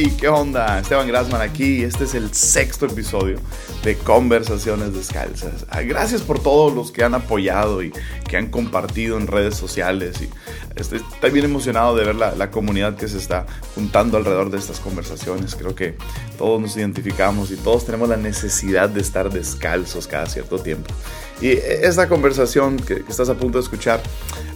[0.00, 0.78] Hey, ¿qué onda?
[0.78, 1.82] Esteban Grasman aquí.
[1.82, 3.40] Este es el sexto episodio
[3.82, 5.66] de Conversaciones Descalzas.
[5.86, 7.92] Gracias por todos los que han apoyado y
[8.28, 10.22] que han compartido en redes sociales.
[10.22, 10.30] Y
[10.76, 11.02] estoy,
[11.32, 15.56] bien emocionado de ver la, la, comunidad que se está juntando alrededor de estas conversaciones.
[15.56, 15.96] Creo que
[16.38, 20.94] todos nos identificamos y todos tenemos la necesidad de estar descalzos cada cierto tiempo.
[21.40, 24.00] Y esta conversación que, estás a punto de escuchar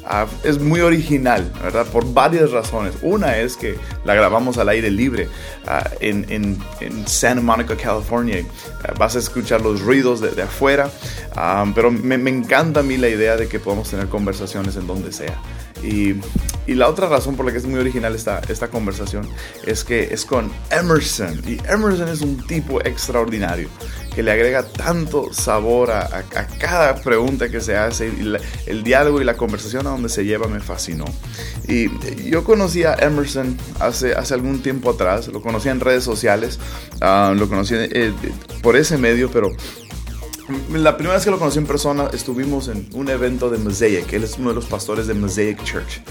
[0.04, 1.86] uh, es muy original, ¿verdad?
[1.86, 2.94] Por varias razones.
[3.02, 5.28] Una es que la grabamos al aire libre
[5.66, 6.26] uh, en,
[6.80, 8.40] en, Santa Monica, California.
[8.40, 10.90] Uh, vas a escuchar los ruidos de, afuera,
[11.74, 15.12] pero me, me, encanta a mí la idea de que podamos tener conversaciones en donde
[15.12, 15.40] sea.
[15.84, 16.14] Y,
[16.66, 19.28] y, la otra razón por la que es muy original esta, esta conversación
[19.66, 21.42] es que es con Emerson.
[21.46, 23.68] Y Emerson es un tipo extraordinario
[24.14, 28.08] que le agrega tanto sabor a, a, cada pregunta que se hace.
[28.08, 31.04] Y el diálogo y la conversación a donde se lleva me fascinó.
[31.66, 31.88] Y
[32.28, 35.28] yo conocí a Emerson hace, hace algún tiempo atrás.
[35.28, 36.58] Lo conocí en redes sociales.
[37.00, 38.12] Uh, lo conocí eh,
[38.62, 39.50] por ese medio, pero
[40.70, 44.12] la primera vez que lo conocí en persona estuvimos en un evento de Mosaic.
[44.12, 46.02] Él es uno de los pastores de Mosaic Church.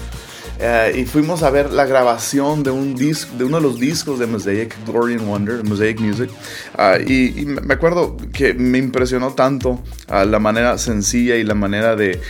[0.62, 4.20] Uh, y fuimos a ver la grabación de, un disco, de uno de los discos
[4.20, 6.30] de Mosaic, Glory and Wonder, Mosaic Music.
[6.78, 9.70] Uh, y, y, me acuerdo que me impresionó tanto
[10.08, 12.20] uh, la manera sencilla y la manera de...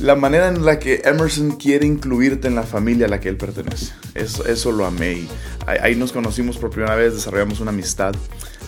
[0.00, 3.36] La manera en la que Emerson quiere incluirte en la familia a la que él
[3.36, 3.92] pertenece.
[4.14, 5.12] Eso, eso lo amé.
[5.12, 5.28] Y
[5.66, 8.14] ahí, nos conocimos por primera vez, desarrollamos una amistad.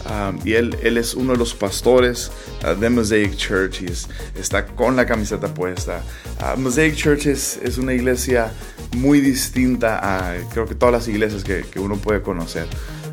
[0.07, 2.31] Um, y él, él es uno de los pastores
[2.65, 6.03] uh, de Mosaic Church y es, está con la camiseta puesta.
[6.41, 8.51] Uh, Mosaic Church es, es, una iglesia
[8.97, 12.67] muy distinta a creo que todas las iglesias que, que uno puede conocer.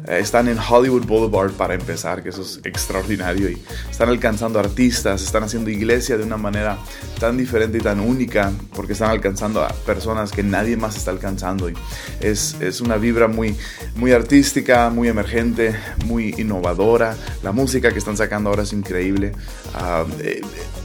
[0.08, 3.50] Eh, están en Hollywood Boulevard para empezar, que eso es extraordinario.
[3.50, 3.62] Y
[3.92, 6.78] están alcanzando artistas, están haciendo iglesia de una manera
[7.20, 11.70] tan diferente y tan única, porque están alcanzando a personas que nadie más está alcanzando.
[11.70, 11.74] Y
[12.22, 13.56] es, es una vibra muy,
[13.96, 17.16] muy artística, muy emergente, muy innovadora.
[17.44, 19.34] La música que están sacando ahora es increíble.
[19.76, 20.42] Uh, eh,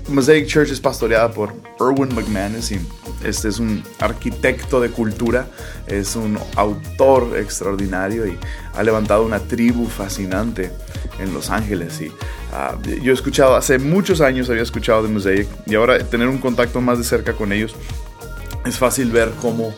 [0.09, 2.81] Mosaic Church es pastoreada por Erwin McManus y
[3.25, 5.47] este es un arquitecto de cultura,
[5.87, 8.39] es un autor extraordinario y
[8.75, 10.71] ha levantado una tribu fascinante
[11.19, 12.01] en Los Ángeles.
[12.01, 16.29] Y uh, yo he escuchado, hace muchos años había escuchado de Mosaic y ahora tener
[16.29, 17.75] un contacto más de cerca con ellos
[18.65, 19.75] es fácil ver cómo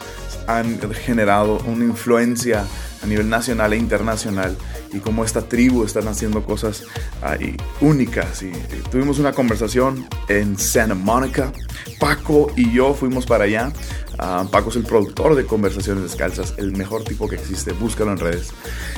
[0.47, 2.67] han generado una influencia
[3.03, 4.57] a nivel nacional e internacional
[4.95, 6.85] y cómo esta tribu están haciendo cosas
[7.23, 8.43] uh, únicas.
[8.43, 11.53] Y, y tuvimos una conversación en Santa Monica.
[11.99, 13.73] Paco y yo fuimos para allá.
[14.15, 18.19] Uh, Paco es el productor de Conversaciones Descalzas, el mejor tipo que existe, búscalo en
[18.19, 18.53] redes.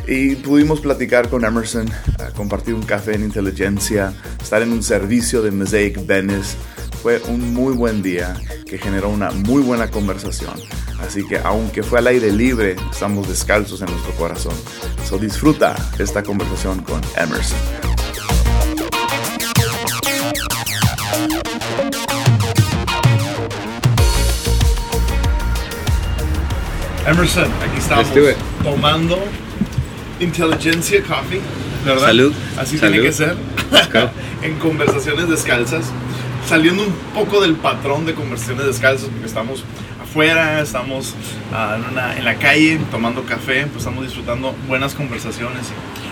[0.06, 4.12] Y pudimos platicar con Emerson, uh, compartir un café en inteligencia,
[4.42, 6.56] estar en un servicio de Mosaic Venice.
[7.02, 8.36] Fue un muy buen día
[8.66, 10.54] que generó una muy buena conversación.
[11.00, 14.54] Así que aunque fue al aire libre, estamos descalzos en nuestro corazón.
[15.08, 17.58] So disfruta esta conversación con Emerson.
[27.06, 28.08] Emerson, aquí estamos
[28.62, 29.19] tomando
[30.19, 31.41] Inteligencia Coffee,
[31.84, 32.06] ¿verdad?
[32.06, 32.32] Salud.
[32.58, 32.92] Así Salud.
[32.92, 33.36] tiene que ser.
[34.42, 35.86] en conversaciones descalzas,
[36.48, 39.64] saliendo un poco del patrón de conversaciones descalzas, porque estamos
[40.16, 41.15] afuera, estamos
[41.53, 45.66] uh, en, una, en, la calle tomando café, pues estamos disfrutando buenas conversaciones.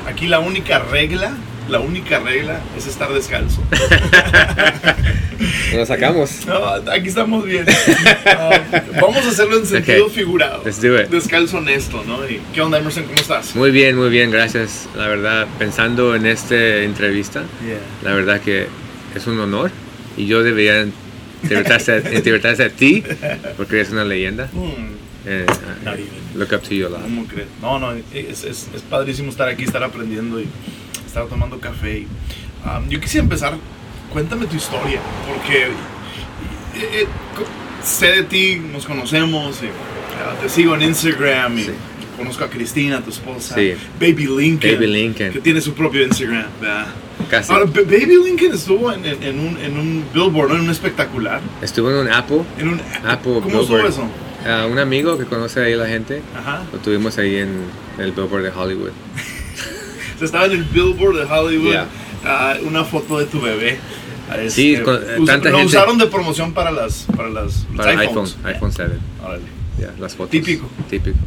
[0.06, 1.32] Aquí la única regla,
[1.70, 3.62] la única regla es estar descalzo.
[5.74, 6.44] Lo sacamos.
[6.46, 7.64] No, aquí estamos bien.
[7.66, 10.16] Uh, vamos a hacerlo en sentido Okay.
[10.16, 10.60] figurado.
[10.66, 11.08] Let's do it.
[11.08, 12.28] Descalzo honesto, ¿no?
[12.28, 13.04] ¿Y ¿Qué onda, Emerson?
[13.04, 13.56] ¿Cómo estás?
[13.56, 14.86] Muy bien, muy bien, gracias.
[14.94, 17.78] La verdad, pensando en esta entrevista, Yeah.
[18.02, 18.66] la verdad que
[19.14, 19.70] es un honor
[20.18, 20.84] y yo debería
[21.44, 23.02] entrevistarte, entrevistarte a ti
[23.56, 24.48] porque eres una leyenda.
[24.52, 24.94] Mm,
[25.26, 25.46] Eh,
[25.82, 26.08] Not even.
[26.34, 27.00] look up to you a lot.
[27.00, 27.48] ¿Cómo crees?
[27.62, 30.46] No, no, es, es, es padrísimo estar aquí, estar aprendiendo y
[31.06, 32.00] estar tomando café.
[32.00, 32.06] Y,
[32.66, 33.54] um, yo quisiera empezar,
[34.12, 37.06] cuéntame tu historia, porque eh, eh,
[37.82, 41.70] sé de ti, nos conocemos, y, uh, te sigo en Instagram y Sí.
[42.18, 43.72] conozco a Cristina, tu esposa, Sí.
[43.98, 45.32] Baby Lincoln, Baby Lincoln.
[45.32, 46.86] que tiene su propio Instagram, ¿verdad?
[47.30, 47.52] Casi.
[47.52, 50.54] Ahora, Ba- Baby Lincoln estuvo en, en- en un, en un billboard, ¿no?
[50.56, 51.40] en un espectacular.
[51.62, 52.42] Estuvo en un Apple.
[52.58, 54.06] En un, Apple ¿Cómo estuvo eso?
[54.46, 56.62] Ah, un amigo que conoce ahí la gente, Ajá.
[56.72, 57.62] lo tuvimos ahí en
[57.98, 58.90] el Billboard de Hollywood.
[60.14, 61.70] O sea, estaba en el billboard de Hollywood.
[61.72, 61.86] Yeah.
[62.24, 63.78] ah, una foto de tu bebé.
[64.30, 67.66] Ah, este, Sí, con- us- tanta lo gente- usaron de promoción para las para las
[67.76, 68.36] Para el iPhone, iPhones.
[68.44, 68.92] iPhone 7.
[69.24, 69.42] Órale.
[69.84, 70.30] Ya, las fotos.
[70.30, 70.68] Típico.
[70.88, 71.18] Típico.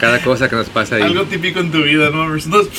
[0.00, 1.02] Cada cosa que nos pasa ahí.
[1.02, 2.34] Algo típico en tu vida, ¿no?
[2.34, 2.72] Entonces,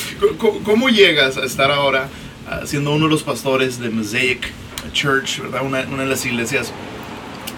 [0.64, 2.08] ¿cómo llegas a estar ahora
[2.50, 4.52] ah, siendo uno de los pastores de Mosaic
[4.94, 5.62] Church, ¿verdad?
[5.64, 6.72] Una, una de las iglesias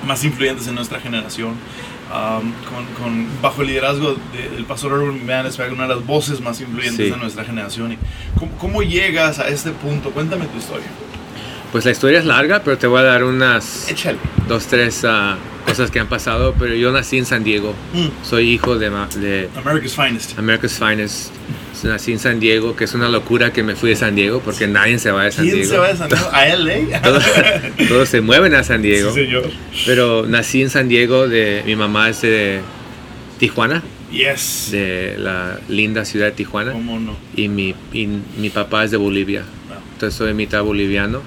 [0.05, 1.51] más influyentes en nuestra generación,
[2.11, 6.41] um, con, con- bajo el liderazgo de- del pastor Urban Manisberg, una de las voces
[6.41, 7.11] más influyentes Sí.
[7.11, 7.93] de nuestra generación.
[7.93, 7.97] Y
[8.37, 10.11] ¿cómo, cómo llegas a este punto?
[10.11, 10.87] Cuéntame tu historia.
[11.71, 14.17] Pues la historia es larga, pero te voy a dar unas Échale.
[14.47, 16.55] dos, tres ah, cosas que han pasado.
[16.57, 17.73] Pero yo nací en San Diego.
[17.93, 18.25] Mm.
[18.25, 20.37] Soy hijo de, de America's Finest.
[20.39, 21.31] America's Finest.
[21.83, 24.65] Nací en San Diego, que es una locura que me fui de San Diego, porque
[24.65, 25.71] nadie se va de San ¿Quién Diego.
[25.71, 26.29] se va de San Diego?
[26.31, 27.01] ¿A LA?
[27.03, 27.23] Todos,
[27.89, 29.11] todos se mueven a San Diego.
[29.13, 29.51] Sí, señor.
[29.85, 32.61] Pero nací en San Diego, de, mi mamá es de
[33.37, 34.69] Tijuana, Yes.
[34.71, 37.17] de la linda ciudad de Tijuana, ¿Cómo no?
[37.35, 38.07] y mi, y
[38.37, 39.43] mi papá es de Bolivia.
[39.93, 41.21] Entonces soy mitad boliviano,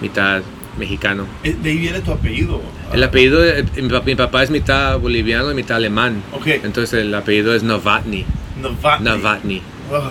[0.00, 0.42] mitad
[0.78, 1.26] mexicano.
[1.44, 2.60] Eh, De ahí viene tu apellido.
[2.92, 3.64] El apellido, de-
[4.04, 6.22] mi, papá, es mitad boliviano y mitad alemán.
[6.32, 6.46] Ok.
[6.46, 8.24] Entonces el apellido es Novotny.
[8.60, 9.04] Novotny.
[9.04, 9.62] Novotny.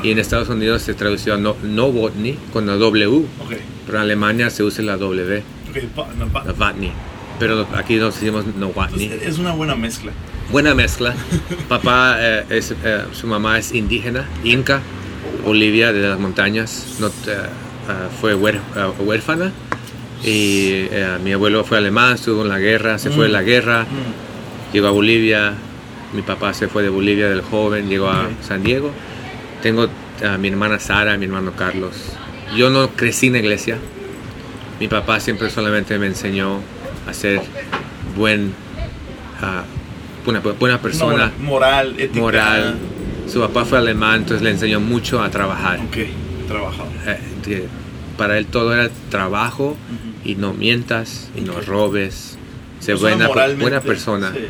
[0.04, 3.08] Y en Estados Unidos se tradució a no, Novotny con la W,
[3.40, 3.54] Ok.
[3.86, 6.08] pero en Alemania se usa la W, Ok, pa-
[6.46, 6.92] Novotny.
[7.40, 9.06] Pero aquí nos decimos Novotny.
[9.06, 10.12] Entonces, es una buena mezcla.
[10.52, 11.14] Buena mezcla.
[11.70, 14.82] Papá, eh, es, eh, su mamá es indígena, inca,
[15.46, 16.98] Bolivia, de las montañas.
[17.00, 19.54] No, te- ah, fue huérfana.
[20.24, 23.84] Y eh, mi abuelo fue alemán, estuvo en la guerra, se fue de la guerra,
[23.84, 24.74] Mm.
[24.74, 25.54] llegó a Bolivia.
[26.14, 28.28] Mi papá se fue de Bolivia del joven, llegó a.
[28.42, 28.92] San Diego.
[29.62, 29.88] Tengo
[30.28, 31.94] a mi hermana Sara, mi hermano Carlos.
[32.56, 33.78] Yo no crecí en la iglesia.
[34.80, 36.62] Mi papá siempre solamente me enseñó
[37.08, 37.42] a ser
[38.18, 38.54] buen,
[39.42, 39.64] ah,
[40.26, 42.20] una buena persona No, moral, ética.
[42.20, 42.76] moral.
[43.32, 45.80] Su papá fue alemán, entonces le enseñó mucho a trabajar.
[45.80, 45.98] Ok,
[46.48, 46.92] trabajador.
[47.06, 47.68] Eh,
[48.20, 49.76] para él todo era trabajo
[50.24, 52.38] y no mientas y no robes.
[52.86, 54.32] Persona buena, buena persona.
[54.34, 54.42] sí.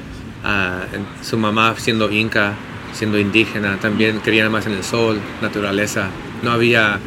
[0.44, 0.82] Ah,
[1.22, 2.54] su mamá siendo inca,
[2.94, 6.10] siendo indígena, también quería más en el sol, naturaleza.
[6.44, 7.00] No había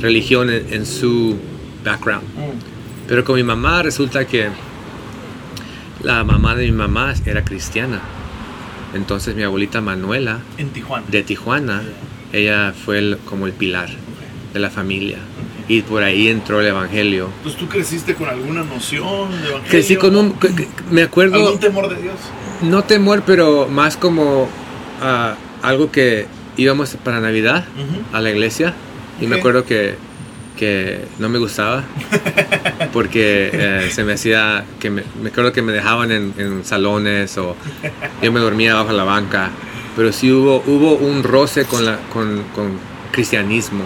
[0.00, 1.38] religión en, en su
[1.84, 2.24] background.
[2.24, 3.06] Mm.
[3.08, 4.48] Pero con mi mamá resulta que
[6.02, 8.00] la mamá de mi mamá era cristiana.
[8.94, 11.04] Entonces mi abuelita Manuela En Tijuana.
[11.08, 11.82] de Tijuana,
[12.32, 13.88] ella fue el- como el pilar
[14.54, 15.18] de la familia.
[15.68, 17.28] Y por ahí entró el evangelio.
[17.38, 19.68] Entonces tú creciste con alguna noción de evangelio.
[19.70, 20.34] Crecí con un...
[20.90, 21.36] Me acuerdo...
[21.36, 22.14] ¿Algún temor de Dios?
[22.62, 24.48] No temor, pero más como
[25.02, 26.26] ah, algo que
[26.56, 28.16] íbamos para Navidad Ujú.
[28.16, 28.74] a la iglesia.
[29.20, 29.40] Y me Ok.
[29.40, 29.96] acuerdo que,
[30.56, 31.84] que no me gustaba.
[32.92, 34.64] Porque eh, se me hacía...
[34.80, 37.54] que me, me acuerdo que me dejaban en, en salones o
[38.22, 39.50] yo me dormía bajo la banca.
[39.96, 42.78] Pero sí hubo, hubo un roce con, la, con, con
[43.12, 43.82] cristianismo.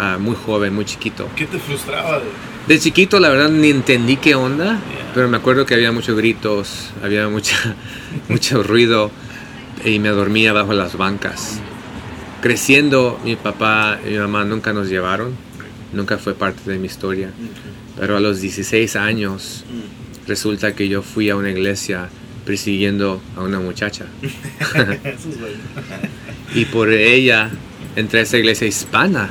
[0.00, 1.28] Ah, muy joven, muy chiquito.
[1.36, 2.18] ¿Qué te frustraba?
[2.18, 2.24] de-
[2.74, 4.78] De chiquito, la verdad, ni entendí qué onda,
[5.14, 7.56] pero me acuerdo que había muchos gritos, había mucha,
[8.28, 9.10] mucho ruido
[9.84, 11.60] y me dormía bajo las bancas.
[12.42, 15.34] Creciendo, mi papá y mi mamá nunca nos llevaron,
[15.92, 17.30] nunca fue parte de mi historia,
[17.98, 20.28] pero a los 16 años Mm.
[20.28, 22.08] resulta que yo fui a una iglesia
[22.46, 24.06] persiguiendo a una muchacha
[26.54, 27.50] y por ella
[27.96, 29.28] entré a esa iglesia hispana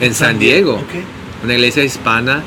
[0.00, 0.74] En San Diego.
[0.74, 1.44] Ok.
[1.44, 2.42] una iglesia hispana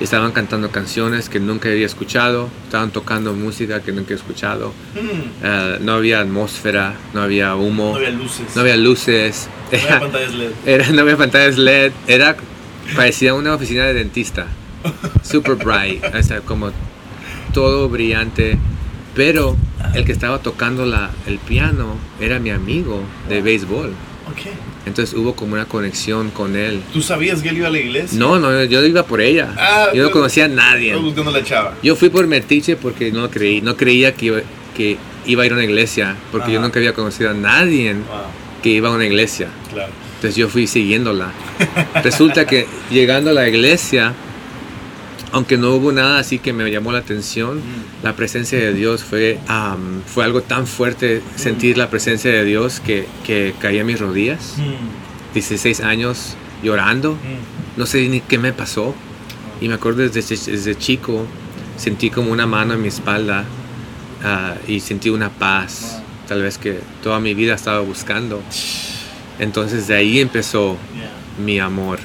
[0.00, 5.44] estaban cantando canciones que nunca había escuchado, estaban tocando música que nunca he escuchado, Mm.
[5.44, 8.46] Eh, no había atmósfera, no había humo, No había luces.
[8.54, 10.50] no había luces, No había pantallas LED.
[10.66, 12.36] era- no había pantallas LED, era,
[12.96, 14.46] parecía una oficina de dentista,
[15.22, 16.70] super bright, o sea, como
[17.52, 18.56] todo brillante,
[19.16, 19.56] pero
[19.94, 23.92] el que estaba tocando la, el piano era mi amigo de béisbol,
[24.30, 24.77] Ok.
[24.88, 26.80] Entonces hubo como una conexión con él.
[26.92, 28.18] ¿Tú sabías que él iba a la iglesia?
[28.18, 29.54] No, no, yo iba por ella.
[29.56, 30.96] Ah, yo no pero- conocía a nadie.
[30.96, 31.74] Buscando la chava.
[31.82, 34.40] Yo fui por metiche porque no creí, no creía que iba,
[34.76, 36.66] que iba a ir a una iglesia, porque yo Ajá.
[36.66, 38.02] nunca había conocido a nadie Wow,
[38.62, 39.48] que iba a una iglesia.
[39.72, 39.92] claro.
[40.16, 41.30] Entonces yo fui siguiéndola.
[42.02, 44.14] Resulta que llegando a la iglesia,
[45.32, 47.62] aunque no hubo nada así que me llamó la atención, Mm.
[48.04, 49.38] la presencia de Dios fue,
[50.06, 54.54] fue algo tan fuerte sentir la presencia de Dios que, que caí a mis rodillas.
[54.58, 55.34] Mm.
[55.34, 57.78] 16 años llorando, Mm.
[57.78, 58.94] no sé ni qué me pasó.
[59.60, 60.20] Y me acuerdo desde,
[60.52, 61.26] desde chico,
[61.76, 63.44] sentí como una mano en mi espalda
[64.24, 68.40] ah, y sentí una paz, tal vez que toda mi vida estaba buscando.
[69.38, 70.76] Entonces de ahí empezó
[71.44, 71.98] mi amor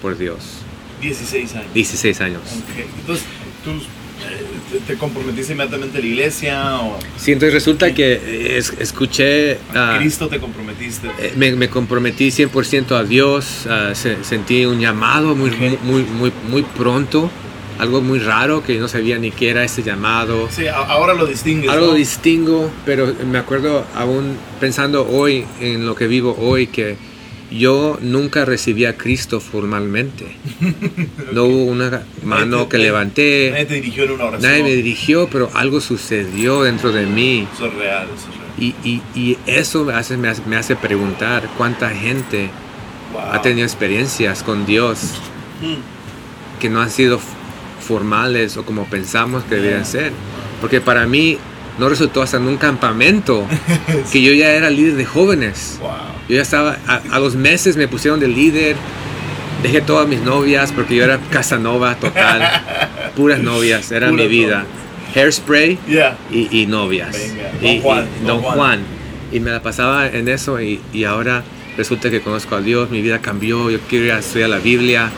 [0.00, 0.61] por Dios.
[1.02, 1.74] 16 años.
[1.74, 2.40] 16 años.
[2.46, 2.84] Ok.
[3.00, 3.24] Entonces,
[3.64, 4.44] ¿tú eh,
[4.86, 9.54] te- te comprometiste inmediatamente a la iglesia o Sí, entonces resulta que eh, es- escuché...
[9.74, 11.08] a ah, Cristo te comprometiste?
[11.18, 15.82] eh, me, me comprometí 100% a Dios, ah, se- sentí un llamado muy, Ok.
[15.82, 17.28] muy, muy, muy pronto,
[17.80, 20.48] algo muy raro que no sabía ni qué era ese llamado.
[20.52, 21.68] Sí, a- ahora lo distingues.
[21.68, 21.94] Algo ¿no?
[21.94, 26.96] distingo, pero me acuerdo aún pensando hoy en lo que vivo hoy que
[27.58, 30.26] yo nunca recibí a Cristo formalmente.
[31.32, 34.50] No hubo una mano que Nadie levanté, te dirigió en una oración.
[34.50, 37.46] nadie me dirigió, pero algo sucedió dentro de mí.
[37.54, 38.52] Eso es real, eso es real.
[38.58, 42.50] Y, y- y eso me hace, me, hace, preguntar cuánta gente
[43.14, 43.22] Wow.
[43.32, 44.98] ha tenido experiencias con Dios
[45.62, 46.60] Mm.
[46.60, 47.18] que no han sido
[47.80, 50.12] formales o como pensamos que deberían ser.
[50.60, 51.38] Porque para mí
[51.78, 53.46] no resultó hasta en un campamento
[54.12, 55.78] que yo ya era líder de jóvenes.
[55.80, 55.90] Wow.
[56.28, 58.76] Yo ya estaba, a, a los meses me pusieron de líder,
[59.62, 62.42] dejé todas mis novias porque yo era Casanova total,
[63.16, 64.64] puras novias, era Puras mi vida.
[65.14, 66.16] Hairspray Yeah.
[66.30, 67.12] y, y novias.
[67.12, 68.56] Venga, Y- Don Juan, y, Don Don Juan.
[68.56, 68.80] Juan.
[69.32, 71.42] Y me la pasaba en eso y, y ahora
[71.76, 75.10] resulta que conozco a Dios, mi vida cambió, yo quiero ir a estudiar la Biblia,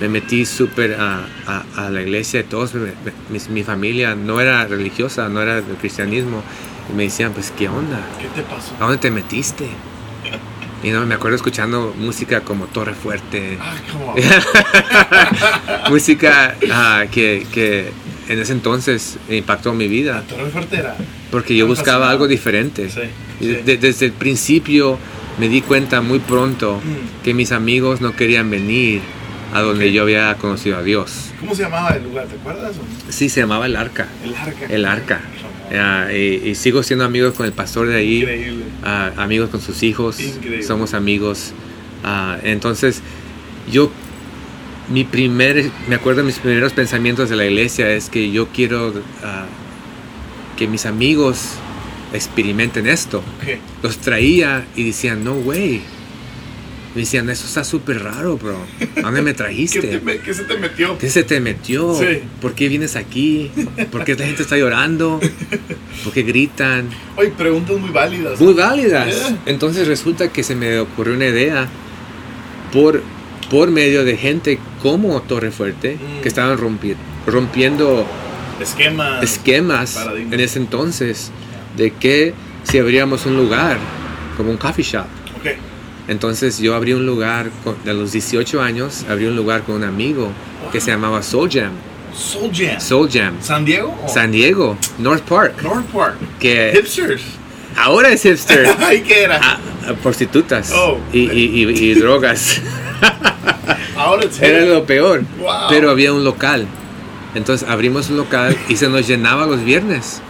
[0.00, 2.92] me metí súper a, a- a la iglesia y todos, me-
[3.30, 6.42] mi, mi familia no era religiosa, no era del cristianismo.
[6.92, 8.00] Y me decían, pues, ¿qué onda?
[8.20, 8.74] ¿Qué te pasó?
[8.80, 9.66] ¿A dónde te metiste?
[10.82, 13.74] Y no, me acuerdo escuchando música como Torre Fuerte, Ah,
[15.90, 17.92] música ah, que, que
[18.28, 20.22] en ese entonces impactó mi vida.
[20.28, 20.96] Torre Fuerte era.
[21.30, 22.90] Porque yo buscaba algo diferente.
[22.90, 23.00] Sí,
[23.40, 23.52] Y sí.
[23.64, 24.98] de- desde el principio
[25.38, 27.22] me di cuenta muy pronto Mm.
[27.24, 29.00] que mis amigos no querían venir
[29.54, 31.30] a donde yo había conocido a Dios.
[31.40, 32.26] ¿Cómo se llamaba el lugar?
[32.26, 32.72] ¿Te acuerdas?
[33.08, 34.06] Sí, se llamaba El Arca.
[34.24, 34.66] El Arca.
[34.68, 35.20] El Arca.
[36.12, 38.64] Y, y sigo siendo amigos con el pastor de ahí, Increíble.
[38.82, 40.62] ah, amigos con sus hijos, Increíble.
[40.62, 41.52] somos amigos.
[42.04, 43.00] Ah, entonces,
[43.70, 43.90] yo,
[44.90, 48.92] mi primer, me acuerdo mis primeros pensamientos de la iglesia es que yo quiero
[49.22, 49.46] ah,
[50.58, 51.38] que mis amigos
[52.12, 53.22] experimenten esto.
[53.82, 55.80] Los traía y decían, no way.
[56.94, 58.56] Me decían, eso está súper raro, bro.
[58.98, 59.80] ¿A dónde me ¿Qué, te trajiste?
[60.24, 60.98] qué se te metió?
[60.98, 61.94] ¿Qué se te metió?
[61.94, 62.20] Sí.
[62.40, 63.50] ¿Por qué vienes aquí?
[63.90, 65.18] ¿Por qué la gente está llorando?
[66.04, 66.88] ¿Por qué gritan?
[67.16, 68.38] Oye, preguntas muy válidas.
[68.40, 69.06] Muy válidas.
[69.08, 69.38] Yeah.
[69.46, 71.66] Entonces resulta que se me ocurrió una idea
[72.72, 73.02] por,
[73.50, 76.20] por medio de gente como Torre Fuerte, Mm.
[76.20, 76.96] que estaban rompi-
[77.26, 78.06] rompiendo
[78.60, 79.22] Esquemas.
[79.22, 80.32] esquemas Paradigmas.
[80.34, 81.30] en ese entonces
[81.76, 82.34] de que
[82.64, 83.78] si abríamos un lugar
[84.36, 85.06] como un coffee shop.
[86.08, 89.84] Entonces yo abrí un lugar, con- a los 18 años, abrí un lugar con un
[89.84, 90.30] amigo
[90.72, 91.70] que se llamaba Soul Jam.
[92.14, 92.80] Soul Jam.
[92.80, 93.34] Soul Jam.
[93.40, 93.96] ¿San Diego?
[94.06, 95.62] San Diego, North Park.
[95.62, 96.16] North Park.
[96.40, 97.22] Que Hipsters.
[97.76, 98.68] ahora es hipster.
[98.80, 99.40] Ay, ¿qué era?
[99.42, 100.98] Ah, ah, prostitutas Oh.
[101.12, 102.60] y, y- y- y drogas.
[103.96, 105.22] Ahora es Era lo peor.
[105.38, 105.50] Wow.
[105.68, 106.66] Pero había un local.
[107.34, 110.20] Entonces abrimos un local y se nos llenaba los viernes.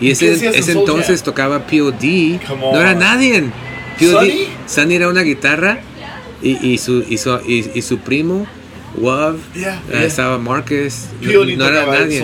[0.00, 2.38] Y ¿Qué ese, ese entonces tocaba POD.
[2.46, 3.50] Come No era nadie.
[3.98, 4.10] POD.
[4.12, 4.46] ¿Sunny?
[4.66, 5.80] Sunny era una guitarra
[6.42, 8.46] y, y su, y, su, y, y su primo,
[8.96, 10.04] Wov, Yeah, eh, yeah.
[10.04, 11.06] estaba Marcus.
[11.20, 12.22] No, no era nadie.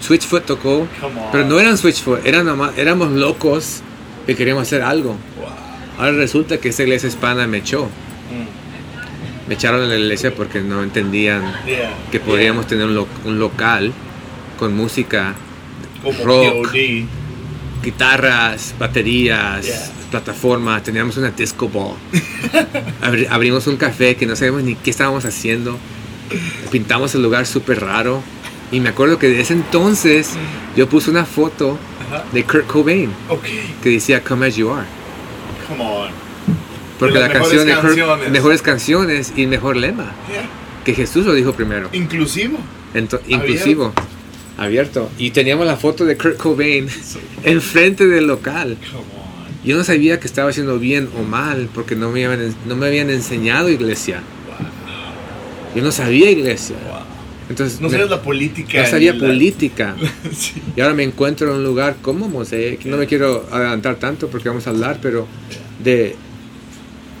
[0.00, 0.86] Switchfoot tocó.
[1.32, 3.80] Pero no eran Switchfoot, eran nomás- éramos locos
[4.26, 5.10] que queríamos hacer algo.
[5.38, 5.48] Wow.
[5.98, 7.84] Ahora resulta que esa iglesia hispana me echó.
[7.84, 9.48] Mm.
[9.48, 11.94] Me echaron de la iglesia porque no entendían Yeah.
[12.10, 13.92] que podríamos tener un, lo- un local
[14.58, 15.34] con música,
[16.02, 16.70] Como rock.
[16.72, 17.06] P.O.D.
[17.86, 19.90] guitarras, baterías, Yeah.
[20.10, 20.82] plataformas.
[20.82, 21.94] Teníamos una disco ball.
[23.02, 25.78] Abri- abrimos un café que no sabíamos ni qué estábamos haciendo.
[26.70, 28.22] Pintamos el lugar súper raro.
[28.72, 30.30] Y me acuerdo que de ese entonces
[30.76, 31.78] yo puse una foto
[32.32, 33.44] de Kurt Cobain Ok.
[33.82, 34.86] que decía Come As You Are.
[35.68, 36.10] Come on.
[36.98, 38.30] Porque De la canción de mejores Kurt, canciones.
[38.32, 40.12] mejores canciones y mejor lema.
[40.28, 40.48] Yeah.
[40.84, 41.88] Que Jesús lo dijo primero.
[41.92, 42.58] Inclusivo.
[42.94, 43.92] Ento- inclusivo.
[44.58, 45.10] Abierto.
[45.18, 46.88] Y teníamos la foto de Kurt Cobain
[47.44, 48.76] enfrente del local.
[49.64, 52.86] Yo no sabía que estaba haciendo bien o mal porque no me habían, no me
[52.86, 54.20] habían enseñado iglesia.
[55.74, 56.76] Yo no sabía iglesia.
[56.88, 57.00] Wow.
[57.50, 58.82] Entonces No sabes la política.
[58.82, 59.94] no sabía la- política.
[60.36, 60.54] sí.
[60.74, 62.84] Y ahora me encuentro en un lugar como Mosaic.
[62.86, 65.26] No me quiero adelantar tanto porque vamos a hablar, pero
[65.84, 66.16] de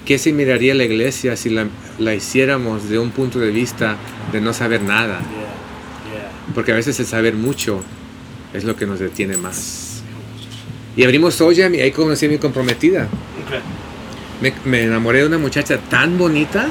[0.06, 1.66] qué se miraría la iglesia si la,
[1.98, 3.96] la hiciéramos de un punto de vista
[4.32, 5.20] de no saber nada.
[6.54, 7.82] Porque a veces el saber mucho
[8.54, 10.02] es lo que nos detiene más.
[10.96, 13.08] Y abrimos Soyam y ahí conocí a mi comprometida.
[14.40, 16.68] Me, me enamoré de una muchacha tan bonita,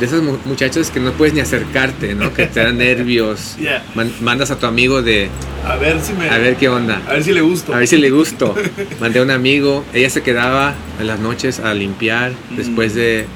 [0.00, 2.32] de esas mu- muchachas que no puedes ni acercarte, ¿no?
[2.32, 3.56] Que te dan nervios.
[3.58, 3.84] Yeah.
[3.94, 5.28] Man- mandas a tu amigo de,
[5.66, 6.28] A ver si me.
[6.30, 7.00] a ver qué onda.
[7.06, 7.74] A ver si le gusto.
[7.74, 8.54] A ver si le gusto.
[9.00, 12.56] Mandé a un amigo, ella se quedaba en las noches a limpiar Mm.
[12.56, 13.26] después de...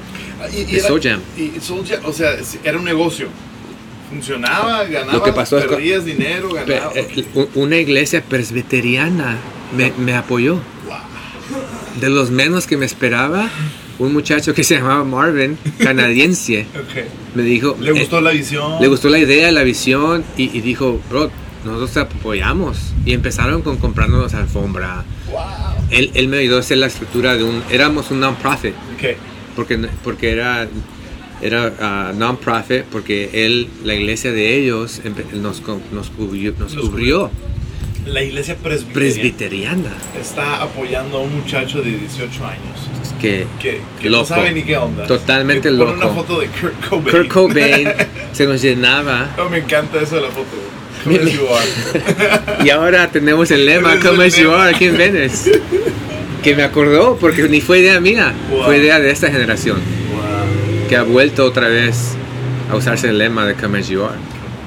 [0.51, 1.21] Y, de era, Soul Jam.
[1.37, 2.31] y Soul Jam, o sea,
[2.63, 3.27] era un negocio.
[4.13, 6.95] Funcionaba, ganabas, Lo que pasó es que- perdías dinero, ganabas.
[6.95, 9.37] eh, Una iglesia presbiteriana
[9.75, 10.59] me, me apoyó.
[11.99, 13.49] De los menos que me esperaba,
[13.99, 16.65] un muchacho que se llamaba Marvin, canadiense,
[17.35, 17.75] me dijo...
[17.79, 18.81] Le eh, gustó la visión.
[18.81, 21.31] le gustó la idea, la visión y, y dijo, bro,
[21.65, 22.77] nosotros te apoyamos.
[23.05, 25.03] Y empezaron con comprándonos alfombra.
[25.31, 25.41] Wow.
[25.91, 27.63] Él, él me ayudó a hacer la estructura de un...
[27.71, 28.73] Éramos un non-profit.
[29.55, 30.67] Porque, porque era,
[31.43, 35.01] era ah, non-profit, porque él, la iglesia de ellos
[35.33, 37.29] nos, nos cubrió, nos cubrió
[38.05, 39.93] La iglesia presbiteriana presbiteriana.
[40.19, 42.89] está apoyando a un muchacho de 18 años
[43.21, 45.05] Que que, que no sabe ni qué onda.
[45.07, 45.93] Totalmente Que loco.
[45.93, 47.11] una foto de Kurt Cobain.
[47.11, 47.87] Kurt Cobain
[48.33, 49.29] se nos llenaba.
[49.49, 50.47] Me encanta eso de la foto.
[51.03, 52.65] Come as you are.
[52.65, 55.51] Y ahora tenemos el lema, Come as you are, aquí en Venice.
[56.43, 58.65] Que me acordó, porque ni fue idea mía, Wow.
[58.65, 59.77] fue idea de esta generación.
[60.89, 62.13] Que ha vuelto otra vez
[62.71, 64.17] a usarse el lema de Come as you are.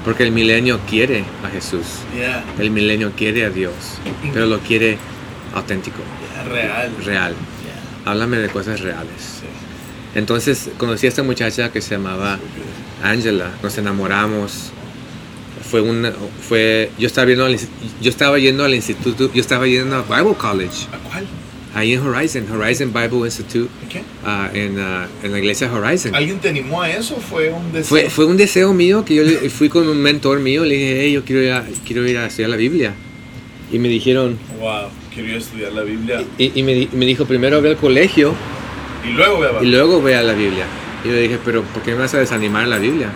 [0.03, 1.85] Porque el milenio quiere a Jesús.
[2.15, 2.43] Yeah.
[2.59, 3.73] El milenio quiere a Dios,
[4.33, 4.97] pero lo quiere
[5.53, 5.97] auténtico,
[6.33, 6.91] Yeah, Real.
[7.03, 7.31] real.
[7.33, 8.11] Yeah.
[8.11, 9.39] Háblame de cosas reales.
[9.41, 9.47] Sí.
[10.15, 12.39] Entonces conocí a esta muchacha que se llamaba
[13.03, 14.71] Angela, nos enamoramos.
[15.69, 16.13] Fue una,
[16.47, 20.87] fue, yo estaba viendo, yo estaba yendo al instituto, yo estaba yendo a Bible College,
[20.93, 21.27] ¿A cuál?
[21.77, 24.01] Ahí en Horizon, Horizon Bible Institute, ¿Qué?
[24.25, 26.15] ah, en, ah, en la iglesia Horizon.
[26.15, 27.15] ¿Alguien te animó a eso?
[27.17, 27.87] ¿Fue un deseo?
[27.87, 31.01] Fue, fue un deseo mío que yo le- fui con un mentor mío, le dije,
[31.01, 32.93] hey, yo quiero ir a, quiero ir a estudiar la Biblia.
[33.71, 34.89] Y me dijeron, Wow.
[35.13, 36.23] Quería estudiar la Biblia.
[36.37, 38.35] y, y me, me dijo, primero ve al colegio
[39.03, 40.65] Y luego ve a y luego ve a la Biblia.
[41.03, 43.09] Y yo le dije, pero ¿por qué me vas a desanimar la Biblia?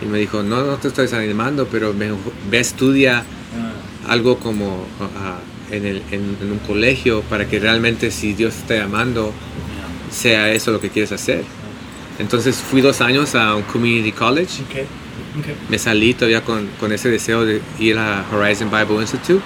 [0.00, 2.12] Y me dijo, no, no te estoy desanimando, pero ve,
[2.50, 5.38] ve estudia Ah, algo como ah,
[5.70, 9.32] en, el, en, en un colegio para que realmente si Dios te está llamando,
[10.10, 11.44] sea eso lo que quieres hacer.
[12.18, 14.62] Entonces fui dos años a un community college.
[14.62, 14.76] Ok.
[15.38, 15.46] Ok.
[15.70, 19.42] Me salí todavía con, con ese deseo de ir a Horizon Bible Institute.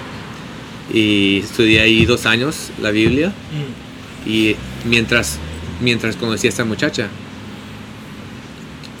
[0.93, 3.29] Y estudié ahí dos años la Biblia.
[3.29, 4.29] Mm.
[4.29, 5.37] Y mientras,
[5.81, 7.07] mientras conocí a esta muchacha,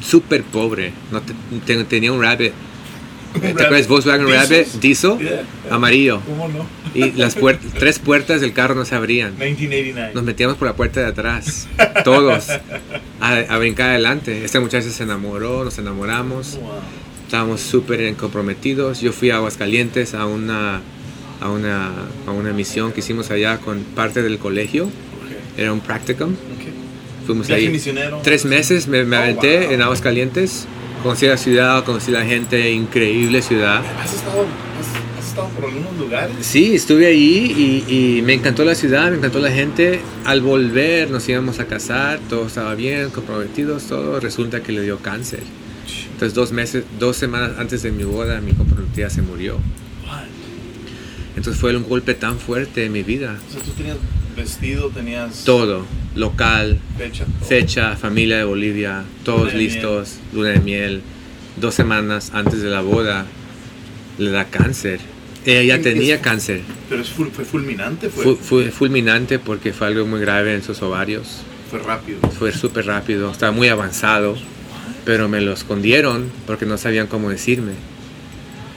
[0.01, 1.33] súper pobre, no te-
[1.65, 2.53] te- tenía un rabbit,
[3.41, 3.87] ¿te acuerdas?
[3.87, 5.43] Volkswagen Rabbit, diesel, Yeah.
[5.69, 6.21] amarillo.
[6.25, 6.65] ¿Cómo no?
[6.93, 9.33] Y las puer- tres puertas del carro no se abrían.
[9.37, 10.11] 1989.
[10.13, 11.67] Nos metíamos por la puerta de atrás,
[12.05, 12.47] todos,
[13.19, 14.45] a, a brincar adelante.
[14.45, 16.71] Esta muchacha se enamoró, nos enamoramos, Wow.
[17.25, 19.01] estábamos súper comprometidos.
[19.01, 20.81] Yo fui a Aguascalientes a una,
[21.41, 21.91] a, una,
[22.27, 24.85] a una misión que hicimos allá con parte del colegio.
[24.85, 24.91] Ok.
[25.57, 26.31] Era un practicum.
[26.31, 27.25] Ok.
[27.25, 28.21] Fuimos ahí misionero.
[28.23, 29.71] tres meses, me, me Oh, aventé wow.
[29.71, 30.65] en Aguascalientes.
[31.05, 33.83] Conocí la ciudad, conocí la gente, increíble ciudad.
[34.01, 36.35] ¿Has estado, has, has estado por algunos lugares?
[36.41, 40.01] Sí, estuve ahí y, y me encantó la ciudad, me encantó la gente.
[40.23, 44.19] Al volver nos íbamos a casar, todo estaba bien, comprometidos, todo.
[44.19, 45.41] Resulta que le dio cáncer.
[46.13, 49.59] Entonces dos meses, dos semanas antes de mi boda, mi comprometida se murió.
[51.35, 53.37] Entonces fue un golpe tan fuerte en mi vida.
[53.47, 53.97] O sea, tú tenías
[54.35, 57.25] vestido, tenías Todo, local, fecha.
[57.25, 57.47] todo.
[57.47, 61.01] fecha, familia de Bolivia, todos Luna de listos, luna de miel.
[61.57, 63.25] Dos semanas antes de la boda
[64.17, 64.99] le da cáncer.
[65.45, 66.61] Ella ya ¿En- tenía es- cáncer.
[66.89, 70.81] Pero es fue fulminante, fue, Fue, fue fulminante porque fue algo muy grave en sus
[70.81, 71.41] ovarios.
[71.69, 72.19] fue rápido.
[72.37, 74.35] Fue súper rápido, estaba muy avanzado,
[75.03, 77.73] pero me lo escondieron porque no sabían cómo decirme.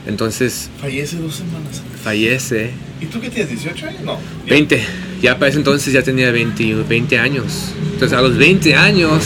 [0.09, 2.01] Entonces Fallece dos semanas antes.
[2.03, 3.65] fallece, ¿Y tú qué tienes?
[3.65, 4.01] ¿18 años?
[4.03, 4.19] No.
[4.49, 4.83] 20,
[5.23, 7.73] ya para ese entonces ya tenía 20, 20 años.
[7.93, 9.23] Entonces a los 20 años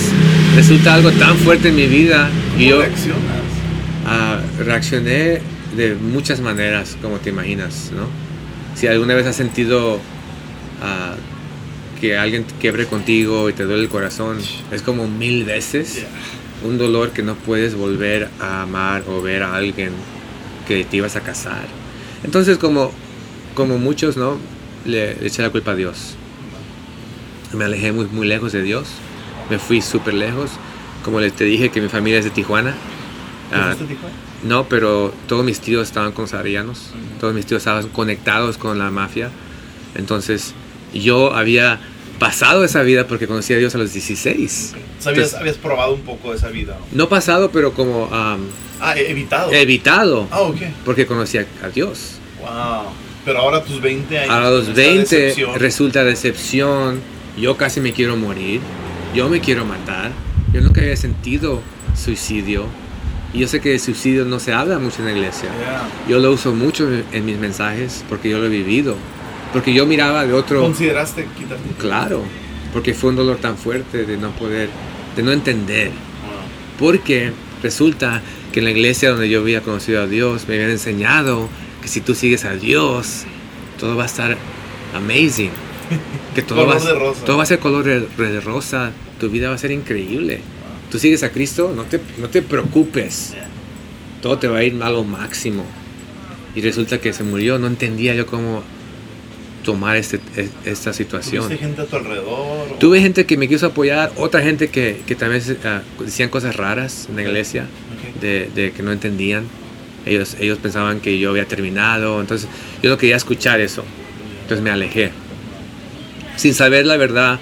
[0.55, 3.21] resulta algo tan fuerte en mi vida y ¿Cómo yo reaccionas?
[4.07, 5.41] ah, reaccioné
[5.77, 8.07] de muchas maneras, como te imaginas, ¿no?
[8.79, 10.01] Si alguna vez has sentido
[10.83, 11.15] ah,
[12.01, 14.39] que alguien quiebre contigo y te duele el corazón,
[14.73, 16.09] es como mil veces Yeah.
[16.69, 19.91] un dolor que no puedes volver a amar o ver a alguien
[20.67, 21.65] que te ibas a casar.
[22.25, 22.91] Entonces, como,
[23.55, 24.39] como muchos, ¿no?
[24.85, 26.15] Le, eché la culpa a Dios.
[27.53, 28.89] Me alejé muy, muy lejos de Dios.
[29.51, 30.51] Me fui súper lejos.
[31.05, 32.75] Como les te dije que mi familia es de Tijuana.
[33.51, 34.15] ¿Te Ah, a Tijuana?
[34.45, 36.91] no, pero todos mis tíos estaban con saharianos.
[37.21, 39.31] Todos mis tíos estaban conectados con la mafia.
[39.95, 40.55] Entonces,
[40.95, 41.79] yo había
[42.27, 44.73] pasado esa vida porque conocí a Dios a los 16.
[44.99, 46.77] ¿Sabías, Entonces- habías probado un poco esa vida?
[46.93, 47.05] ¿no?
[47.05, 48.41] No pasado, pero como am,
[48.81, 49.53] Ah, evitado.
[49.53, 50.57] evitado, Ah, ok.
[50.85, 52.19] porque conocí a, a Dios.
[52.41, 52.93] Wow.
[53.25, 54.31] Pero ahora a tus 20 años.
[54.35, 57.01] A los esta 20 decepción, resulta decepción,
[57.39, 58.61] yo casi me quiero morir,
[59.15, 60.11] yo me quiero matar,
[60.53, 61.61] yo nunca había sentido
[61.97, 62.67] suicidio.
[63.35, 65.49] Y yo sé que de suicidio no se habla mucho en la iglesia.
[65.59, 65.89] Yeah.
[66.09, 68.97] Yo lo uso mucho en mis mensajes porque yo lo he vivido.
[69.53, 70.63] Porque yo miraba de otro...
[70.63, 71.69] ¿Consideraste quitarte?
[71.79, 72.23] Claro,
[72.73, 74.71] porque fue un dolor tan fuerte de no poder
[75.17, 75.91] de no entender.
[76.79, 81.49] Porque resulta que en la iglesia donde yo había conocido a Dios me habían enseñado
[81.81, 83.25] que si tú sigues a Dios,
[83.79, 84.37] todo va a estar
[84.95, 85.51] amazing.
[86.35, 87.25] Que todo, Color va, de rosa.
[87.25, 88.93] todo va a ser color de, de rosa.
[89.21, 90.41] Tu vida va a ser increíble.
[90.91, 93.33] Tú sigues a Cristo, no te, no te preocupes.
[93.33, 93.49] Yeah.
[94.21, 95.65] Todo te va a ir a lo máximo.
[96.55, 97.59] Y resulta que se murió.
[97.59, 98.63] No entendía yo cómo
[99.63, 101.45] tomar este, e- esta situación.
[101.45, 102.29] ¿Tuviste gente a tu alrededor?
[102.31, 106.57] o- Tuve gente que me quiso apoyar, otra gente que, que también ah, decían cosas
[106.57, 108.21] raras en la iglesia, Ok.
[108.21, 109.45] de, de que no entendían.
[110.05, 112.49] Ellos, ellos pensaban que yo había terminado, entonces
[112.83, 113.85] yo no quería escuchar eso.
[114.43, 115.13] Entonces me alejé.
[116.37, 117.39] Sin saber la verdad.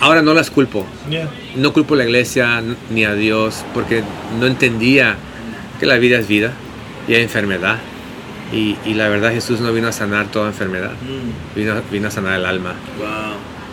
[0.00, 0.84] Ahora no las culpo.
[1.08, 1.30] Yeah.
[1.56, 4.02] No culpo a la iglesia ni a Dios porque
[4.38, 5.16] no entendía
[5.80, 6.52] que la vida es vida
[7.08, 7.78] y hay enfermedad.
[8.52, 11.56] Y, y la verdad Jesús no vino a sanar toda enfermedad, Mm.
[11.58, 12.74] vino, vino a sanar el alma.
[12.98, 13.08] Wow.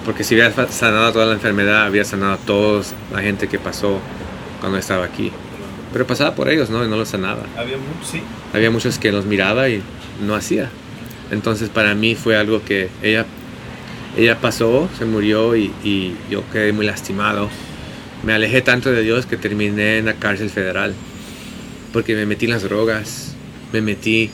[0.06, 2.84] Porque si hubiera sanado toda la enfermedad, había sanado a toda
[3.14, 4.00] la gente que pasó
[4.60, 5.32] cuando estaba aquí.
[5.94, 6.84] Pero pasaba por ellos, ¿no?
[6.84, 7.44] Y no los sanaba.
[7.56, 8.22] Había sí.
[8.54, 9.82] Había muchos que los miraba y
[10.26, 10.70] no hacía.
[11.32, 13.26] Entonces para mí fue algo que ella,
[14.18, 17.48] ella pasó, se murió y, y yo quedé muy lastimado.
[18.24, 20.96] Me alejé tanto de Dios que terminé en la cárcel federal.
[21.94, 23.36] Porque me metí en las drogas,
[23.72, 24.32] me metí...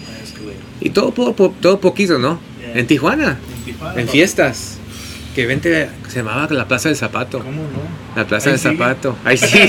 [0.82, 2.40] Y todo, po- po- todo poquito, ¿no?
[2.60, 2.80] Yeah.
[2.80, 4.02] En Tijuana, En Tijuana.
[4.02, 4.76] en fiestas.
[5.36, 7.40] Que vente, se llamaba la Plaza del Zapato.
[7.40, 8.16] ¿Cómo no?
[8.16, 8.60] La Plaza Ahí del.
[8.78, 9.16] Zapato.
[9.24, 9.60] Ahí sí.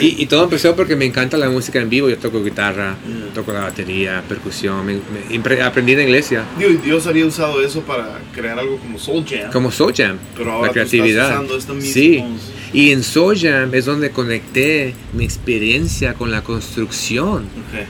[0.00, 2.08] y, y todo empezó porque me encanta la música en vivo.
[2.08, 3.34] Yo toco guitarra, Mm.
[3.34, 4.84] toco la batería, percusión.
[4.86, 6.44] Me- me- aprendí en la iglesia.
[6.58, 9.52] Digo, y Dios había usado eso para crear algo como Soul Jam.
[9.52, 10.16] Como Soul Jam.
[10.36, 11.30] Pero ahora la tú estás creatividad.
[11.30, 12.24] usando mismos- Sí.
[12.72, 17.86] Y en Soul Jam es donde conecté mi experiencia con la construcción Ok.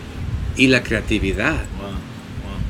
[0.56, 1.52] Y la creatividad.
[1.78, 1.88] Wow.
[1.90, 1.96] Wow.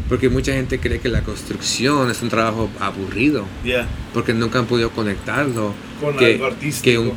[0.08, 3.44] Porque mucha gente cree que la construcción es un trabajo aburrido.
[3.64, 3.86] Yeah.
[4.14, 5.72] Porque nunca han podido conectarlo.
[6.00, 6.84] Con que, algo artístico.
[6.84, 7.12] que un,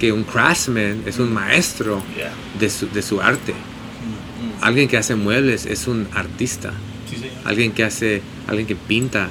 [0.00, 2.30] que un craftsman es un maestro Yeah.
[2.58, 3.52] de su, de su arte.
[3.52, 4.64] Mm, mm.
[4.64, 6.72] Alguien que hace muebles es un artista.
[7.10, 7.32] Sí, señor.
[7.44, 9.28] Alguien que hace, alguien que pinta,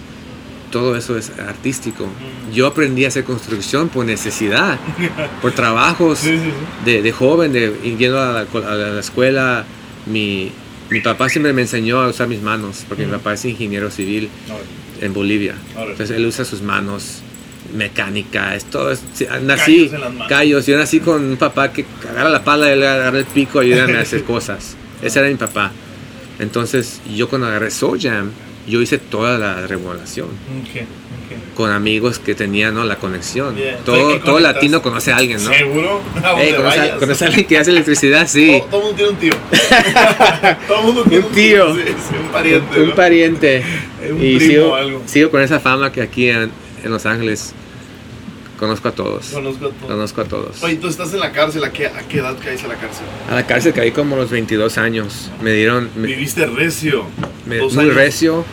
[0.72, 2.06] todo eso es artístico.
[2.06, 2.52] Mm.
[2.54, 4.78] Yo aprendí a hacer construcción por necesidad,
[5.42, 6.92] por trabajos Sí, sí, sí.
[6.92, 9.66] de, de joven, de yendo a la, a la escuela.
[10.06, 10.52] Mi,
[10.90, 14.30] mi papá siempre me enseñó a usar mis manos, porque mi papá es ingeniero civil
[15.02, 15.56] en Bolivia.
[15.92, 17.20] Entonces él usa sus manos,
[17.76, 18.92] mecánica, es todo.
[18.92, 19.02] es-
[19.44, 19.90] nací,
[20.30, 20.66] callos.
[20.68, 24.02] Yo nací con un papá que agarra la pala, él agarra el pico, ayúdame a
[24.02, 24.76] hacer cosas.
[25.02, 25.72] Ese era mi papá.
[26.40, 28.30] Entonces yo cuando agarré Soul Jam,
[28.68, 30.28] yo hice toda la remodelación.
[30.28, 31.56] Ok, ok.
[31.56, 32.84] Con amigos que tenían ¿no?
[32.84, 33.56] la conexión.
[33.56, 33.78] Yeah.
[33.86, 35.52] Todo, todo latino conoce a alguien, ¿no?
[35.52, 36.02] ¿Seguro?
[36.24, 38.60] A Ey, donde conoce, a alguien que hace electricidad, sí.
[38.60, 39.34] Todo, todo mundo tiene un tío.
[40.68, 41.76] todo mundo tiene Un tío.
[41.76, 42.80] Sí, sí, un pariente.
[42.80, 42.96] un ¿no?
[42.96, 43.64] pariente.
[44.10, 45.02] Un y primo sigo, o algo.
[45.08, 46.52] sigo con esa fama que aquí en,
[46.84, 47.56] en Los Ángeles
[48.58, 49.28] conozco a todos.
[49.28, 49.88] Conozco a todos.
[49.88, 50.64] Conozco a todos.
[50.64, 51.64] Oye, tú estás en la cárcel.
[51.64, 53.06] ¿A qué, a qué edad caíste a la cárcel?
[53.30, 55.32] A la cárcel caí como a los 22 años.
[55.42, 57.06] Me dieron me- Viviste recio.
[57.46, 57.96] me- muy años.
[57.96, 58.46] recio.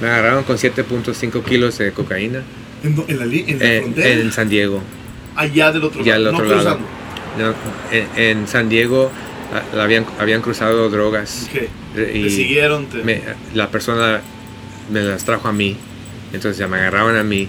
[0.00, 2.42] Me agarraron con 7.5 kilos de cocaína
[2.82, 4.08] ¿En, en la, en la en, frontera?
[4.08, 4.82] en San Diego.
[5.36, 6.36] Allá del otro Ya lado.
[6.36, 6.78] al otro no lado.
[7.38, 7.54] No,
[8.16, 9.10] en, San Diego
[9.74, 11.48] la habían, habían cruzado drogas.
[11.54, 11.62] Ok.
[12.14, 12.86] Y Te siguieron.
[12.86, 12.98] Te...
[13.04, 13.20] me-
[13.54, 14.20] la persona
[14.90, 15.76] me las trajo a mí.
[16.32, 17.48] Entonces ya me agarraron a mí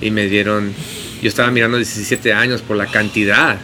[0.00, 0.72] y me dieron.
[1.22, 3.58] Yo estaba mirando 17 años por la cantidad.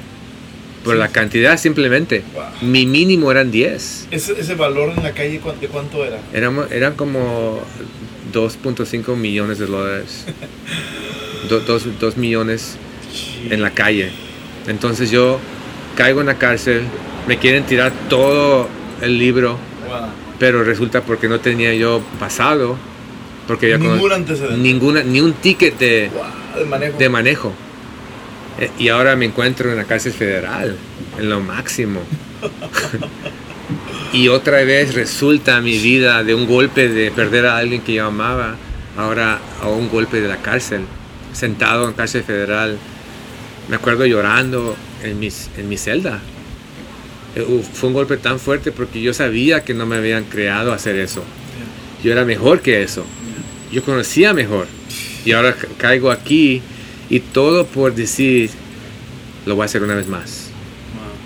[0.84, 2.22] Por la cantidad simplemente.
[2.34, 2.44] Wow.
[2.68, 4.08] Mi mínimo eran 10.
[4.10, 6.18] Ese, ese valor en la calle, ¿cuán- ¿de cuánto era?
[6.32, 7.60] Éramos, eran como
[8.32, 10.26] 2.5 millones de dólares.
[11.48, 12.76] 2 millones
[13.50, 14.10] en la calle.
[14.66, 15.38] Entonces yo
[15.96, 16.82] caigo en la cárcel,
[17.26, 18.68] me quieren tirar todo
[19.00, 20.08] el libro, Wow.
[20.38, 22.76] pero resulta porque no tenía yo pasado,
[23.46, 24.56] porque Ningún antecedente.
[24.58, 26.22] ninguna ni un ticket de, Wow,
[26.58, 26.98] de manejo.
[26.98, 27.52] de manejo.
[28.58, 30.76] Eh, Y ahora me encuentro en la cárcel federal,
[31.18, 32.00] en lo máximo.
[34.12, 38.06] y otra vez resulta mi vida de un golpe de perder a alguien que yo
[38.06, 38.56] amaba,
[38.96, 40.82] ahora a un golpe de la cárcel,
[41.32, 42.78] sentado en cárcel federal.
[43.68, 46.20] Me acuerdo llorando en, mis, en mi celda.
[47.34, 50.96] Eh, Fue un golpe tan fuerte porque yo sabía que no me habían creado hacer
[50.96, 51.24] eso.
[52.02, 53.04] Yo era mejor que eso.
[53.72, 54.68] Yo conocía mejor.
[55.26, 56.62] Y ahora ca- caigo aquí
[57.10, 58.48] y todo por decir,
[59.44, 60.50] lo voy a hacer una vez más.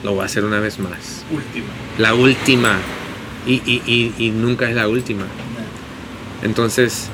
[0.02, 0.04] Wow.
[0.10, 1.24] Lo voy a hacer una vez más.
[1.30, 1.66] Última.
[1.98, 2.78] La última.
[3.46, 5.24] Y, y- y- y nunca es la última.
[6.42, 7.08] Entonces,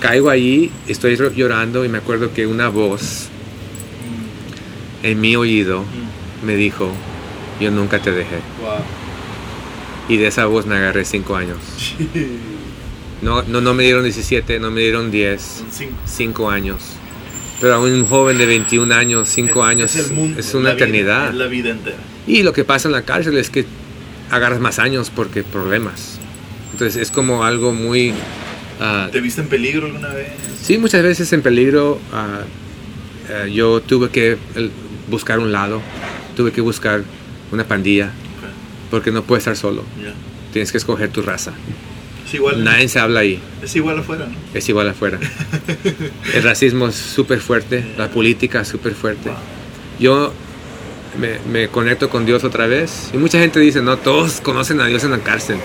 [0.00, 3.28] caigo allí, estoy llorando y me acuerdo que una voz
[5.02, 6.46] en mi oído Mm.
[6.46, 6.90] me dijo,
[7.60, 8.36] yo nunca te dejé.
[8.60, 8.78] Wow.
[10.08, 11.58] Y de esa voz me agarré cinco años.
[13.24, 15.96] No, no, no me dieron 17, no me dieron 10, Son cinco.
[16.04, 16.82] 5 años.
[17.58, 20.74] Pero a un joven de 21 años, 5 años, es, el mundo, es una la
[20.74, 21.28] vida, eternidad.
[21.30, 21.96] es la vida entera.
[22.26, 23.64] Y lo que pasa en la cárcel es que
[24.30, 26.18] agarras más años porque problemas.
[26.72, 28.12] Entonces es como algo muy...
[28.78, 30.28] ah, ¿Te viste en peligro alguna vez?
[30.60, 31.98] sí, muchas veces en peligro.
[32.12, 32.42] ah,
[33.30, 34.70] ah, yo tuve que el,
[35.08, 35.80] buscar un lado,
[36.36, 37.02] tuve que buscar
[37.52, 38.10] una pandilla,
[38.90, 39.82] porque no puedes estar solo.
[40.52, 41.54] Tienes que escoger tu raza.
[42.26, 43.40] Es igual, Nadie se habla ahí.
[43.62, 44.34] es igual afuera, ¿no?
[44.54, 45.18] Es igual afuera.
[46.34, 49.28] El racismo es súper fuerte, la política es súper fuerte.
[49.28, 49.38] Wow.
[50.00, 50.32] Yo
[51.18, 53.10] me, me conecto con Dios otra vez.
[53.12, 55.58] Y mucha gente dice, no, todos conocen a Dios en la cárcel.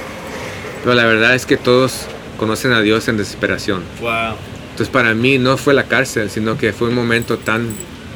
[0.83, 2.05] Pero la verdad es que todos
[2.37, 3.83] conocen a Dios en desesperación.
[4.01, 4.35] Wow.
[4.71, 7.67] Entonces para mí no fue la cárcel, sino que fue un momento tan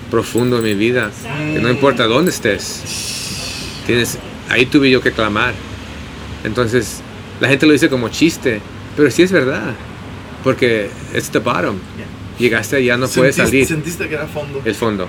[0.09, 1.11] profundo en mi vida
[1.53, 2.83] que no importa dónde estés,
[3.87, 5.53] tienes, ahí tuve yo que clamar.
[6.43, 7.01] Entonces
[7.43, 8.61] la gente lo dice como chiste,
[8.95, 9.73] pero sí es verdad,
[10.43, 11.75] porque it's the bottom.
[12.39, 13.67] Llegaste y ya no puedes Sentiste- salir.
[13.67, 14.61] Sentiste que era fondo.
[14.65, 15.07] El fondo,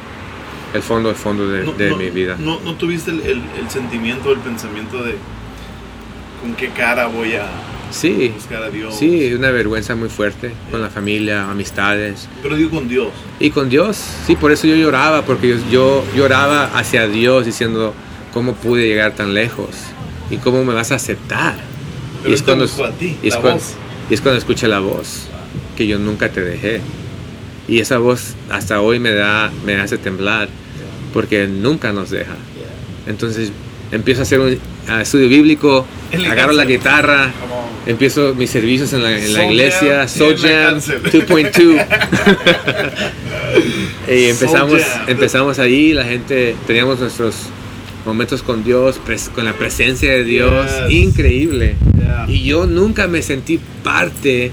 [0.75, 2.37] el fondo, el fondo de, No- de no- mi vida.
[2.39, 5.15] No, no tuviste el, el- el sentimiento, el pensamiento de
[6.43, 7.47] con qué cara voy a
[7.91, 8.95] Sí, buscar a Dios.
[8.99, 12.29] sí, una vergüenza muy fuerte con la familia, amistades.
[12.43, 13.09] Pero digo con Dios.
[13.41, 17.95] Y con Dios, sí, por eso yo lloraba, porque yo, yo lloraba hacia Dios diciendo,
[18.35, 19.69] ¿cómo pude llegar tan lejos?
[20.31, 21.55] ¿Y cómo me vas a aceptar?
[22.25, 23.63] Pero Él te buscó a ti, y es la cuando,
[24.11, 25.27] y es cuando escuché la voz,
[25.77, 26.81] que yo nunca te dejé.
[27.69, 30.49] Y esa voz hasta hoy me, da, me hace temblar,
[31.13, 32.35] porque nunca nos deja.
[33.07, 33.53] Entonces
[33.93, 34.59] empiezo a hacer un
[35.01, 35.87] estudio bíblico,
[36.31, 37.31] agarro la guitarra,
[37.87, 41.03] empiezo mis servicios en la, en la iglesia, Jam Soul en la Jam cárcel.
[41.27, 41.87] 2.2.
[44.09, 47.35] y empezamos, empezamos ahí, la gente, teníamos nuestros
[48.07, 50.93] momentos con Dios, pres- con la presencia de Dios, Yes.
[50.99, 51.77] increíble.
[51.99, 52.27] Yeah.
[52.29, 54.51] Y yo nunca me sentí parte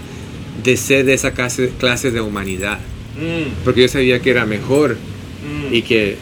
[0.64, 2.80] de ser de esa clase, clase de humanidad,
[3.18, 5.74] Mm, porque yo sabía que era mejor mm.
[5.74, 6.16] y que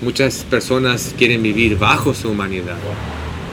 [0.00, 2.76] muchas personas quieren vivir bajo su humanidad.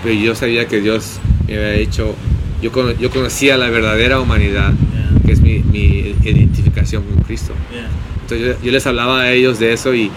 [0.03, 2.15] Pero yo sabía que Dios me había hecho,
[2.61, 5.21] yo, yo conocía la verdadera humanidad, Yeah.
[5.25, 7.53] que es mi, mi identificación con Cristo.
[7.73, 7.89] Yeah.
[8.21, 10.09] Entonces yo, yo les hablaba a ellos de eso y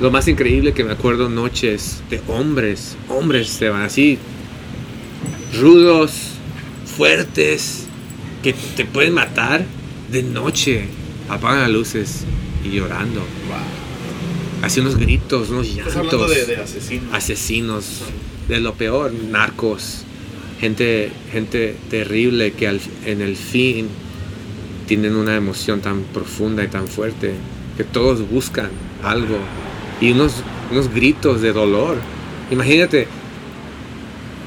[0.00, 4.18] lo más increíble que me acuerdo noches de hombres, hombres se van así,
[5.60, 6.12] rudos,
[6.96, 7.86] fuertes,
[8.42, 9.64] que te pueden matar
[10.10, 10.84] de noche,
[11.28, 12.24] apagan las luces
[12.64, 13.20] y llorando.
[13.20, 14.62] Wow.
[14.62, 17.14] Así unos gritos, unos Estás hablando llantos, de, de asesinos.
[17.14, 17.84] asesinos,
[18.48, 20.02] de lo peor, narcos,
[20.60, 23.88] gente, gente terrible que al- en el fin
[24.86, 27.32] tienen una emoción tan profunda y tan fuerte
[27.76, 28.68] que todos buscan
[29.02, 29.38] algo
[30.00, 31.96] y unos, unos gritos de dolor.
[32.50, 33.06] Imagínate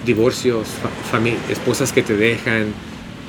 [0.06, 0.68] divorcios,
[1.50, 2.74] esposas que te dejan,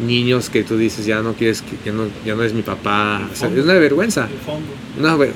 [0.05, 3.29] niños que tú dices ya no quieres, que- ya no, ya no es mi papá.
[3.33, 5.27] O sea, es una vergüenza El fondo.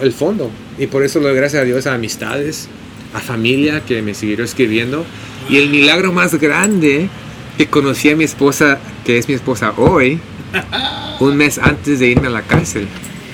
[0.00, 0.50] una el fondo.
[0.78, 2.68] Y por eso doy gracias a Dios a amistades,
[3.14, 5.06] a familia que me siguieron escribiendo.
[5.48, 7.08] Y el milagro más grande
[7.56, 10.20] que conocí a mi esposa, que es mi esposa hoy,
[11.20, 12.86] un mes antes de irme a la cárcel.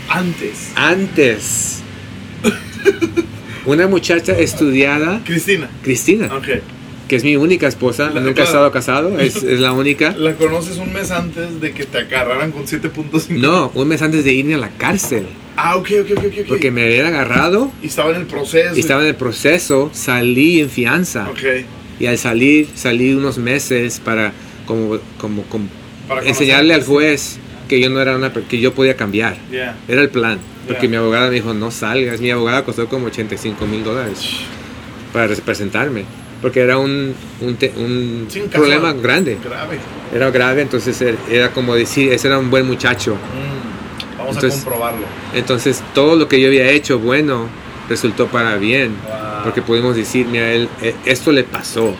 [0.08, 0.70] Antes.
[0.76, 1.81] Antes.
[3.66, 5.68] Una muchacha estudiada, Cristina.
[5.82, 6.48] Cristina, Ok.
[7.08, 10.14] que es mi única esposa, La- nunca he estado casado, es, es la única.
[10.18, 13.28] La conoces un mes antes de que te agarraran con 7.5.
[13.38, 16.46] No, un mes antes de irme a la cárcel, Ah, ok, ok, ok, ok.
[16.48, 18.74] porque me habían agarrado Y estaba en el proceso.
[18.74, 21.28] y estaba en el proceso, salí en fianza.
[21.30, 21.40] Ok.
[22.00, 24.32] Y al salir, salí unos meses para
[24.66, 25.66] como, como, como
[26.08, 27.36] Para enseñarle al juez
[27.72, 29.36] que yo no era una que yo podía cambiar.
[29.50, 29.76] Yeah.
[29.88, 30.38] Era el plan.
[30.66, 30.90] Porque Ya.
[30.90, 32.20] mi abogada me dijo, no salgas.
[32.20, 34.18] Mi abogada costó como 85 mil dólares
[35.10, 36.04] para representarme.
[36.42, 39.38] Porque era un, un, te- un problema grande.
[39.42, 39.78] Grave.
[40.14, 43.14] Era grave, entonces er- era como decir, ese era un buen muchacho.
[43.14, 45.06] Mm, Vamos Entonces- a comprobarlo.
[45.34, 47.48] Entonces todo lo que yo había hecho bueno
[47.88, 48.94] resultó para bien.
[49.02, 49.44] Wow.
[49.44, 51.94] Porque pudimos decir, mira, él, eh, esto le pasó.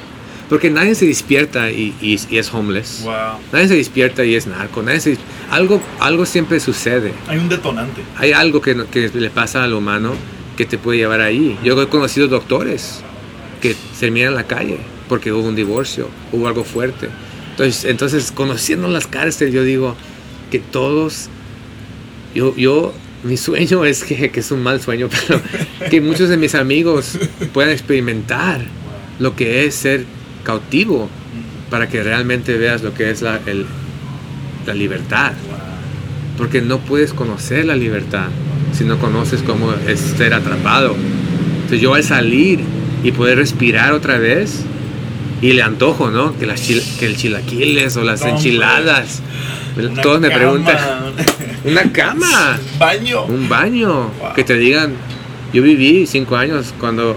[0.53, 3.01] Porque nadie se despierta y, y- y es homeless.
[3.05, 3.12] Wow.
[3.55, 4.83] Nadie se despierta y es narco.
[4.83, 5.17] Nadie se-
[5.51, 7.15] algo, algo siempre sucede.
[7.27, 8.03] Hay un detonante.
[8.19, 10.12] Hay algo que, que le pasa al humano
[10.59, 11.59] que te puede llevar ahí.
[11.65, 13.01] Yo he conocido doctores
[13.62, 14.77] que terminan en la calle
[15.09, 17.09] porque hubo un divorcio, hubo algo fuerte.
[17.53, 19.97] Entonces, entonces conociendo las cárceles, yo digo
[20.51, 21.29] que todos,
[22.35, 22.93] yo, yo
[23.25, 25.41] mi sueño es que, que es un mal sueño, pero
[25.91, 27.19] que muchos de mis amigos
[27.55, 28.61] puedan experimentar
[29.19, 30.05] lo que es ser
[30.42, 31.09] cautivo
[31.70, 33.66] para que realmente veas lo que es la, el-
[34.66, 35.33] la libertad.
[36.38, 38.26] Porque no puedes conocer la libertad
[38.72, 40.94] si no conoces cómo es ser atrapado.
[41.57, 42.61] Entonces yo al salir
[43.05, 44.64] y poder respirar otra vez,
[45.40, 46.38] y le antojo, ¿no?
[46.38, 49.20] Que, las que el chilaquiles o las enchiladas.
[49.76, 50.38] Una Todos me cama.
[50.40, 50.78] preguntan,
[51.64, 52.59] Una cama.
[52.78, 53.24] Baño.
[53.24, 54.11] Un baño.
[54.20, 54.35] Wow.
[54.37, 54.92] Que te digan,
[55.52, 57.16] yo viví cinco años cuando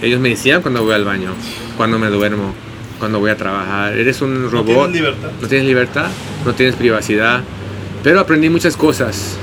[0.00, 1.32] ellos me decían cuando voy al baño,
[1.78, 2.52] cuando me duermo,
[2.98, 3.96] cuando voy a trabajar.
[3.96, 4.66] Eres un No robot.
[4.92, 5.30] tienes libertad.
[5.40, 6.06] no tienes libertad,
[6.44, 7.42] no tienes privacidad.
[8.02, 9.36] Pero aprendí muchas cosas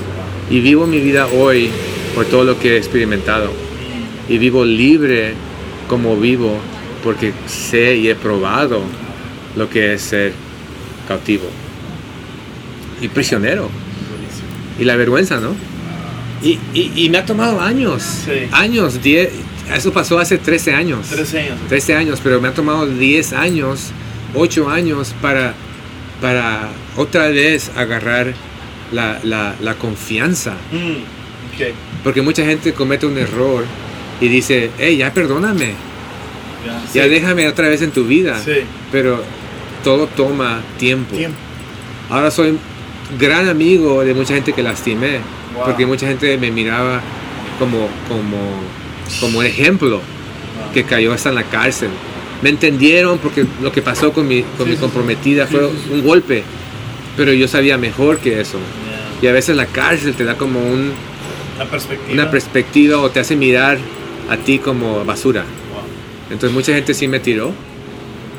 [0.52, 1.69] y vivo mi vida hoy
[2.13, 3.52] por todo lo que he experimentado.
[4.30, 5.34] Y vivo libre
[5.89, 6.58] como vivo
[7.04, 8.82] porque sé y he probado
[9.56, 10.34] lo que es ser
[11.08, 11.45] cautivo
[13.02, 13.69] y prisionero.
[14.80, 15.56] Y la vergüenza, ¿no?
[16.43, 18.48] Y, y- y me ha tomado años, Sí.
[18.52, 19.30] años, 10,
[19.73, 21.08] eso pasó hace 13 años.
[21.08, 21.60] 13 años.
[21.69, 23.91] 13 años, pero me ha tomado 10 años,
[24.36, 25.54] 8 años para,
[26.21, 28.34] para otra vez agarrar
[28.91, 30.51] la, la- la confianza.
[30.71, 31.73] Mm, ok.
[32.04, 33.65] Porque mucha gente comete un error
[34.21, 35.73] y dice, hey, ya perdóname,
[36.65, 37.10] Ya, ya Sí.
[37.10, 38.39] déjame otra vez en tu vida.
[38.43, 38.62] Sí.
[38.91, 39.23] Pero
[39.84, 41.15] todo toma tiempo.
[41.15, 41.38] Tiempo.
[42.10, 42.58] Ahora soy
[43.19, 45.19] gran amigo de mucha gente que lastimé,
[45.54, 45.65] Wow.
[45.65, 47.01] porque mucha gente me miraba
[47.60, 48.38] como, como,
[49.19, 50.01] como ejemplo
[50.73, 51.89] que cayó hasta en la cárcel.
[52.41, 55.93] Me entendieron porque lo que pasó con mi, con Sí, mi comprometida sí, fue sí,
[55.93, 56.43] un golpe,
[57.17, 58.57] pero yo sabía mejor que eso.
[59.21, 59.25] Ya.
[59.25, 60.91] Y a veces la cárcel te da como un-
[61.71, 62.13] perspectiva.
[62.13, 63.77] una perspectiva o te hace mirar
[64.29, 65.41] a ti como basura.
[65.41, 65.83] Wow.
[66.31, 67.51] Entonces mucha gente sí me tiró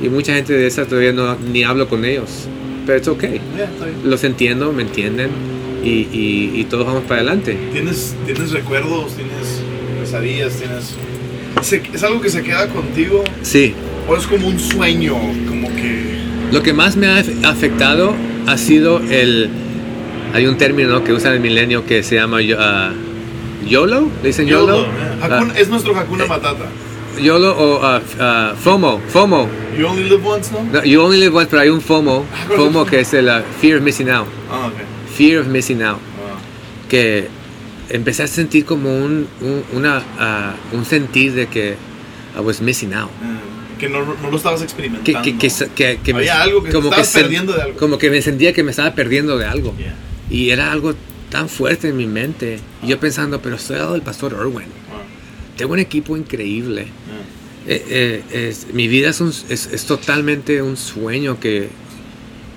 [0.02, 2.46] y mucha gente de esa todavía no, ni hablo con ellos.
[2.84, 3.20] Pero es ok.
[3.22, 3.40] Bien.
[4.04, 5.30] Los entiendo, me entienden
[5.82, 7.56] y, y- y todos vamos para adelante.
[7.72, 9.35] ¿Tienes, tienes recuerdos, tienes
[10.10, 10.94] pesadillas, tienes...
[11.62, 13.74] se- ¿Es algo que se queda contigo Sí,
[14.08, 15.14] o es como un sueño?
[15.48, 16.16] Como que...
[16.52, 18.14] Lo que más me ha af- afectado
[18.46, 19.50] ha sido el...
[20.32, 22.92] Hay un término que usa el milenio que se llama ah,
[23.66, 24.76] YOLO, ¿le dicen YOLO?
[24.76, 24.88] YOLO, eh.
[25.22, 26.66] Hakuna- Ah, es nuestro Hakuna Matata.
[27.20, 29.48] YOLO o ah, ah, FOMO, FOMO.
[29.78, 30.62] You only live once, ¿no?
[30.72, 33.00] No, you only live once, pero hay un FOMO, Ah, ¿cuál es el FOMO que
[33.00, 34.26] es el ah, Fear of Missing Out.
[35.16, 35.98] Fear of Missing Out.
[36.90, 37.28] Que
[37.90, 41.76] empecé a sentir como un, un, una, ah, un sentir de que
[42.36, 43.10] I was missing out.
[43.10, 45.22] Eh, que no, no lo estabas experimentando.
[45.22, 47.78] que, que, que, que Había algo que te estabas perdiendo de algo.
[47.78, 49.76] Como que me sentía que me estaba perdiendo de algo.
[49.76, 49.94] Yeah.
[50.30, 50.94] Y era algo
[51.30, 52.58] tan fuerte en mi mente.
[52.82, 54.66] Y yo pensando, pero soy al lado del pastor Irwin.
[54.90, 55.02] Ah,
[55.56, 56.86] Tengo un equipo increíble.
[56.88, 57.22] ah.
[57.68, 61.68] Eh, eh, es- mi vida es, un- es, es totalmente un sueño que,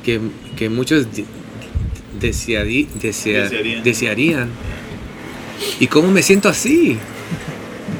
[0.05, 0.19] que,
[0.55, 1.25] que muchos de-
[2.21, 3.83] desearí- desea- Desearían.
[3.83, 4.49] desearían.
[5.79, 6.97] ¿Y cómo me siento así?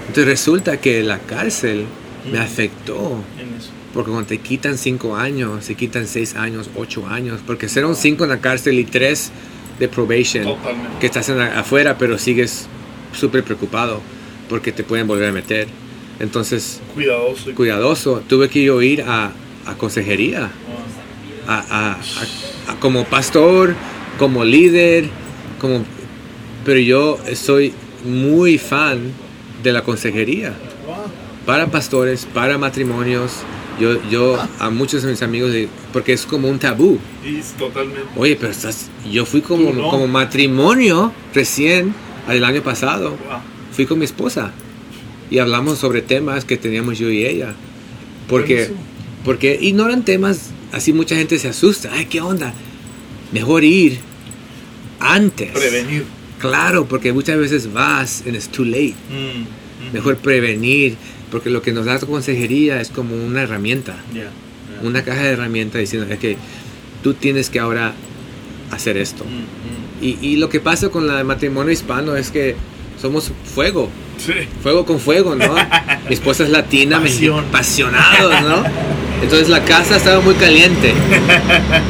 [0.07, 1.85] Entonces resulta que la cárcel
[2.31, 3.21] me afectó.
[3.93, 8.23] Porque cuando te quitan cinco años, se quitan seis años, ocho años, porque serán cinco
[8.23, 9.31] en la cárcel y tres
[9.79, 10.89] de probation, Totalmente.
[10.99, 12.67] que estás en la- afuera, pero sigues
[13.13, 14.01] súper preocupado
[14.47, 15.67] porque te pueden volver a meter.
[16.19, 17.55] Entonces, Cuidadoso.
[17.55, 19.31] cuidadoso, tuve que yo ir a,
[19.65, 20.49] a consejería,
[21.47, 23.73] Ah, a, a- a- a- como pastor,
[24.19, 25.05] como líder,
[25.59, 25.83] como,
[26.65, 27.73] pero yo soy
[28.05, 29.11] muy fan
[29.63, 30.53] de la consejería
[31.45, 33.31] para pastores, para matrimonios.
[33.79, 35.51] Yo, yo a muchos de mis amigos,
[35.93, 36.99] porque es como un tabú.
[37.57, 38.03] Totalmente.
[38.17, 39.89] Oye, pero estás, yo fui como, no.
[39.89, 41.95] como matrimonio recién
[42.29, 43.15] el año pasado.
[43.71, 44.51] Fui con mi esposa
[45.31, 47.55] y hablamos sobre temas que teníamos yo y ella.
[48.27, 48.69] Porque,
[49.23, 51.89] porque y no eran temas, así mucha gente se asusta.
[51.93, 52.53] Ay, ¿qué onda?
[53.31, 53.99] Mejor ir
[54.99, 55.51] antes.
[55.51, 56.18] Prevenir.
[56.39, 58.95] Claro, porque muchas veces vas and it's too late.
[59.09, 59.41] Mm,
[59.89, 59.93] mm.
[59.93, 60.95] Mejor prevenir,
[61.31, 63.97] porque lo que nos da la consejería es como una herramienta,
[64.81, 66.37] una caja de herramientas diciendo es que
[67.03, 67.93] tú tienes que ahora
[68.71, 69.25] hacer esto.
[69.25, 70.03] Mm.
[70.03, 72.55] Y, y lo que pasa con el matrimonio hispano es que
[73.01, 74.33] somos fuego, Sí.
[74.61, 75.53] fuego con fuego, ¿no?
[76.07, 77.01] Mi esposa es latina,
[77.47, 78.63] apasionados, ¿no?
[79.21, 80.93] Entonces la casa estaba muy caliente,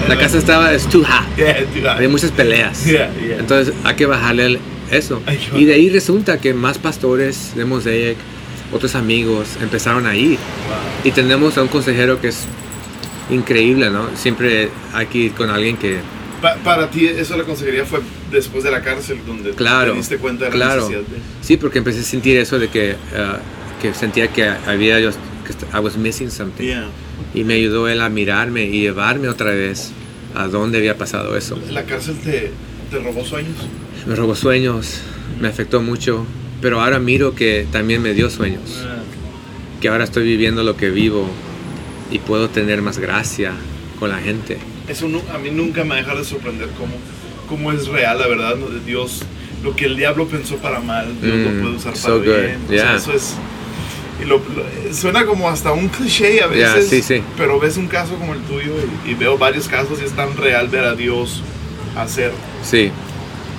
[0.07, 2.85] la casa estaba es too hot, Yeah, dude, había muchas peleas.
[2.87, 4.59] Entonces hay que bajarle
[4.91, 5.21] eso.
[5.55, 8.17] Y de ahí resulta que más pastores de Mosaic,
[8.71, 10.37] otros amigos, empezaron a ir.
[11.03, 12.45] Y tenemos a un consejero que es
[13.29, 14.09] increíble, ¿no?
[14.15, 15.99] Siempre hay que ir con alguien que...
[16.41, 17.99] Pa- para ti, eso la consejería fue
[18.31, 20.81] después de la cárcel, donde Claro, te diste cuenta de la claro.
[20.89, 21.17] necesidad de.
[21.41, 23.39] Sí, porque empecé a sentir eso de que, ah,
[23.81, 25.11] que sentía que había yo...
[25.11, 26.63] que I was missing something.
[26.65, 26.87] Yeah.
[27.33, 29.91] Y me ayudó él a mirarme y llevarme otra vez
[30.35, 31.59] a dónde había pasado eso.
[31.71, 32.51] La cárcel te,
[32.91, 33.55] te robó sueños.
[34.07, 35.01] Me robó sueños,
[35.39, 36.25] me afectó mucho,
[36.61, 38.85] pero ahora miro que también me dio sueños.
[39.81, 41.29] que ahora estoy viviendo lo que vivo
[42.11, 43.53] y puedo tener más gracia
[43.99, 44.57] con la gente.
[44.89, 46.93] Eso nu- a mí nunca me deja de sorprender cómo,
[47.47, 48.67] cómo es real la verdad ¿no?
[48.67, 49.21] de Dios.
[49.63, 52.25] Lo que el diablo pensó para mal, Dios Mm, lo puede usar so para good,
[52.25, 52.57] bien.
[52.65, 52.95] O sea, yeah.
[52.95, 53.35] eso es.
[54.21, 57.23] Y lo, lo- suena como hasta un cliché a Yeah, veces, sí, sí.
[57.37, 58.73] pero ves un caso como el tuyo
[59.05, 61.41] y, y veo varios casos y es tan real ver a Dios
[61.95, 62.31] hacer.
[62.63, 62.91] Sí,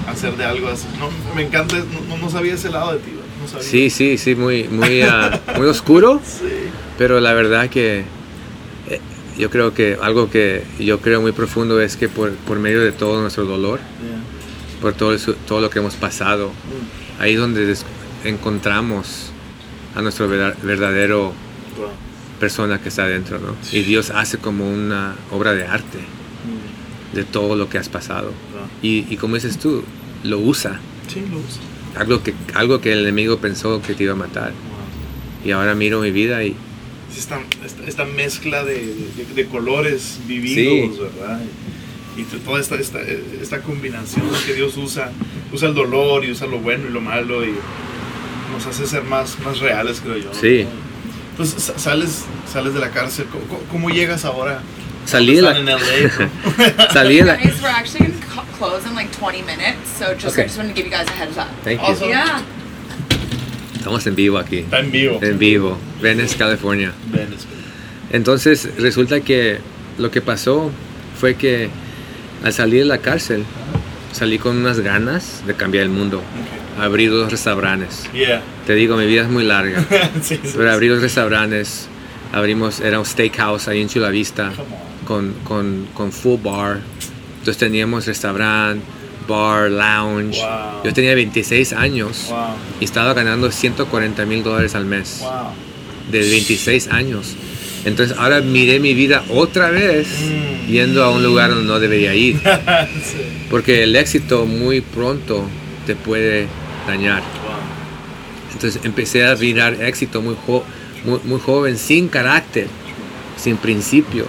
[0.06, 0.86] hacer de algo así.
[0.98, 1.76] No, me encanta,
[2.08, 3.10] no, no sabía ese lado de ti.
[3.40, 3.62] No sabía.
[3.66, 6.44] Sí, sí, sí, muy, muy, ah, muy oscuro, Sí.
[6.98, 8.04] pero la verdad que
[8.90, 9.00] eh,
[9.38, 12.92] yo creo que algo que yo creo muy profundo es que por, por medio de
[12.92, 14.20] todo nuestro dolor, Yeah.
[14.82, 17.22] por todo, eso- todo lo que hemos pasado, Mm.
[17.22, 17.74] ahí es donde
[18.24, 19.29] encontramos
[19.94, 21.32] a nuestro verda- verdadero
[22.38, 23.54] persona que está adentro, ¿no?
[23.72, 27.16] Y Dios hace como una obra de arte Mm.
[27.16, 28.32] de todo lo que has pasado.
[28.82, 29.82] Y, y como dices tú,
[30.24, 30.80] lo usa.
[31.12, 31.60] Sí, lo uso.
[31.96, 34.52] Algo que, algo que el enemigo pensó que te iba a matar.
[35.44, 36.54] Y ahora miro mi vida y
[37.16, 38.74] Esta, esta, esta mezcla de,
[39.16, 41.40] de- de colores vividos, ¿verdad?
[42.16, 45.10] Y toda esta, esta, esta combinación que Dios usa,
[45.52, 47.50] usa el dolor y usa lo bueno y lo malo y
[48.50, 50.30] nos hace ser más, más reales, creo yo.
[50.38, 50.66] Sí.
[51.32, 54.60] Entonces sa- sales, sales de la cárcel, ¿cómo, cómo- llegas ahora?
[55.06, 55.78] salí de la, en LA,
[56.92, 60.26] salí de la, Guys, we're actually gonna co- close in like 20 minutes, so just
[60.34, 60.42] Okay.
[60.42, 61.48] I just want to give you guys a heads up.
[61.64, 61.86] Thank you.
[61.86, 62.08] Awesome.
[62.10, 62.42] Yeah.
[63.76, 64.58] Estamos en vivo aquí.
[64.58, 65.18] Está en vivo.
[65.22, 65.78] En vivo.
[66.02, 66.92] Venice, California.
[67.10, 67.60] Ven, espera.
[68.12, 69.58] Entonces resulta que
[69.98, 70.70] lo que pasó
[71.18, 71.70] fue que
[72.44, 73.44] al salir de la cárcel
[74.12, 76.18] salí con unas ganas de cambiar el mundo.
[76.18, 76.59] Ok.
[76.80, 78.08] Abrí dos restaurantes.
[78.12, 78.42] Yeah.
[78.66, 79.84] Te digo, mi vida es muy larga.
[80.22, 81.88] sí, sí, Pero abrí dos restaurantes.
[82.32, 84.52] Abrimos, era un steakhouse ahí en Chula Vista
[85.06, 86.78] con, con, con full bar.
[87.38, 88.84] Entonces teníamos restaurante,
[89.28, 90.38] bar, lounge.
[90.40, 90.84] Wow.
[90.84, 92.38] Yo tenía 26 años Wow.
[92.80, 95.30] y estaba ganando 140 mil dólares al mes Wow.
[96.12, 97.34] de 26 años.
[97.84, 100.70] Entonces ahora miré mi vida otra vez Mm.
[100.70, 102.36] yendo a un lugar donde no debería ir.
[103.02, 103.16] sí.
[103.50, 105.44] Porque el éxito muy pronto
[105.86, 106.46] te puede
[106.86, 107.22] dañar.
[108.52, 110.64] Entonces empecé a mirar éxito muy, jo-
[111.04, 112.66] muy, muy joven, sin carácter,
[113.36, 114.26] sin principios.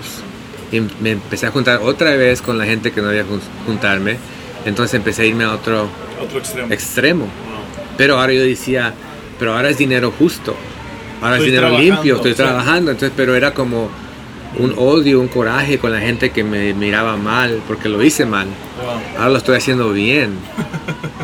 [0.72, 4.18] Y me empecé a juntar otra vez con la gente que no debía jun- juntarme.
[4.66, 5.90] Entonces empecé a irme a otro
[6.22, 6.74] Otro extremo.
[6.74, 7.28] extremo.
[7.98, 8.94] Pero ahora yo decía,
[9.40, 10.56] pero ahora es dinero justo.
[11.22, 12.92] Ahora Estoy es dinero limpio, estoy trabajando.
[12.92, 13.90] Entonces, pero era como
[14.58, 18.48] un odio, un coraje con la gente que me miraba mal porque lo hice mal.
[19.18, 20.34] Ahora lo estoy haciendo bien.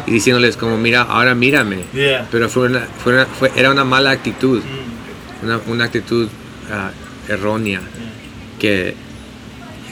[0.08, 1.84] Y diciéndoles como, mira, ahora mírame.
[1.94, 2.28] Yeah.
[2.32, 5.46] Pero fue una, fue una- fue- era una mala actitud, Mm.
[5.46, 6.30] una, una actitud
[6.72, 6.92] ah,
[7.28, 7.82] errónea.
[8.60, 8.96] Que,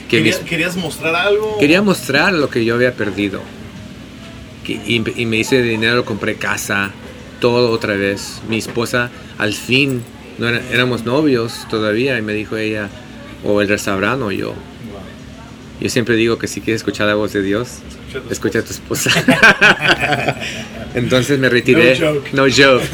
[0.08, 1.56] que ¿Querías, mis- querías mostrar algo?
[1.58, 3.40] quería mostrar lo que yo había perdido.
[4.64, 6.90] Que- y, y me hice dinero, compré casa,
[7.40, 8.40] todo otra vez.
[8.48, 10.02] Mi esposa, al fin,
[10.38, 12.88] no era- éramos novios todavía, y me dijo ella,
[13.44, 14.54] o el restaurante o yo.
[15.80, 17.68] Yo siempre digo que si quieres escuchar la voz de Dios,
[18.30, 19.10] Escucha a tu esposa.
[20.94, 21.98] Entonces me retiré.
[21.98, 22.32] No joke.
[22.32, 22.84] No joke.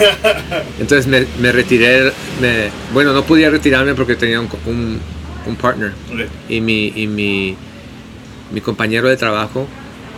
[0.81, 2.13] Entonces me, me retiré.
[2.41, 4.99] me- bueno, no podía retirarme porque tenía un, un,
[5.47, 5.93] un partner.
[6.49, 7.57] Y mi, y mi,
[8.53, 9.69] mi compañero de trabajo,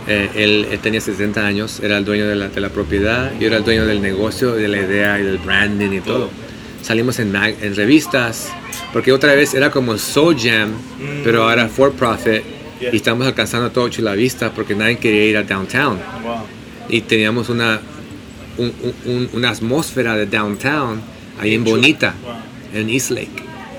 [0.07, 3.47] eh, él, él tenía 60 años, era el dueño de la, de la propiedad, yo
[3.47, 6.29] era el dueño del negocio, de la idea y del branding y todo.
[6.85, 8.49] Salimos en, mag- en revistas,
[8.93, 11.23] porque otra vez era como Soul Jam, Mm.
[11.23, 12.43] pero ahora for profit.
[12.79, 12.93] Yeah.
[12.93, 15.97] Y estamos alcanzando todo Chula Vista porque nadie quería ir a downtown.
[16.23, 16.35] Wow.
[16.89, 17.79] Y teníamos una,
[18.57, 21.01] un- un- un- una atmósfera de downtown
[21.39, 22.81] ahí en Bonita Wow.
[22.81, 23.31] en East Lake.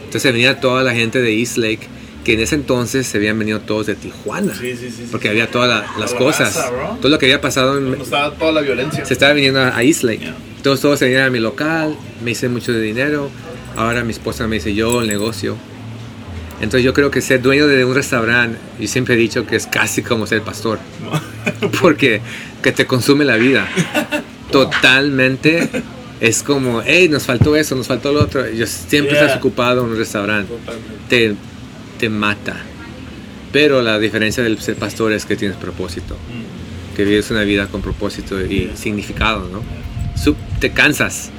[0.05, 1.87] Entonces venía toda la gente de East Lake,
[2.27, 5.07] que en ese entonces se habían venido todos de Tijuana, Sí, sí, sí.
[5.12, 6.70] porque había todas la- las la cosas, raza,
[7.01, 9.05] todo lo que había pasado, en- estaba toda la violencia.
[9.07, 10.18] se estaba viniendo a East Lake.
[10.18, 10.35] Yeah.
[10.64, 13.31] Todos, todos se venían a mi local, me hice mucho de dinero,
[13.77, 15.57] ahora mi esposa me dice yo el negocio.
[16.61, 19.66] Entonces yo creo que ser dueño de un restaurante, yo siempre he dicho que es
[19.68, 20.81] casi como ser pastor,
[21.81, 22.20] porque
[22.62, 23.68] que te consume la vida.
[24.51, 25.68] Totalmente.
[26.18, 28.49] Es como, hey, nos faltó eso, nos faltó lo otro.
[28.51, 29.27] Yo siempre Yeah.
[29.27, 30.51] estás ocupado en un restaurante.
[30.51, 30.95] Totalmente.
[31.11, 31.35] Te,
[31.99, 32.57] te mata.
[33.53, 36.17] Pero la diferencia del ser pastor es que tienes propósito.
[36.95, 39.63] Que vives una vida con propósito y significado, ¿no?
[40.61, 41.31] Te cansas,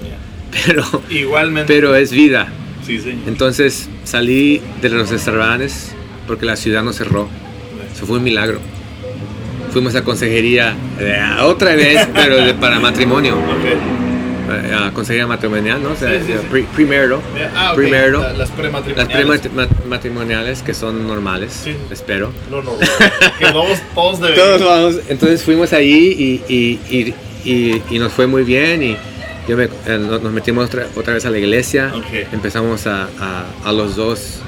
[0.65, 1.73] pero, Igualmente.
[1.73, 2.47] pero es vida.
[2.85, 3.27] Sí, señor.
[3.27, 5.91] Entonces salí de los restaurantes
[6.27, 7.27] porque la ciudad no cerró.
[7.93, 8.59] Eso fue un milagro.
[9.73, 13.35] Fuimos a consejería eh, otra vez, pero de- para matrimonio.
[14.49, 15.91] Eh, A consejería matrimonial, ¿no?
[15.91, 16.47] O sea, Sí, sí, sí.
[17.35, 17.77] Yeah, Ah, ok.
[17.77, 18.21] Primero.
[18.21, 19.41] La- las Las prematrimoniales.
[19.81, 22.31] prematrimoniales que son normales, espero.
[22.49, 22.77] No, no.
[23.39, 23.79] Que todos,
[24.35, 24.95] todos vamos.
[25.09, 27.13] Entonces fuimos allí y, y,
[27.45, 28.97] y, y- nos fue muy bien y
[29.47, 31.91] yo me- eh, nos metimos otra, otra vez a la iglesia.
[31.95, 32.31] Ok.
[32.33, 34.39] Empezamos a, a- a los dos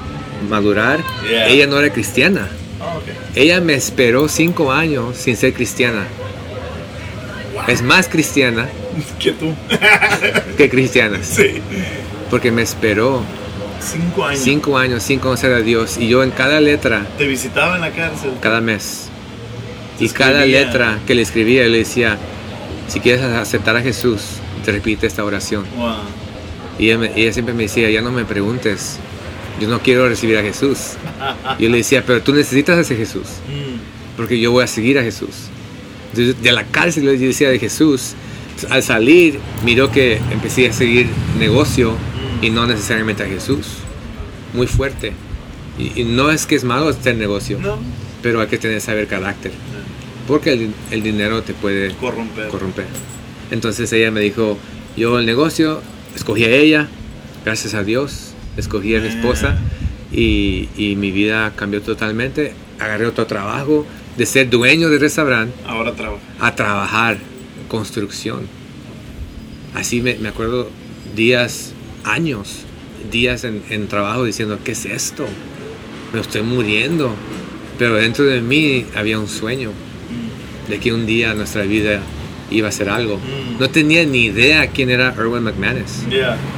[0.49, 0.99] madurar.
[1.29, 1.47] Yeah.
[1.49, 2.47] Ella no era cristiana.
[2.79, 3.03] Ah, ok.
[3.35, 6.05] Ella me esperó cinco años sin ser cristiana.
[7.67, 8.67] Es más cristiana
[9.19, 9.53] Que tú.
[10.57, 11.19] que cristiana.
[11.23, 11.61] sí.
[12.29, 13.23] Porque me esperó
[13.81, 14.41] Cinco años.
[14.43, 15.97] cinco años sin conocer a Dios.
[15.97, 18.31] Y yo en cada letra, Te visitaba en la cárcel.
[18.41, 19.07] cada mes,
[19.99, 22.17] Y cada letra que le escribía, le decía,
[22.87, 24.21] si quieres aceptar a Jesús,
[24.65, 25.65] te repite esta oración.
[25.77, 25.95] Wow.
[26.77, 28.97] Y ella, me- ella siempre me decía, ya no me preguntes,
[29.59, 30.91] yo no quiero recibir a Jesús.
[31.59, 34.15] Yo le decía, pero tú necesitas a ese Jesús, Mm.
[34.17, 35.29] porque yo voy a seguir a Jesús.
[36.11, 38.13] Entonces, de la cárcel yo decía de Jesús.
[38.69, 41.07] Al salir, miró que empecé a seguir
[41.37, 41.95] negocio
[42.41, 43.67] y no necesariamente a Jesús.
[44.53, 45.13] Muy fuerte.
[45.77, 47.77] Y, y no es que es malo hacer negocio, No.
[48.21, 49.51] pero hay que tener saber carácter.
[50.27, 52.47] Porque el, el dinero te puede Corromper.
[52.49, 52.85] corromper.
[53.51, 54.57] Entonces ella me dijo,
[54.95, 55.81] yo el negocio,
[56.15, 56.87] escogí a ella,
[57.45, 59.57] gracias a Dios, escogí a mi esposa
[60.11, 62.53] y, y mi vida cambió totalmente.
[62.79, 63.85] Agarré otro trabajo
[64.17, 66.21] de ser dueño de restaurante Ahora trabaja.
[66.39, 67.17] a trabajar
[67.69, 68.41] construcción.
[69.73, 70.69] Así me, me acuerdo
[71.15, 71.71] días,
[72.03, 72.65] años,
[73.09, 75.25] días en, en trabajo diciendo, ¿qué es esto?
[76.13, 77.13] Me estoy muriendo.
[77.77, 79.71] Pero dentro de mí había un sueño
[80.67, 82.01] de que un día nuestra vida
[82.51, 83.17] iba a ser algo.
[83.17, 83.59] Mm.
[83.59, 86.03] No tenía ni idea quién era Erwin McManus.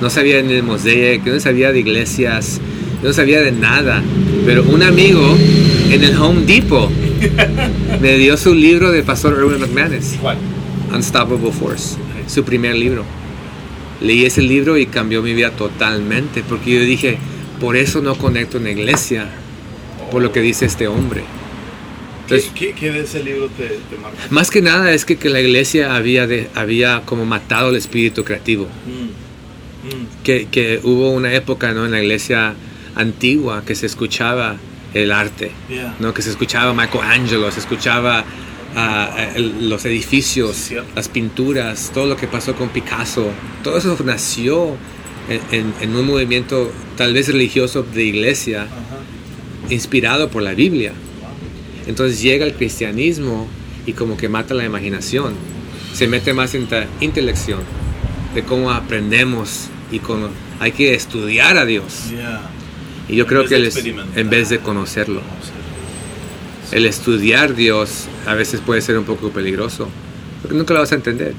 [0.02, 2.60] No sabía ni de Mosaic, no sabía de iglesias,
[3.04, 4.02] no sabía de nada.
[4.46, 5.38] Pero un amigo
[5.90, 6.90] en el Home Depot
[8.02, 10.38] me dio su libro de Pastor Erwin McManus, ¿Cuál?
[10.94, 13.04] Unstoppable Force, su primer libro.
[14.02, 17.18] Leí ese libro y cambió mi vida totalmente, porque yo dije,
[17.60, 19.28] por eso no conecto en la iglesia,
[20.12, 21.22] por lo que dice este hombre.
[22.28, 24.18] ¿Qué, Entonces, qué, qué de ese libro te, te marcó?
[24.30, 28.24] más que nada es que, que la iglesia había, de, había como matado el espíritu
[28.24, 28.68] creativo.
[28.86, 29.22] Mm.
[29.84, 30.24] Mm.
[30.24, 31.86] que, que hubo una época ¿no?
[31.86, 32.54] en la iglesia
[32.96, 34.58] antigua que se escuchaba
[34.94, 35.96] el arte, Yeah.
[36.00, 36.14] ¿no?
[36.14, 38.26] que se escuchaba Michelangelo, se escuchaba
[39.36, 43.30] el- los edificios, las pinturas, todo lo que pasó con Picasso,
[43.64, 44.76] todo eso nació
[45.30, 48.74] en, en- en un movimiento tal vez religioso de iglesia Ajá.
[49.70, 50.94] inspirado por la Biblia.
[51.88, 53.48] Entonces llega el cristianismo
[53.86, 55.34] y como que mata la imaginación.
[55.94, 57.60] Se mete más en la intelección
[58.34, 62.06] de cómo aprendemos y cómo hay que estudiar a Dios.
[63.10, 63.56] Y yo En creo que
[64.16, 65.22] en vez de Conocerlo.
[66.72, 69.90] El estudiar Dios a veces puede ser un poco peligroso,
[70.42, 71.34] porque nunca lo vas a entender.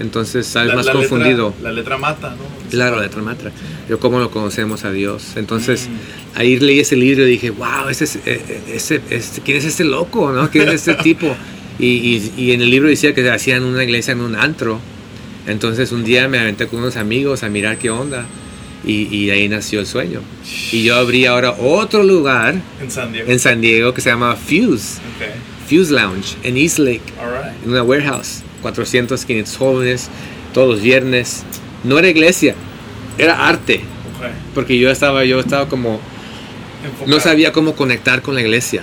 [0.00, 1.54] Entonces sales más la letra- confundido.
[1.60, 2.70] la letra mata, ¿no?
[2.70, 3.50] Claro, la letra matra.
[3.86, 5.32] Pero cómo lo conocemos a Dios.
[5.34, 6.38] Entonces, Mm.
[6.38, 9.64] ahí leí ese libro y dije, wow, ese, es- eh, eh, ese, este- ¿quién es
[9.64, 10.30] este loco?
[10.30, 10.50] ¿no?
[10.50, 11.34] ¿Quién es este tipo?
[11.80, 14.80] Y, y- y en el libro decía que hacían una iglesia en un antro.
[15.46, 18.26] Entonces, un día me aventé con unos amigos a mirar qué onda.
[18.84, 20.20] Y, y ahí nació el sueño.
[20.72, 23.30] Y yo abrí ahora otro lugar En San Diego.
[23.30, 24.98] en San Diego que se llama Fuse.
[25.16, 25.68] Ok.
[25.68, 27.62] Fuse Lounge, en East Lake Alright.
[27.64, 30.08] en una warehouse, 400, 500 jóvenes,
[30.54, 31.42] todos los viernes.
[31.84, 32.54] No era iglesia,
[33.18, 33.82] era arte,
[34.18, 34.26] Ok.
[34.54, 36.00] porque yo estaba, yo estaba como,
[36.84, 37.10] Enfocado.
[37.10, 38.82] no sabía cómo conectar con la iglesia,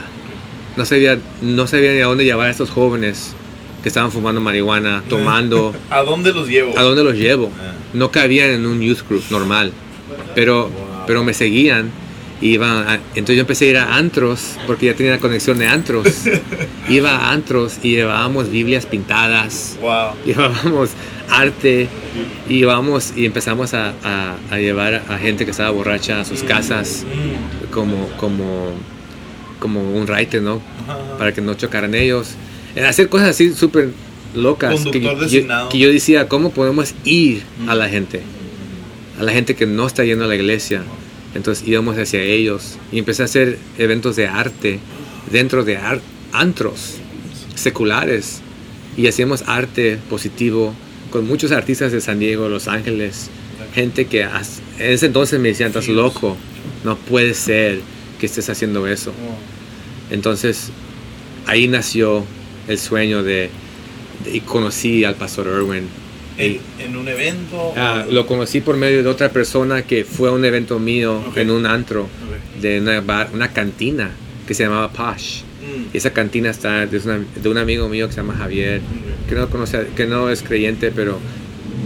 [0.77, 3.33] no sabía, no sabía ni a dónde llevar a estos jóvenes
[3.81, 6.77] que estaban fumando marihuana, tomando, ¿A dónde los llevo?
[6.77, 7.51] a dónde los llevo.
[7.59, 7.73] Ah.
[7.93, 9.71] No cabían en un youth group normal,
[10.35, 10.69] pero,
[11.07, 11.89] pero me seguían.
[12.41, 15.67] Iban a- entonces yo empecé a ir a antros porque ya tenía la conexión de
[15.67, 16.05] antros.
[16.89, 20.09] Iba a antros y llevábamos Biblias pintadas, Wow.
[20.25, 20.89] llevábamos
[21.29, 21.87] arte
[22.49, 26.43] y llevamos y empezamos a, a- a llevar a gente que estaba borracha a sus
[26.43, 27.71] casas Mm.
[27.71, 28.71] como como
[29.59, 30.61] como un raite no
[31.17, 32.31] para que no chocaran ellos
[32.87, 33.89] hacer cosas así súper
[34.35, 38.21] locas que, yo- que yo decía cómo podemos ir a la gente
[39.19, 40.83] a la gente que no está yendo a la iglesia
[41.35, 44.79] entonces íbamos hacia ellos y empecé a hacer eventos de arte
[45.31, 46.01] dentro de ar-
[46.31, 46.95] antros
[47.55, 48.41] seculares
[48.97, 50.73] y hacíamos arte positivo
[51.11, 53.29] con muchos artistas de San Diego, Los Ángeles,
[53.73, 54.29] gente que en
[54.79, 56.37] ese entonces me decían, estás loco,
[56.83, 57.79] no puede ser
[58.19, 59.11] que estés haciendo eso.
[60.11, 60.69] Entonces
[61.47, 62.23] ahí nació
[62.67, 63.49] el sueño de,
[64.23, 65.87] de- y conocí al pastor Erwin.
[66.37, 67.73] En, en un evento.
[67.77, 71.37] Ah, lo conocí por medio de otra persona que fue a un evento mío Ok.
[71.37, 72.61] en un antro Ok.
[72.61, 74.11] de una, bar- una cantina
[74.47, 75.41] que se llamaba Posh.
[75.41, 75.93] Mm.
[75.93, 78.81] Y esa cantina está de, una- de un amigo mío que se llama Javier,
[79.29, 81.19] que no, conoce, que no es creyente, pero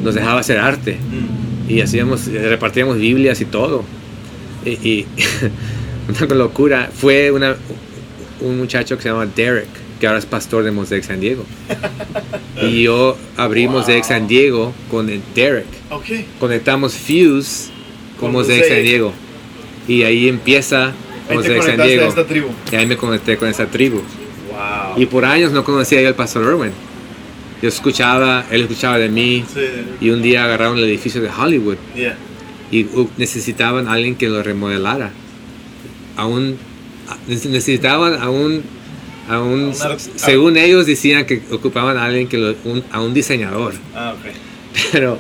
[0.04, 0.93] nos dejaba hacer arte.
[0.97, 1.72] Mm.
[1.72, 3.84] Y hacíamos, repartíamos Biblias y todo.
[4.66, 5.06] Y, y
[6.26, 6.89] una locura.
[6.93, 7.56] Fue una,
[8.41, 9.68] un muchacho que se llama Derek,
[10.00, 11.43] que ahora es pastor de Mosaic San Diego.
[12.62, 13.80] Y yo abrí Wow.
[13.80, 15.66] Mosaic San Diego con Derek.
[15.89, 16.06] Ok.
[16.39, 17.70] Conectamos Fuse
[18.20, 18.84] con Con Mosaic San.
[18.84, 19.14] Diego.
[19.88, 20.93] Y ahí empieza
[21.30, 22.08] Ahí Mosaic San a Diego.
[22.08, 22.47] esta tribu.
[22.72, 23.97] Y ahí me conecté con esa tribu.
[23.97, 25.02] Wow.
[25.02, 26.72] Y por años no conocía yo al pastor Erwin.
[27.62, 29.43] Yo escuchaba, él escuchaba de mí.
[29.54, 29.60] Sí.
[30.02, 32.16] Y un día agarraron el edificio de Hollywood Yeah.
[32.72, 35.12] y uh, necesitaban a alguien que lo remodelara.
[36.16, 36.58] A un,
[37.10, 38.64] a- neces- necesitaban a un,
[39.30, 43.01] a un, A un según ellos decían que ocupaban a alguien que lo- un- a
[43.01, 44.32] un diseñador, Ah, ok.
[44.91, 45.17] pero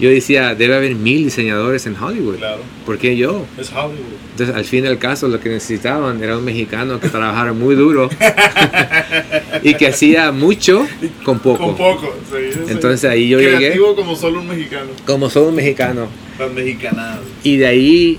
[0.00, 2.36] yo decía debe haber mil diseñadores en Hollywood.
[2.36, 2.62] Claro.
[2.86, 3.44] ¿Por qué yo?
[3.58, 4.14] Es Hollywood.
[4.32, 8.08] Entonces, al fin del caso, lo que necesitaban era un mexicano que trabajara muy duro
[9.62, 10.86] y que hacía mucho
[11.24, 11.66] con poco.
[11.66, 12.14] Con poco.
[12.30, 12.58] sí.
[12.68, 13.56] Entonces, ahí yo llegué.
[13.58, 14.88] Creativo como solo un mexicano.
[15.06, 16.08] Como solo un mexicano.
[16.38, 17.20] Las mexicanadas.
[17.44, 18.18] Y de ahí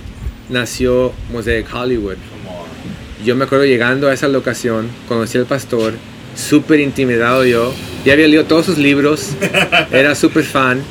[0.50, 2.16] nació Mosaic Hollywood.
[3.26, 5.96] Yo me acuerdo llegando a esa locación, conocí al pastor,
[6.36, 7.74] súper intimidado yo.
[8.06, 9.32] Ya había leído todos sus libros,
[9.92, 10.84] era súper fan.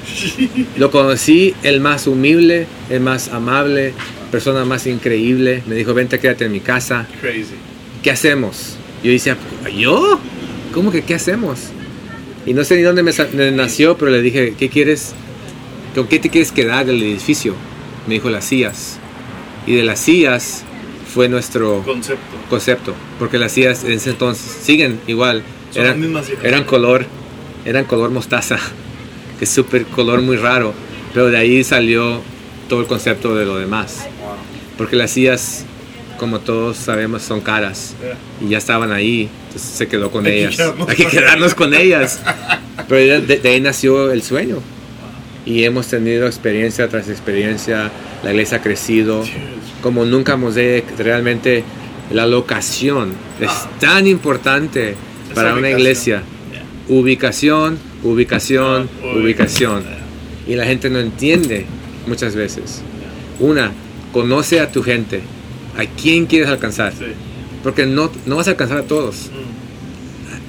[0.77, 3.93] Lo conocí, el más humilde, el más amable,
[4.33, 5.63] persona más increíble.
[5.69, 7.07] Me dijo, vente, quédate en mi casa.
[7.21, 7.55] Crazy.
[8.03, 8.77] ¿qué hacemos?
[9.05, 9.37] Yo decía,
[9.73, 10.19] ¿yo?
[10.73, 11.69] ¿Cómo que qué hacemos?
[12.45, 15.15] Y no sé ni dónde me, me nació, pero le dije, ¿qué quieres?
[15.95, 17.55] ¿Con qué te quieres quedar del edificio?
[18.09, 18.99] Me dijo, las sillas.
[19.69, 20.65] Y de las sillas
[21.15, 22.37] fue nuestro Concepto.
[22.51, 25.43] concepto, porque las sillas en ese entonces siguen igual,
[25.73, 26.45] Son eran, las mismas sillas.
[26.45, 27.07] eran color,
[27.65, 28.59] eran color mostaza,
[29.39, 30.75] que es súper color muy raro,
[31.13, 32.21] pero de ahí salió
[32.69, 34.07] todo el concepto de lo demás,
[34.77, 35.65] porque las sillas,
[36.19, 37.95] como todos sabemos, son caras
[38.45, 40.59] y ya estaban ahí, entonces se quedó con Hay ellas,
[40.89, 42.21] hay que quedarnos con ellas,
[42.89, 44.59] pero de, de ahí nació el sueño.
[45.47, 47.91] Y hemos tenido experiencia tras experiencia,
[48.23, 49.23] la iglesia ha crecido,
[49.85, 51.63] como nunca Mosaic, realmente
[52.11, 54.95] la locación es tan importante
[55.27, 56.23] Esa para una iglesia.
[56.89, 56.97] Yeah.
[56.97, 59.83] Ubicación, ubicación, Ah, ubicación.
[59.83, 60.55] Yeah.
[60.55, 61.67] Y la gente no entiende
[62.07, 62.81] muchas veces.
[63.41, 63.73] Una,
[64.11, 65.21] conoce a tu gente,
[65.77, 67.05] a quién quieres alcanzar, Sí.
[67.63, 69.31] porque no, no vas a alcanzar a todos.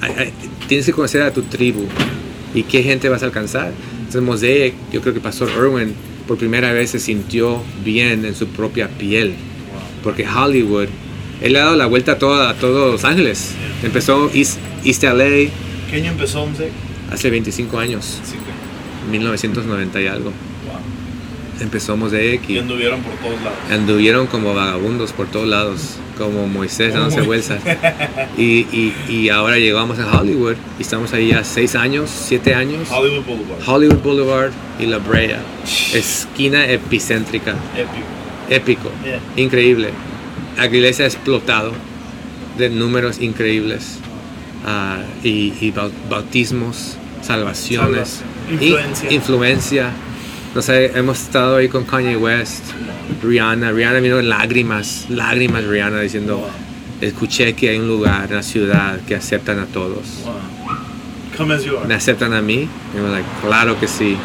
[0.00, 0.66] Mm.
[0.66, 1.84] Tienes que conocer a tu tribu
[2.54, 3.70] y qué gente vas a alcanzar.
[3.98, 5.92] Entonces Mosaic, yo creo que Pastor Irwin
[6.26, 9.34] por primera vez se sintió bien en su propia piel,
[10.02, 10.88] porque Hollywood,
[11.40, 13.52] él le ha dado la vuelta a, toda, a todos Los Ángeles.
[13.82, 15.50] Empezó East, East LA
[15.90, 16.70] ¿Qué año empezó Mosaic?
[17.12, 18.36] hace 25 años, Sí.
[19.10, 20.30] 1990 y algo.
[20.30, 21.60] Wow.
[21.60, 23.58] Empezó Mosaic Y y anduvieron por todos lados.
[23.70, 27.60] anduvieron como vagabundos por todos lados, como Moisés dándose vueltas.
[28.36, 32.88] Y, y, y ahora llegamos a Hollywood y estamos ahí ya 6 años, 7 años.
[32.90, 33.58] Hollywood Boulevard.
[33.68, 34.50] Hollywood Boulevard
[34.80, 35.40] y La Brea.
[35.92, 37.54] Esquina epicéntrica.
[37.76, 38.06] Épico.
[38.48, 38.90] Épico.
[39.04, 39.20] Yeah.
[39.42, 39.90] Increíble.
[40.56, 41.72] La iglesia ha explotado
[42.58, 43.98] de números increíbles.
[44.64, 48.60] Ah, y, y bau- bautismos, salvaciones, Salvación.
[48.60, 49.12] y- Influencia.
[49.12, 49.90] influencia.
[50.54, 52.64] No sé, hemos estado ahí con Kanye West,
[53.26, 53.72] Rihanna.
[53.72, 56.48] Rihanna vino en lágrimas, lágrimas Rihanna diciendo, Wow.
[57.00, 60.22] escuché que hay un lugar en la ciudad que aceptan a todos.
[60.24, 60.34] Wow.
[61.36, 61.86] Come as you are.
[61.86, 62.68] ¿Me aceptan a mí?
[62.94, 64.16] Y yo, like, claro que sí.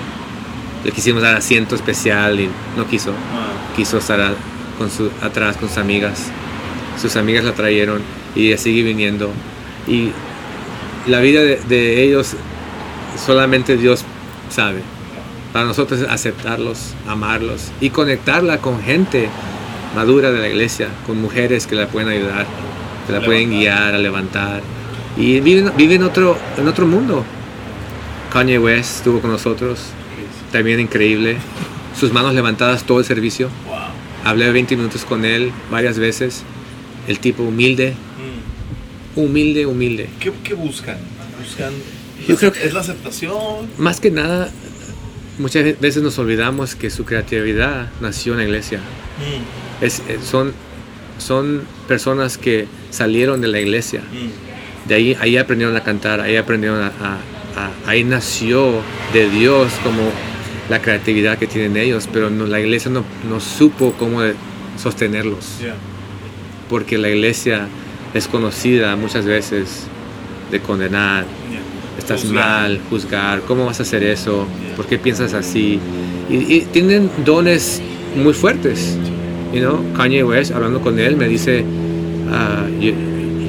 [0.83, 3.11] Le quisimos dar asiento especial y no quiso.
[3.11, 3.75] Wow.
[3.75, 4.33] Quiso estar a-
[4.77, 6.27] con su, atrás con sus amigas.
[6.99, 8.01] Sus amigas la trajeron
[8.35, 9.31] y ella sigue viniendo.
[9.87, 10.11] Y
[11.07, 12.35] la vida de, de ellos
[13.23, 14.03] solamente Dios
[14.49, 14.81] sabe.
[15.53, 19.29] Para nosotros es aceptarlos, amarlos y conectarla con gente
[19.95, 22.45] madura de la iglesia, con mujeres que la pueden ayudar,
[23.05, 23.59] que la pueden Levantar.
[23.59, 24.61] guiar, a levantar.
[25.17, 27.25] Y viven, viven otro, en otro mundo.
[28.31, 29.79] Kanye West estuvo con nosotros,
[30.53, 31.35] también increíble.
[31.99, 33.49] Sus manos levantadas todo el servicio.
[33.67, 33.75] Wow.
[34.23, 36.43] Hablé 20 minutos con él varias veces.
[37.09, 37.93] El tipo humilde,
[39.15, 39.19] Mm.
[39.19, 40.09] humilde, humilde.
[40.21, 40.97] ¿Qué, qué buscan?
[41.43, 41.73] Buscan.
[42.25, 43.67] Yo creo que- ¿Es la aceptación?
[43.77, 44.49] Más que nada,
[45.41, 48.79] muchas veces nos olvidamos que su creatividad nació en la iglesia.
[48.79, 49.83] Mm.
[49.85, 50.53] Es, eh, son,
[51.17, 54.01] son personas que salieron de la iglesia.
[54.01, 54.87] Mm.
[54.89, 57.19] De ahí, ahí aprendieron a cantar, ahí aprendieron a, a-
[57.55, 58.81] a- ahí nació
[59.13, 60.09] de Dios como
[60.69, 64.21] la creatividad que tienen ellos, pero no, la iglesia no, no supo cómo
[64.81, 65.75] sostenerlos, Yeah.
[66.69, 67.67] porque la iglesia
[68.13, 69.83] es conocida muchas veces
[70.49, 71.61] de condenar, Yeah.
[72.01, 72.43] Estás Juzgar.
[72.45, 74.45] mal, juzgar, ¿cómo vas a hacer eso?
[74.75, 75.79] ¿Por qué piensas así?
[76.29, 77.81] Y, y tienen dones
[78.21, 78.97] muy fuertes.
[79.53, 81.63] You know, Kanye West, hablando con él, me dice,
[82.31, 82.91] ah, yo,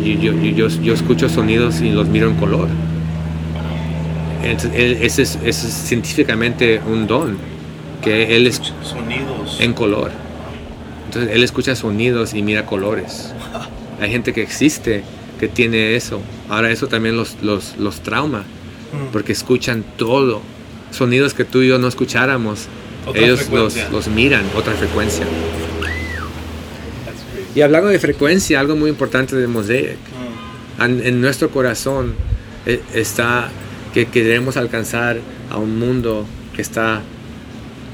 [0.05, 2.69] yo, yo, yo- yo escucho sonidos y los miro en color.
[4.43, 7.37] Entonces, él- ese, es, ese es científicamente un don,
[8.03, 9.59] que él es Sonidos.
[9.61, 10.11] en color.
[11.07, 13.33] Entonces él escucha sonidos y mira colores.
[14.01, 15.05] Hay gente que existe
[15.43, 16.21] que tiene eso.
[16.49, 18.45] Ahora eso también los, los, los trauma,
[18.93, 19.11] Mm.
[19.11, 20.41] porque escuchan todo.
[20.93, 22.67] Sonidos que tú y yo no escucháramos.
[23.07, 23.49] Otra ellos
[23.91, 25.25] los, miran, otra frecuencia.
[27.57, 29.97] Y hablando de frecuencia, algo muy importante de Mosaic.
[30.79, 30.83] Mm.
[30.83, 32.15] En, en nuestro corazón
[32.67, 33.51] eh, está
[33.93, 35.19] que queremos alcanzar
[35.51, 36.25] a un mundo
[36.55, 37.03] que está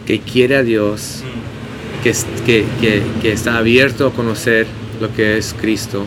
[0.06, 2.02] que quiere a Dios, Mm.
[2.04, 2.12] que,
[2.44, 4.66] que, que- que está abierto a conocer
[5.00, 6.04] lo que es Cristo.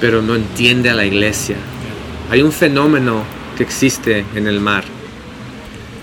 [0.00, 1.56] Pero no entiende a la iglesia.
[2.30, 3.24] Hay un fenómeno
[3.56, 4.84] que existe en el mar.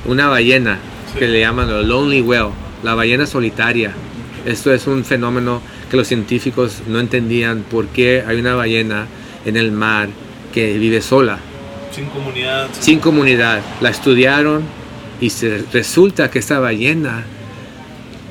[0.05, 0.79] Una ballena
[1.17, 2.51] que le llaman el lonely whale,
[2.83, 3.93] la ballena solitaria.
[4.45, 9.05] Esto es un fenómeno que los científicos no entendían por qué hay una ballena
[9.45, 10.09] en el mar
[10.53, 11.37] que vive sola,
[11.93, 12.67] Sin comunidad.
[12.79, 13.61] sin comunidad.
[13.81, 14.63] La estudiaron
[15.19, 17.23] y se resulta que esta ballena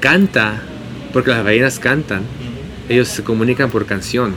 [0.00, 0.62] canta,
[1.12, 2.22] porque las ballenas cantan,
[2.88, 4.34] ellos se comunican por canción.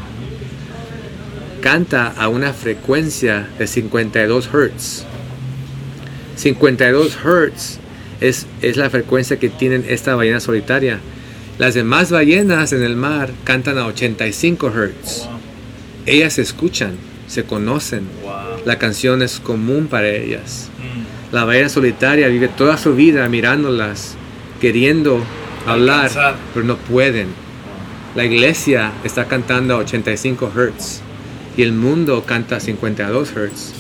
[1.64, 5.06] Canta a una frecuencia de 52 Hz.
[6.36, 7.80] 52 Hz
[8.20, 11.00] es, es la frecuencia que tienen esta ballena solitaria.
[11.60, 15.30] Las demás ballenas en el mar cantan a 85 Hz.
[16.06, 16.98] Ellas se escuchan,
[17.28, 18.10] se conocen.
[18.66, 20.70] La canción es común para ellas.
[20.80, 21.34] Mm.
[21.34, 24.18] La ballena solitaria vive toda su vida mirándolas,
[24.60, 25.24] queriendo
[25.66, 26.12] hablar,
[26.54, 27.28] pero no pueden.
[28.16, 31.03] La iglesia está cantando a 85 Hz
[31.58, 33.74] y el mundo canta a 52 Hz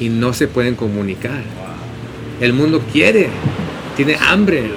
[0.00, 1.42] y no se pueden comunicar.
[2.40, 3.28] El mundo quiere,
[3.96, 4.70] tiene hambre,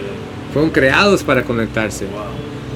[0.53, 2.05] fueron creados para conectarse,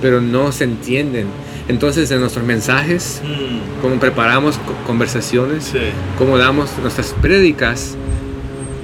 [0.02, 1.28] pero no se entienden.
[1.68, 3.82] Entonces en nuestros mensajes, Mm.
[3.82, 5.80] como preparamos co- conversaciones, Sí.
[6.18, 7.96] como damos nuestras prédicas,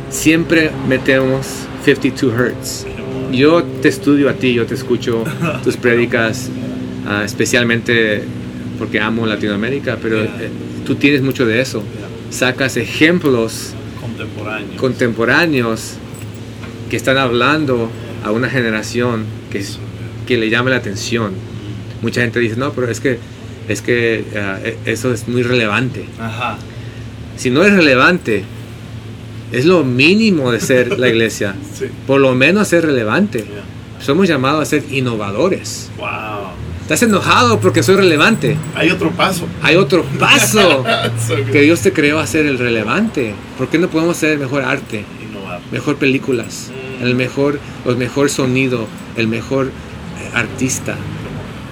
[0.09, 1.47] siempre metemos
[1.85, 2.85] 52 Hz.
[3.31, 5.23] Yo te estudio a ti, yo te escucho
[5.63, 6.49] tus prédicas,
[7.07, 8.23] ah, especialmente
[8.77, 10.37] porque amo Latinoamérica, pero Yeah.
[10.41, 10.49] eh,
[10.85, 11.83] tú tienes mucho de eso.
[12.29, 14.77] Sacas ejemplos Contemporáneo.
[14.77, 15.93] contemporáneos
[16.89, 17.89] que están hablando
[18.23, 19.63] a una generación que,
[20.27, 21.33] que le llama la atención.
[22.01, 23.17] Mucha gente dice, no, pero es que,
[23.67, 26.05] es que ah, e- eso es muy relevante.
[26.19, 26.57] Ajá.
[27.37, 28.43] Si no es relevante,
[29.51, 31.55] es lo mínimo de ser la iglesia.
[31.79, 31.85] Sí.
[32.07, 33.39] Por lo menos ser relevante.
[33.39, 33.63] Yeah.
[34.03, 35.89] Somos llamados a ser innovadores.
[35.97, 36.07] Wow.
[36.83, 38.57] Estás enojado porque soy relevante.
[38.75, 39.47] Hay otro paso.
[39.61, 40.83] Hay otro paso
[41.27, 43.33] So que Dios te creó a ser el relevante.
[43.57, 45.61] ¿Por qué no podemos hacer mejor arte, Innovar.
[45.71, 46.69] mejor películas,
[46.99, 47.03] Mm.
[47.05, 50.95] el mejor, el mejor sonido, el mejor eh, artista?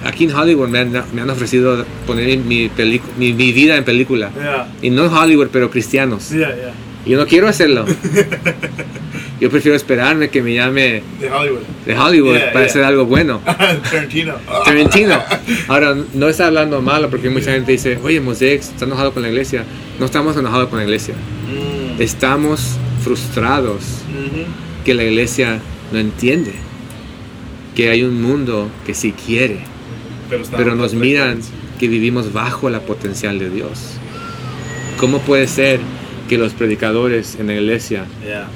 [0.04, 2.70] Aquí en Hollywood me han, me han ofrecido poner mi,
[3.18, 4.30] mi, mi vida en película.
[4.34, 4.66] Yeah.
[4.82, 6.30] Y no en Hollywood, pero cristianos.
[6.30, 6.72] Yeah, yeah.
[7.06, 7.84] Yo no quiero hacerlo.
[9.42, 11.62] Yo prefiero esperarme que me llame De Hollywood.
[11.84, 12.70] de Hollywood Yeah, para yeah.
[12.70, 13.40] hacer algo bueno.
[13.90, 14.34] Tarantino.
[14.64, 15.20] Tarantino.
[15.66, 19.30] Ahora, no está hablando malo porque mucha gente dice, oye, Mosaic está enojado con la
[19.30, 19.64] iglesia.
[19.98, 21.14] No estamos enojados con la iglesia.
[21.16, 22.00] Mm.
[22.00, 23.82] Estamos frustrados
[24.12, 24.44] Ujú.
[24.84, 25.58] que la iglesia
[25.92, 26.52] no entiende.
[27.74, 29.58] Que hay un mundo que sí quiere,
[30.56, 31.40] Pero, nos miran
[31.80, 33.94] que vivimos bajo la potencial de Dios.
[35.00, 35.80] ¿Cómo puede ser
[36.28, 38.46] que los predicadores en la iglesia Yeah.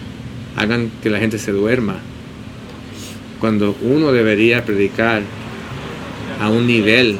[0.56, 1.98] Hagan que la gente se duerma.
[3.40, 5.22] Cuando uno debería predicar
[6.40, 7.18] a un nivel,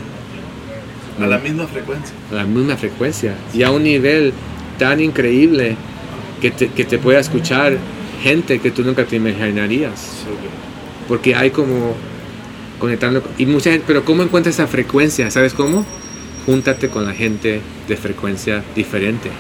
[1.21, 2.15] A la misma frecuencia.
[2.31, 4.33] a la misma frecuencia y a un nivel
[4.79, 5.77] tan increíble
[6.41, 7.79] que te, que te pueda escuchar
[8.23, 10.25] gente que tú nunca te imaginarías.
[11.09, 11.95] Porque hay como
[12.79, 15.31] conectando y mucha gente, pero ¿cómo encuentras esa frecuencia?
[15.31, 15.85] ¿Sabes cómo?
[16.45, 19.31] Júntate con la gente de frecuencia diferente.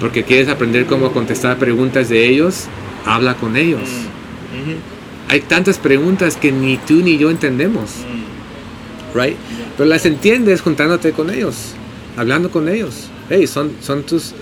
[0.00, 2.64] Porque quieres aprender cómo contestar preguntas de ellos,
[3.04, 3.82] habla con ellos.
[3.82, 5.30] Mm.
[5.30, 9.18] Hay tantas preguntas que ni tú ni yo entendemos, Mm.
[9.18, 9.36] right?
[9.76, 11.74] Pero las entiendes juntándote con ellos,
[12.16, 13.08] hablando con ellos.
[13.28, 14.32] Hey, son, son tus,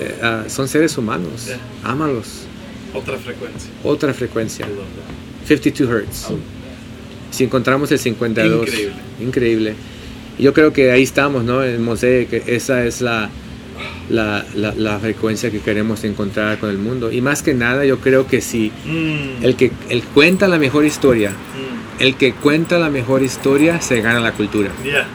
[0.00, 1.46] eh, ah, son seres humanos.
[1.46, 1.58] Yeah.
[1.84, 2.44] Ámalos.
[2.94, 3.70] Otra frecuencia.
[3.84, 4.66] Otra frecuencia.
[4.66, 5.48] I love that.
[5.48, 6.32] 52 Hz.
[7.30, 8.66] Si encontramos el 52.
[8.68, 8.94] Increíble.
[9.20, 9.74] Increíble.
[10.38, 11.62] Yo creo que ahí estamos, ¿no?
[11.62, 13.28] En Mosaic, que esa es la,
[14.08, 17.10] la, la, la frecuencia que queremos encontrar con el mundo.
[17.12, 19.44] Y más que nada, yo creo que si Mm.
[19.44, 22.02] el que el cuenta la mejor historia, Mm.
[22.02, 24.70] el que cuenta la mejor historia, se gana la cultura.
[24.84, 25.06] Yeah.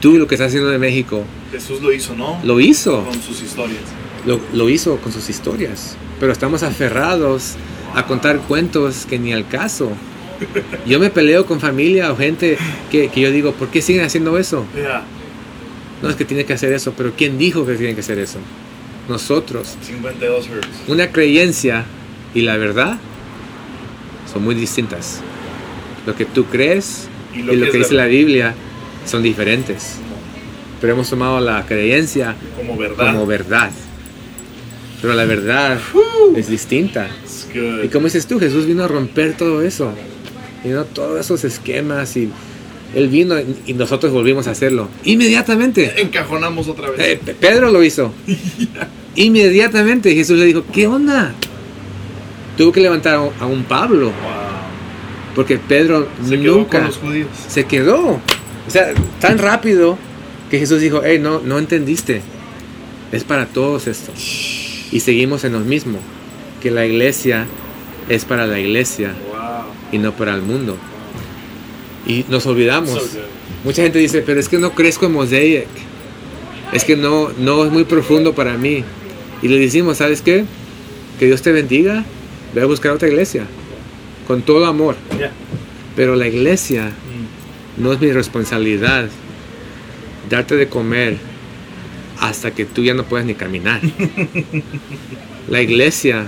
[0.00, 2.38] Tú lo que estás haciendo de México, Jesús lo hizo, ¿no?
[2.44, 3.80] lo hizo, Con sus historias.
[4.26, 5.96] lo, lo hizo con sus historias.
[6.20, 7.54] Pero estamos aferrados
[7.94, 9.90] a contar cuentos que ni al caso.
[10.86, 12.58] Yo me peleo con familia o gente
[12.90, 14.66] que, que yo digo, ¿por qué siguen haciendo eso?
[14.74, 15.04] Yeah.
[16.04, 18.38] No es que tiene que hacer eso, pero ¿quién dijo que tienen que hacer eso?
[19.08, 19.76] Nosotros.
[19.82, 20.88] 52 Hz.
[20.88, 21.86] Una creencia
[22.34, 22.98] y la verdad
[24.30, 25.20] son muy distintas.
[26.06, 28.54] Lo que tú crees y lo, que, dice la Biblia
[29.06, 29.96] son diferentes.
[30.80, 33.12] Pero hemos tomado la creencia Como verdad.
[33.12, 33.70] como verdad.
[35.00, 35.78] Pero la verdad
[36.36, 37.08] es distinta.
[37.82, 39.92] Y como dices tú, Jesús vino a romper todo eso.
[40.64, 42.30] Y no todos esos esquemas y
[42.94, 43.34] él vino
[43.66, 44.88] y- nosotros volvimos a hacerlo.
[45.04, 46.00] Inmediatamente.
[46.00, 47.00] Encajonamos otra vez.
[47.00, 48.12] Eh, Pe- Pedro lo hizo.
[49.16, 51.32] Inmediatamente Jesús le dijo, ¿qué onda?
[52.56, 54.06] Tuvo que levantar a un- Pablo.
[54.06, 54.14] Wow.
[55.34, 57.28] Porque Pedro Se quedó nunca con los judíos.
[57.48, 58.00] se quedó.
[58.66, 60.04] O sea, tan rápido que
[60.50, 62.20] Que Jesús dijo, hey, no, no entendiste.
[63.10, 64.12] Es para todos esto.
[64.92, 65.98] Y seguimos en lo mismo.
[66.62, 67.46] Que la iglesia
[68.08, 69.40] es para la iglesia Wow.
[69.90, 70.76] y no para el mundo.
[72.06, 73.16] Y nos olvidamos.
[73.64, 75.66] Mucha gente dice, pero es que no crezco en Mosaic.
[76.72, 78.84] Es que no, no es muy profundo para mí.
[79.42, 80.44] Y le decimos, ¿sabes qué?
[81.18, 82.04] Que Dios te bendiga.
[82.54, 83.46] Ve a buscar otra iglesia.
[84.26, 84.96] Con todo amor.
[85.96, 86.92] Pero la iglesia
[87.76, 89.08] no es mi responsabilidad
[90.28, 91.16] darte de comer
[92.20, 93.80] hasta que tú ya no puedas ni caminar.
[95.48, 96.26] la iglesia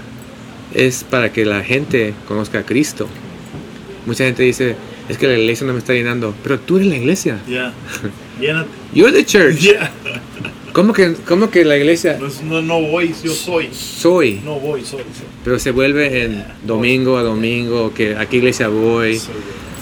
[0.74, 3.08] es para que la gente conozca a Cristo.
[4.04, 4.76] Mucha gente dice,
[5.08, 7.38] es que la iglesia no me está llenando, pero tú eres la iglesia.
[7.46, 7.72] Yeah.
[8.40, 8.68] Llénate.
[8.94, 9.58] You're the church.
[9.58, 9.90] Yeah.
[10.72, 13.70] ¿Cómo que, cómo que la iglesia No, no, voy, yo soy.
[13.72, 14.40] soy?
[14.44, 15.00] No voy, soy.
[15.00, 15.26] soy.
[15.42, 19.18] Pero se vuelve en domingo a domingo, que a qué iglesia voy.
[19.18, 19.30] So.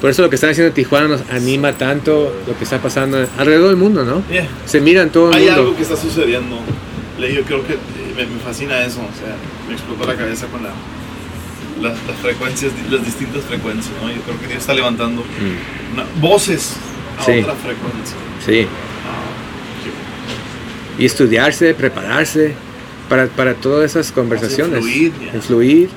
[0.00, 3.26] Por eso lo que están haciendo en Tijuana nos anima tanto lo que está pasando
[3.38, 4.22] alrededor del mundo, ¿no?
[4.30, 4.46] Yeah.
[4.66, 5.60] Se mira en todo el Hay mundo.
[5.62, 6.58] algo que está sucediendo.
[7.18, 7.74] Yo creo que
[8.16, 9.00] me, me fascina eso.
[9.00, 9.34] O sea,
[9.66, 10.70] me explotó la cabeza con la,
[11.80, 13.92] las, las frecuencias, las distintas frecuencias.
[14.02, 14.08] ¿no?
[14.10, 16.74] Yo creo que Dios está levantando Mm, una- voces
[17.18, 17.32] a Sí.
[17.40, 18.16] otra frecuencia.
[18.44, 18.66] sí.
[19.06, 19.30] Ah,
[20.98, 22.54] Y estudiarse, prepararse
[23.08, 24.78] para, para todas esas conversaciones.
[24.84, 25.34] influir, ya.
[25.36, 25.88] Influir.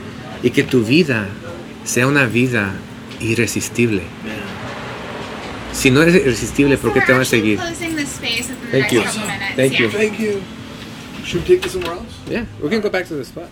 [0.43, 1.27] Y que tu vida
[1.83, 2.73] sea una vida
[3.19, 4.01] irresistible.
[4.25, 4.43] yeah.
[5.73, 7.59] Si no eres irresistible, ¿por qué te van a seguir?
[7.59, 9.01] Thank you.
[9.55, 9.79] Thank yeah.
[9.79, 9.89] you.
[9.89, 10.39] Thank you.
[11.25, 12.15] Should we take this somewhere else?
[12.29, 13.49] Yeah, we can go back to the spot.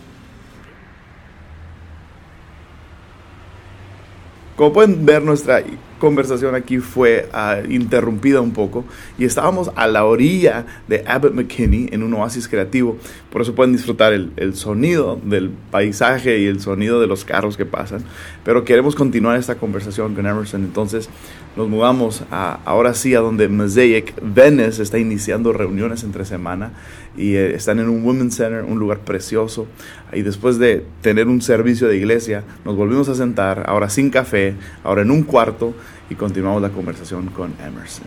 [4.55, 5.61] Como pueden ver, nuestra
[5.99, 8.85] conversación aquí fue ah, interrumpida un poco
[9.17, 12.97] y estábamos a la orilla de Abbott McKinney en un oasis creativo.
[13.31, 17.57] Por eso pueden disfrutar el, el sonido del paisaje y el sonido de los carros
[17.57, 18.03] que pasan.
[18.45, 20.63] Pero queremos continuar esta conversación con Emerson.
[20.63, 21.09] Entonces
[21.55, 26.71] nos mudamos a, ahora sí a donde Mosaic Venice está iniciando reuniones entre semana
[27.17, 29.67] y eh, están en un Women's Center, un lugar precioso.
[30.13, 34.55] Y después de tener un servicio de iglesia, nos volvimos a sentar, ahora sin café,
[34.83, 35.73] ahora en un cuarto,
[36.09, 38.05] y continuamos la conversación con Emerson.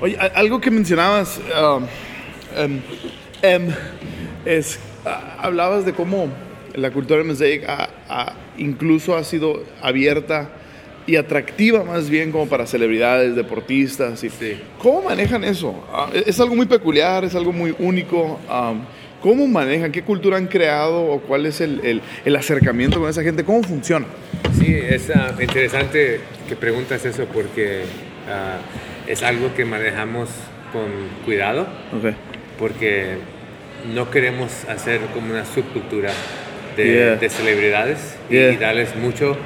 [0.00, 1.84] Oye, algo que mencionabas um,
[3.42, 3.68] em,
[4.44, 6.28] es, ah, hablabas de cómo
[6.74, 10.50] la cultura de Mosaic ha- ha- incluso ha sido abierta
[11.08, 14.22] y atractiva más bien como para celebridades, deportistas.
[14.22, 14.60] Y, Sí.
[14.78, 15.74] ¿Cómo manejan eso?
[15.92, 18.38] Ah, es algo muy peculiar, es algo muy único.
[18.48, 18.82] um,
[19.20, 19.90] ¿Cómo manejan?
[19.90, 21.02] ¿Qué cultura han creado?
[21.10, 23.42] ¿O cuál es el, el- el acercamiento con esa gente?
[23.42, 24.06] ¿Cómo funciona?
[24.56, 27.82] Sí, es ah, interesante que preguntas eso porque
[28.30, 28.58] ah,
[29.08, 30.28] es algo que manejamos
[30.72, 30.84] con
[31.24, 31.66] cuidado
[31.98, 32.14] Okay.
[32.58, 33.16] porque
[33.94, 36.10] no queremos hacer como una subcultura
[36.76, 37.16] de, Yeah.
[37.16, 37.98] de celebridades
[38.30, 38.52] y- Yeah.
[38.52, 39.36] y, darles mucho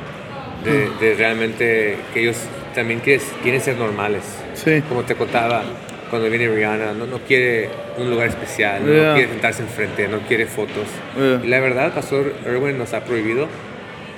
[0.65, 2.37] de, de realmente que ellos
[2.75, 4.23] también quieren, quieren ser normales.
[4.55, 4.83] Sí.
[4.89, 5.63] Como te contaba,
[6.11, 9.15] cuando viene Rihanna, no, no quiere un lugar especial, no, Yeah.
[9.15, 10.87] quiere sentarse enfrente, no quiere fotos.
[11.17, 11.41] Yeah.
[11.45, 13.49] Y la verdad, Pastor Erwin nos ha prohibido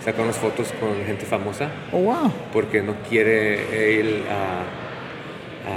[0.05, 2.33] sacarnos fotos con gente famosa Oh, wow.
[2.53, 4.65] porque no quiere él, ah,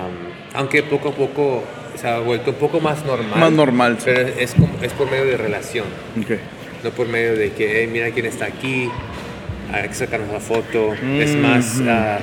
[0.05, 0.11] am,
[0.59, 1.63] aunque poco a poco
[1.95, 3.39] se ha vuelto un poco más normal.
[3.39, 4.05] Más normal, sí.
[4.05, 5.85] Pero es, es por medio de relación,
[6.23, 6.39] Okay.
[6.83, 8.89] no por medio de que, "Hey, mira quién está aquí,
[9.73, 10.93] hay que sacarnos la foto.
[10.93, 11.75] Es Mm, más...
[11.75, 11.87] mm.
[11.89, 12.19] ah,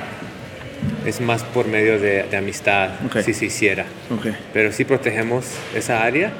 [1.05, 3.19] es más por medio de, de amistad, Ok.
[3.23, 3.85] si se hiciera.
[4.19, 4.35] Okay.
[4.53, 6.31] Pero sí protegemos esa área.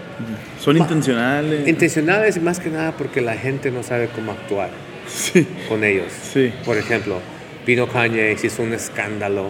[0.60, 1.68] ¿Son intencionales?
[1.68, 4.70] Intencionales más que nada porque la gente no sabe cómo actuar
[5.08, 5.48] sí.
[5.68, 6.12] con ellos.
[6.34, 6.54] Sí.
[6.64, 7.20] Por ejemplo,
[7.66, 9.50] vino Kanye, hizo un escándalo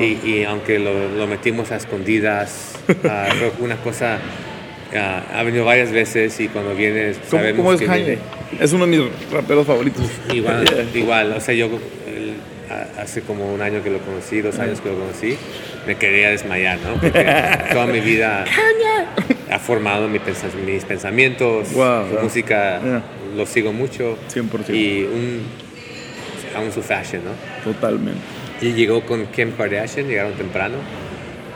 [0.00, 2.72] y, y aunque lo, lo metimos a escondidas,
[3.04, 4.18] ah, fue una cosa,
[4.98, 8.18] ha venido varias veces y cuando viene ¿Cómo, sabemos cómo es que viene.
[8.60, 10.04] Es uno de mis raperos favoritos.
[10.32, 10.86] Igual, Yeah.
[11.00, 12.34] igual, o sea, yo el-
[12.98, 15.36] hace como un año que lo conocí, dos años que lo conocí,
[15.86, 16.94] me quería desmayar, ¿no?
[17.00, 17.26] Porque
[17.72, 18.44] toda mi vida
[19.50, 20.18] ha formado mi
[20.66, 22.22] mis pensamientos, Wow, su wow.
[22.22, 23.02] música, Yeah.
[23.36, 24.16] lo sigo mucho.
[24.32, 24.74] 100%.
[24.74, 25.42] Y un,
[26.56, 27.30] aún su fashion, ¿no?
[27.72, 28.20] Totalmente.
[28.60, 30.76] Y llegó con Kim Kardashian, llegaron temprano,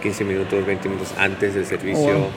[0.03, 2.01] 15 minutos, 20 minutos antes del servicio.
[2.03, 2.30] Oh, wow.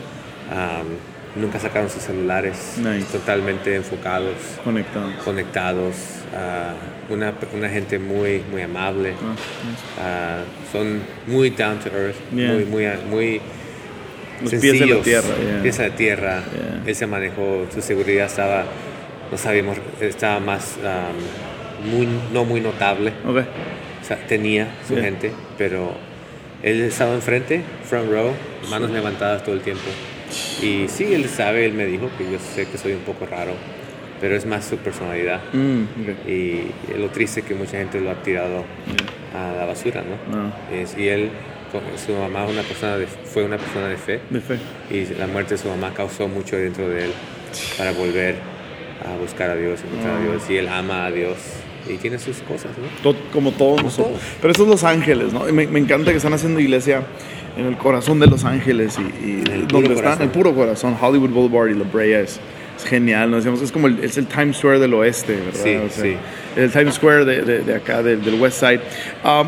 [1.33, 3.05] Nunca sacaron sus celulares, Nice.
[3.05, 4.35] totalmente enfocados,
[4.65, 5.13] Conectados.
[5.23, 5.95] conectados.
[6.35, 6.73] ah,
[7.09, 9.13] una, una gente muy, muy amable.
[9.21, 9.81] Ah, nice.
[10.01, 10.43] ah,
[10.73, 12.51] son muy down to earth, Yeah.
[12.51, 13.41] muy, muy, muy
[14.41, 15.61] Los pies de la sencillos, tierra, yeah.
[15.61, 16.43] pies de la tierra.
[16.53, 16.83] Yeah.
[16.85, 18.65] Él se manejó, su seguridad estaba,
[19.31, 20.75] no sabíamos, estaba más,
[21.89, 23.13] muy, no muy notable.
[23.25, 23.37] Ok.
[24.01, 25.93] O sea, tenía su gente, pero
[26.61, 28.33] él estaba enfrente, front row,
[28.69, 29.83] manos levantadas todo el tiempo.
[30.61, 33.53] Y sí, él sabe, él me dijo que yo sé que soy un poco raro,
[34.19, 35.41] pero es más su personalidad.
[35.53, 36.29] Mm, ok.
[36.29, 36.61] Y
[36.97, 38.63] lo triste que mucha gente lo ha tirado
[39.35, 40.37] a la basura, ¿no?
[40.37, 40.51] Ah.
[40.73, 41.29] Es- y él,
[42.05, 44.57] su mamá una persona de- fue una persona de fe De fe.
[44.89, 47.11] y la muerte de su mamá causó mucho dentro de él
[47.77, 48.35] para volver
[49.05, 50.19] a buscar a Dios, encontrar Ah.
[50.19, 50.43] a Dios.
[50.49, 51.37] Y él ama a Dios
[51.89, 52.87] y tiene sus cosas, ¿no?
[53.11, 54.19] To- como todos nosotros.
[54.19, 54.21] todos.
[54.41, 55.45] Pero eso es Los Ángeles, ¿no?
[55.45, 57.03] Me, me encanta que están haciendo iglesia
[57.57, 60.21] en el corazón de Los Ángeles y, y El donde están, corazón.
[60.23, 62.39] el puro corazón, Hollywood Boulevard y La Brea es,
[62.77, 63.37] es genial, ¿no?
[63.37, 65.59] Decíamos, es como el, es el Times Square del oeste, ¿verdad?
[65.63, 66.15] Sí, O sea, sí.
[66.55, 68.81] El Times Square de, de- de acá, del, del West Side.
[69.23, 69.47] Um,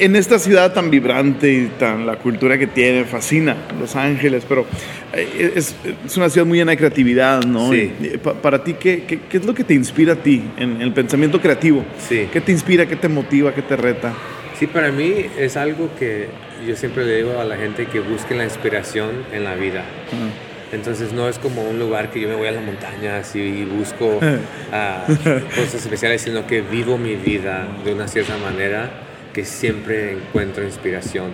[0.00, 4.64] en esta ciudad tan vibrante y tan la cultura que tiene, fascina Los Ángeles, pero
[5.12, 5.76] eh, es,
[6.06, 7.70] es una ciudad muy llena de creatividad, ¿no?
[7.72, 7.92] Sí.
[8.22, 10.92] Pa- para ti, ¿qué, qué, qué es lo que te inspira a ti en el
[10.92, 11.84] pensamiento creativo?
[12.08, 12.28] Sí.
[12.32, 14.12] ¿Qué te inspira, qué te motiva, qué te reta?
[14.58, 16.28] Sí, para mí es algo que
[16.66, 19.84] yo siempre le digo a la gente que busque la inspiración en la vida.
[20.72, 24.18] Entonces no es como un lugar que yo me voy a las montañas y, busco
[24.72, 25.04] ah,
[25.54, 28.90] cosas especiales, sino que vivo mi vida de una cierta manera
[29.32, 31.30] que siempre encuentro inspiración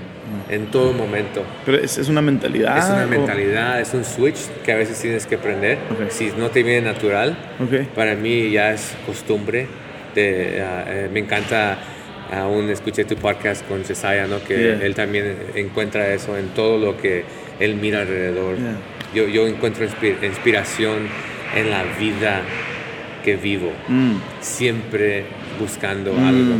[0.49, 1.45] en todo momento.
[1.67, 2.79] Pero es, es una mentalidad.
[2.79, 5.79] es una o- mentalidad, es un switch que a veces tienes que aprender.
[5.91, 6.11] Ok.
[6.11, 7.89] Si no te viene natural, Ok.
[7.95, 9.67] para mí ya es costumbre.
[10.15, 11.79] De, ah, eh, me encanta,
[12.33, 14.43] aún escuché tu podcast con Cesaya, ¿no?
[14.45, 14.85] que Yeah.
[14.87, 17.25] él también encuentra eso en todo lo que
[17.59, 18.57] él mira alrededor.
[18.57, 18.77] Yeah.
[19.15, 21.09] Yo, yo encuentro inspi- inspiración
[21.57, 22.43] en la vida
[23.25, 25.25] que vivo, Mm, siempre
[25.59, 26.55] buscando Mm, algo.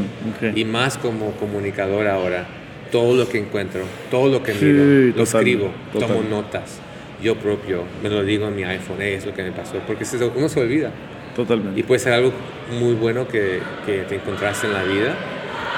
[0.51, 0.57] ok.
[0.57, 2.47] Y más como comunicador ahora,
[2.91, 4.85] todo lo que encuentro, todo lo que Sí, miro,
[5.17, 6.09] lo total, escribo, total.
[6.09, 6.81] tomo notas.
[7.23, 10.05] Yo propio me lo digo en mi iPhone, "Hey, es lo que me pasó, porque
[10.37, 10.91] uno se olvida.
[11.37, 11.79] totalmente.
[11.79, 12.33] Y puede ser algo
[12.81, 15.15] muy bueno que, que te encontraste en la vida.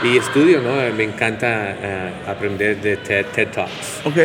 [0.05, 0.71] Y estudio, ¿no?
[0.97, 4.01] Me encanta eh, aprender de TED, TED Talks.
[4.05, 4.17] ok.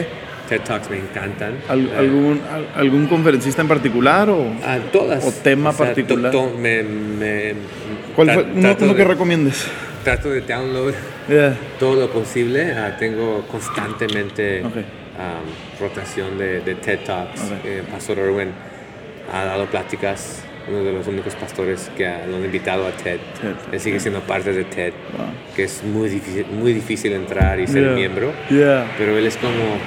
[0.50, 1.56] TED Talks me encantan.
[1.68, 4.30] Al- Eh, algún, al- ¿Algún conferencista en particular?
[4.30, 5.24] O, a todas.
[5.26, 6.32] o tema particular?
[6.32, 7.54] to- to- me, me-
[8.16, 9.68] ¿Cuál fue uno, uno que de- recomiendes?
[10.04, 10.94] Trato de download
[11.30, 11.54] Yeah.
[11.78, 12.72] todo lo posible.
[12.72, 14.72] Ah, tengo constantemente um,
[15.82, 17.42] rotación de, de TED Talks.
[17.66, 18.50] Eh, Pastor Erwin
[19.34, 23.20] ha dado pláticas, uno de los únicos pastores que ha- lo han invitado a TED.
[23.42, 25.28] TED, Él sigue siendo parte de TED, Wow.
[25.56, 27.94] que es muy difícil, muy difícil entrar y ser Yeah.
[27.96, 28.32] miembro.
[28.50, 28.86] Yeah.
[28.98, 29.78] Pero él es como,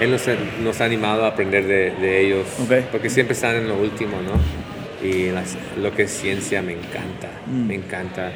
[0.00, 2.46] él nos, ha- nos ha animado a aprender de, de ellos,
[2.90, 5.06] porque siempre están en lo último, ¿no?
[5.06, 7.66] Y las- lo que es ciencia me encanta, Mm.
[7.66, 8.32] me encanta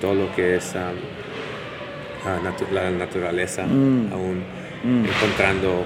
[0.00, 4.12] todo lo que es um, natu- la naturaleza, Mm.
[4.12, 4.42] aún
[4.84, 5.04] Mm.
[5.06, 5.84] encontrando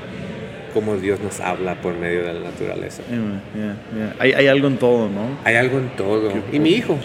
[0.71, 3.03] cómo Dios nos habla por medio de la naturaleza.
[3.09, 4.15] Yeah, yeah.
[4.19, 5.39] Hay, hay algo en todo, ¿no?
[5.45, 6.33] Hay algo en todo.
[6.53, 6.99] Y mi hijo,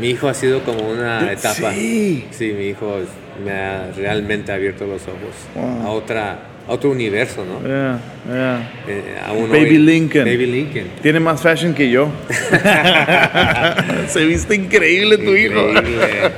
[0.00, 1.72] mi hijo ha sido como una etapa.
[1.72, 2.24] Sí.
[2.30, 2.98] Sí, mi hijo
[3.44, 5.18] me ha realmente abierto los ojos
[5.54, 5.86] Wow.
[5.86, 7.66] a otra, a otro universo, ¿no?
[7.66, 8.70] Yeah, yeah.
[8.88, 10.24] Eh, aún Baby hoy- Lincoln.
[10.24, 10.84] Baby Lincoln.
[11.02, 12.08] Tiene más fashion que yo.
[14.08, 15.70] Se viste increíble tu hijo.
[15.70, 16.30] Increíble.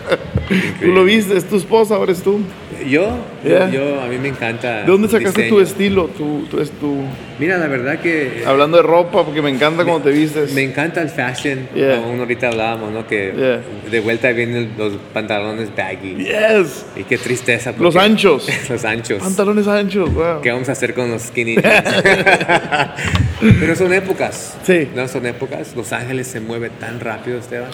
[0.81, 2.41] Tú lo viste, es tu esposa, ahora es tú.
[2.89, 3.71] Yo, Yeah.
[3.71, 4.81] yo, a mí me encanta.
[4.83, 5.63] ¿De dónde sacaste tu diseño.
[5.63, 6.05] estilo?
[6.09, 7.03] Tu, tu, tu...
[7.39, 10.53] Mira, la verdad que Hablando de ropa, porque me encanta cómo te vistes.
[10.53, 11.69] me encanta el fashion.
[11.75, 11.97] Yeah.
[11.99, 13.07] Aún ahorita hablábamos, ¿no?
[13.07, 13.61] Que Yeah.
[13.91, 16.17] de vuelta vienen los pantalones baggy.
[16.17, 16.85] Yes.
[16.97, 17.73] Y qué tristeza.
[17.79, 18.47] Los anchos.
[18.69, 19.23] los anchos.
[19.23, 20.41] Pantalones anchos, wow.
[20.43, 21.57] ¿Qué vamos a hacer con los skinny?
[23.61, 24.57] Pero son épocas.
[24.65, 24.89] Sí.
[24.95, 25.75] No son épocas.
[25.75, 27.71] Los Ángeles se mueve tan rápido, Esteban,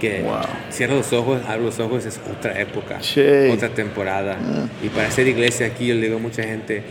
[0.00, 0.40] que Wow.
[0.72, 3.20] cierro los ojos, abro los ojos, es otra época, Sí.
[3.52, 4.36] otra temporada.
[4.40, 4.66] Ah.
[4.82, 6.82] Y para hacer iglesia aquí, yo le digo a mucha gente,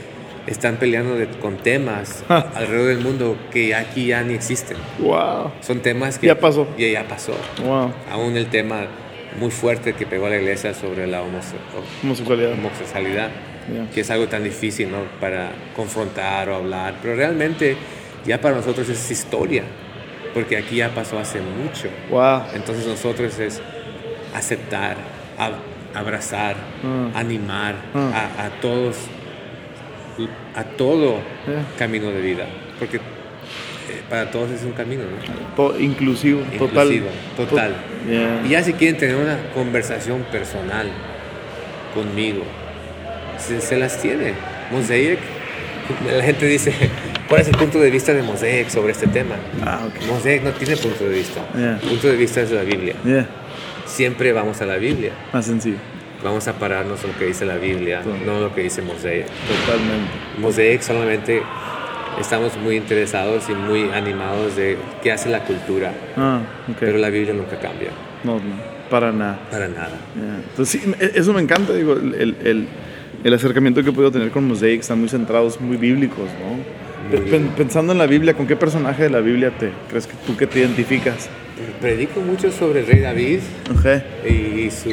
[0.47, 4.78] están peleando de- con temas alrededor del mundo que aquí ya ni existen.
[4.99, 5.51] Wow.
[5.62, 6.68] Son temas que Ya pasó.
[6.78, 7.34] Ya, ya pasó.
[7.64, 7.91] Wow.
[8.12, 8.86] Aún el tema
[9.39, 11.55] muy fuerte que pegó a la iglesia sobre la homose-
[12.03, 12.53] Homosexualidad.
[12.53, 13.30] homosexualidad,
[13.72, 13.88] Yeah.
[13.93, 14.97] que es algo tan difícil ¿no?
[15.20, 17.76] para confrontar o hablar, pero realmente
[18.26, 19.64] ya para nosotros es historia,
[20.34, 21.88] porque aquí ya pasó hace mucho.
[22.09, 22.43] Wow.
[22.53, 23.61] Entonces nosotros es
[24.36, 24.97] aceptar,
[25.38, 25.59] ab-
[25.95, 27.15] abrazar, Mm.
[27.17, 27.97] animar Mm.
[28.13, 28.95] a, a todos,
[30.55, 31.63] a todo Yeah.
[31.77, 32.45] camino de vida,
[32.77, 35.55] porque eh, para todos es un camino, ¿no?
[35.55, 36.91] To- inclusivo, total.
[36.93, 37.07] Inclusivo,
[37.38, 37.71] total.
[37.71, 38.41] To- Yeah.
[38.45, 40.88] Y ya si quieren tener una conversación personal
[41.93, 42.43] conmigo,
[43.38, 44.34] se, se las tiene.
[44.71, 45.17] Mosaic,
[46.17, 46.71] la gente dice,
[47.30, 49.36] ¿cuál es el punto de vista de Mosaic sobre este tema?
[49.63, 50.07] Ah, ok.
[50.07, 51.41] Mosaic no tiene punto de vista.
[51.55, 51.80] Yeah.
[51.82, 52.95] El punto de vista es la Biblia.
[53.05, 53.27] Yeah.
[53.86, 55.11] Siempre vamos a la Biblia.
[55.34, 55.77] Más sencillo.
[56.23, 58.15] Vamos a pararnos en lo que dice la Biblia, Todo.
[58.25, 59.25] no lo que dice Mosaic.
[59.25, 60.11] Totalmente.
[60.39, 61.41] Mosaic solamente
[62.19, 66.75] estamos muy interesados y muy animados de qué hace la cultura, Ah, ok.
[66.80, 67.91] pero la Biblia nunca cambia,
[68.25, 68.41] No, no,
[68.89, 69.39] para nada.
[69.49, 69.91] para nada.
[70.15, 70.41] Yeah.
[70.49, 72.67] Entonces, sí, e- eso me encanta, digo, el, el-
[73.23, 76.78] el acercamiento que he podido tener con Mosaic están muy centrados, muy bíblicos, ¿no?
[77.57, 80.47] Pensando en la Biblia, ¿con qué personaje de la Biblia te crees que tú que
[80.47, 81.30] te identificas?
[81.82, 83.39] predico mucho sobre el rey David
[83.70, 84.26] Ok.
[84.30, 84.89] y su,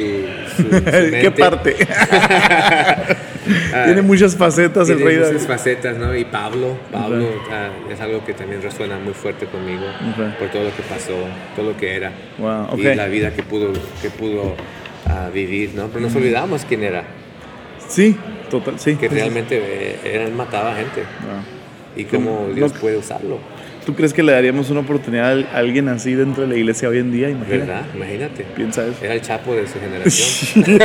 [0.55, 0.69] su- su
[1.21, 1.75] ¿Qué parte?
[1.89, 3.05] Ah,
[3.85, 5.47] Tiene muchas facetas el tiene rey muchas David.
[5.47, 6.13] facetas, ¿no?
[6.15, 9.85] Y Pablo, Pablo ah, es algo que también resuena muy fuerte conmigo
[10.39, 11.13] por todo lo que pasó,
[11.55, 14.55] todo lo que era Wow, y la vida que pudo, que pudo
[15.05, 15.87] ah, vivir, ¿no?
[15.87, 17.03] Pero nos olvidamos quién era,
[17.87, 18.17] Sí,
[18.49, 18.95] total, sí.
[18.95, 21.56] que realmente eh, él mataba gente Wow.
[21.97, 23.39] Y cómo Dios no- puede usarlo,
[23.85, 26.97] ¿Tú crees que le daríamos una oportunidad a alguien así dentro de la iglesia hoy
[26.97, 27.29] en día?
[27.29, 27.57] Imagínate.
[27.59, 27.85] ¿verdad?
[27.95, 28.43] Imagínate.
[28.53, 28.97] Piensa eso.
[29.01, 30.77] Era el chapo de su generación.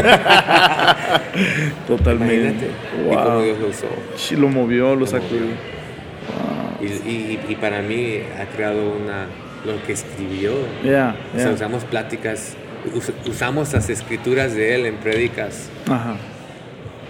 [1.89, 2.35] Totalmente.
[2.37, 2.67] Imagínate.
[2.67, 3.43] Y cómo Wow.
[3.45, 3.87] Dios lo usó.
[4.17, 5.41] Sí, lo movió, lo sacudió.
[5.41, 6.93] movió.
[7.05, 9.27] Y, y- y para mí ha creado una,
[9.65, 10.53] lo que escribió.
[10.85, 12.55] Ya, O sea, usamos pláticas,
[12.95, 16.15] us- usamos las escrituras de él en prédicas Ajá.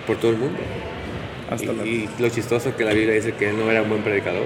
[0.07, 0.59] por todo el mundo.
[1.53, 1.85] Hasta la...
[1.87, 4.45] Y, y lo chistoso que la Biblia dice que él no era un buen predicador,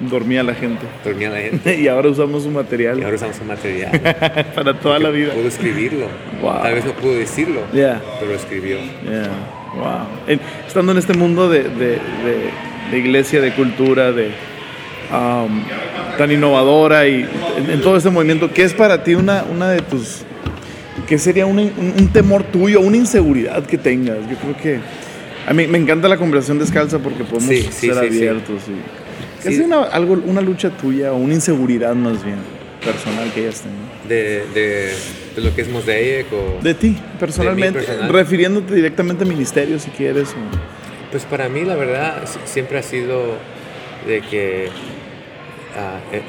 [0.00, 0.86] Dormía la gente.
[1.04, 1.78] dormía la gente.
[1.80, 3.90] y ahora usamos su Y material ahora usamos su material.
[4.54, 5.34] para toda la vida.
[5.34, 6.06] Pudo escribirlo.
[6.40, 6.62] Wow.
[6.62, 8.00] Tal vez no pudo decirlo, Ya.
[8.18, 8.78] pero lo escribió.
[9.04, 9.28] Yeah,
[9.76, 10.06] wow.
[10.26, 12.50] En- estando en este mundo de, de- de-
[12.90, 14.30] de iglesia, de cultura, de
[15.12, 15.62] um,
[16.16, 17.26] tan innovadora y
[17.58, 20.22] en, en todo este movimiento, ¿qué es para ti una, una de tus,
[21.06, 24.16] qué sería un, un temor tuyo, una inseguridad que tengas?
[24.30, 24.80] Yo creo que
[25.50, 28.62] a mí me encanta la conversación descalza porque podemos Sí, sí, ser sí, abiertos.
[28.68, 29.54] y- ¿Qué Sí.
[29.54, 32.36] es una, algo, una lucha tuya o una inseguridad más bien
[32.84, 33.80] personal que hayas tenido?
[34.08, 34.94] De, de,
[35.34, 36.62] de lo que es Mosaic o...
[36.62, 38.12] De ti, personalmente, personal.
[38.12, 40.28] refiriéndote directamente a ministerio si quieres.
[40.30, 43.36] o- Pues para mí la verdad si- siempre ha sido
[44.06, 44.68] de que
[45.76, 46.22] ah, eh,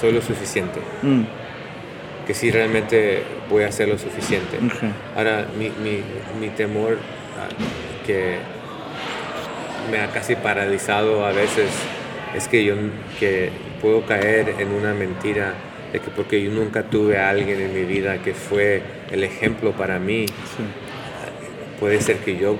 [0.00, 1.22] soy lo suficiente, Mm,
[2.26, 4.58] que sí realmente voy a hacer lo suficiente.
[5.16, 6.02] Ahora mi, mi,
[6.40, 6.98] mi temor
[7.38, 7.48] ah,
[8.06, 8.36] que
[9.90, 11.70] me ha casi paralizado a veces
[12.36, 12.74] es que yo
[13.20, 13.50] que
[13.80, 15.54] puedo caer en una mentira
[15.92, 19.72] de que porque yo nunca tuve a alguien en mi vida que fue el ejemplo
[19.72, 20.62] para mí, Sí.
[21.80, 22.56] puede ser que yo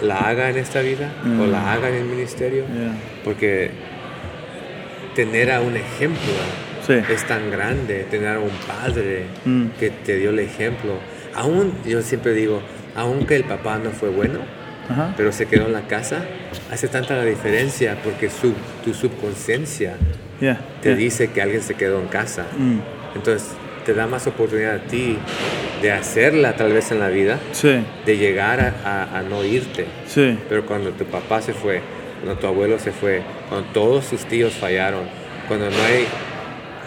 [0.00, 1.50] la haga en esta vida o Mm.
[1.50, 2.92] la haga en el ministerio, Yeah.
[3.24, 3.70] porque
[5.14, 6.32] tener a un ejemplo
[6.86, 6.92] Sí.
[7.12, 9.66] es tan grande, tener a un padre Mm.
[9.80, 10.92] que te dio el ejemplo.
[11.34, 12.60] Aún, yo siempre digo,
[12.96, 14.40] aunque el papá no fue bueno,
[14.88, 15.12] Ajá.
[15.16, 16.24] pero se quedó en la casa,
[16.72, 19.94] hace tanta la diferencia porque su, tu subconsciencia
[20.40, 20.98] Yeah, te yeah.
[20.98, 22.44] dice que alguien se quedó en casa.
[22.58, 22.78] Mm,
[23.16, 23.48] Entonces
[23.86, 25.16] te da más oportunidad a ti
[25.80, 29.86] de hacerla tal vez en la vida, Sí, de llegar a, a- a no irte.
[30.06, 30.38] sí.
[30.48, 31.80] Pero cuando tu papá se fue,
[32.22, 35.04] cuando tu abuelo se fue, cuando todos tus tíos fallaron,
[35.48, 36.04] cuando no hay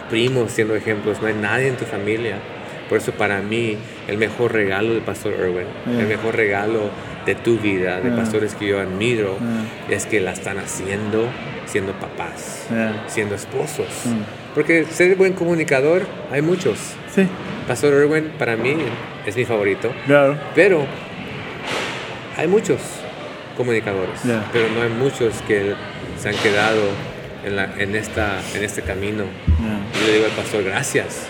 [0.08, 2.36] primos siendo ejemplos, no hay nadie en tu familia.
[2.90, 3.76] Por eso para mí
[4.08, 6.00] el mejor regalo del pastor Irwin, Yeah.
[6.02, 6.90] el mejor regalo
[7.24, 8.16] de tu vida, de Yeah.
[8.16, 9.38] pastores que yo admiro,
[9.88, 9.96] Yeah.
[9.96, 11.26] es que la están haciendo
[11.66, 12.66] siendo papás,
[13.06, 13.86] siendo esposos.
[14.04, 14.54] Mm.
[14.56, 16.78] Porque ser buen comunicador hay muchos.
[17.14, 17.22] Sí,
[17.68, 18.74] Pastor Irwin para mí
[19.24, 19.92] es mi favorito.
[20.04, 20.36] claro.
[20.56, 20.84] Pero
[22.36, 22.80] hay muchos
[23.56, 24.20] comunicadores,
[24.52, 25.74] pero no hay muchos que
[26.18, 26.82] se han quedado
[27.44, 29.24] en, la, en, esta, en este camino.
[29.60, 30.02] Yeah.
[30.02, 31.28] Y le digo al pastor, gracias,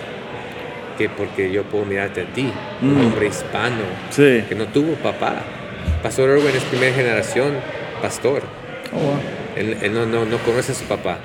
[1.01, 3.07] que porque yo puedo mirarte a ti, un Mm.
[3.07, 4.45] hombre hispano Sí.
[4.47, 5.37] que no tuvo papá.
[6.03, 7.53] Pastor Irwin es primera generación
[8.03, 8.43] pastor.
[8.93, 9.19] Oh, wow.
[9.57, 11.17] Él, él no, no, no conoce a su papá.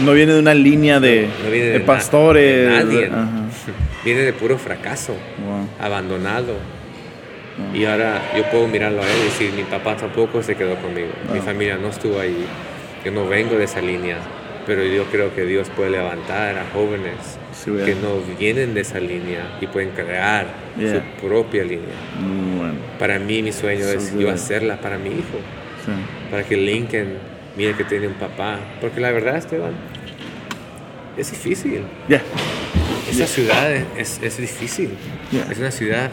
[0.00, 2.68] No viene de una línea de, No viene de de na- pastores.
[2.68, 3.06] de nadie.
[3.06, 3.28] Ajá.
[4.04, 5.12] Viene de puro fracaso,
[5.46, 5.66] Wow.
[5.80, 6.56] abandonado.
[7.72, 11.08] Y ahora yo puedo mirarlo a él y decir, mi papá tampoco se quedó conmigo,
[11.32, 12.44] mi familia no estuvo ahí,
[13.04, 14.16] yo no vengo de esa línea,
[14.66, 19.58] pero yo creo que Dios puede levantar a jóvenes que no vienen de esa línea
[19.60, 20.46] y pueden crear
[20.78, 20.94] Yeah.
[21.20, 21.94] su propia línea.
[22.20, 22.74] Muy bueno.
[22.98, 25.38] Para mí mi sueño es yo hacerla para mi hijo,
[26.30, 27.10] para que Lincoln
[27.56, 29.72] mire que tiene un papá, porque la verdad Esteban,
[31.16, 31.82] es difícil.
[32.08, 32.20] Ya.
[33.08, 34.90] Esta ciudad es, es difícil.
[35.30, 35.46] Yeah.
[35.50, 36.10] Es una ciudad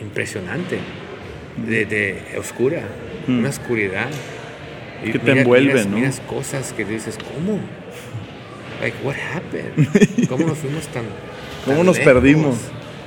[0.00, 0.78] impresionante,
[1.66, 2.82] de, de oscura,
[3.26, 3.40] Mm.
[3.40, 4.06] una oscuridad.
[5.04, 5.96] Que te envuelve, miras, ¿no?
[5.96, 7.60] miras cosas que dices, ¿cómo?
[8.80, 10.28] Like, what happened?
[10.28, 11.04] ¿Cómo nos fuimos tan
[11.64, 12.12] ¿Cómo tan nos lejos?
[12.12, 12.56] perdimos?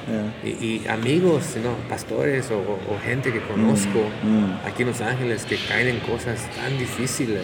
[0.10, 0.50] Ya.
[0.50, 0.52] Y,
[0.84, 1.76] y amigos, ¿no?
[1.88, 4.68] pastores o, o- o gente que conozco mm.
[4.68, 7.44] aquí en Los Ángeles que caen en cosas tan difíciles.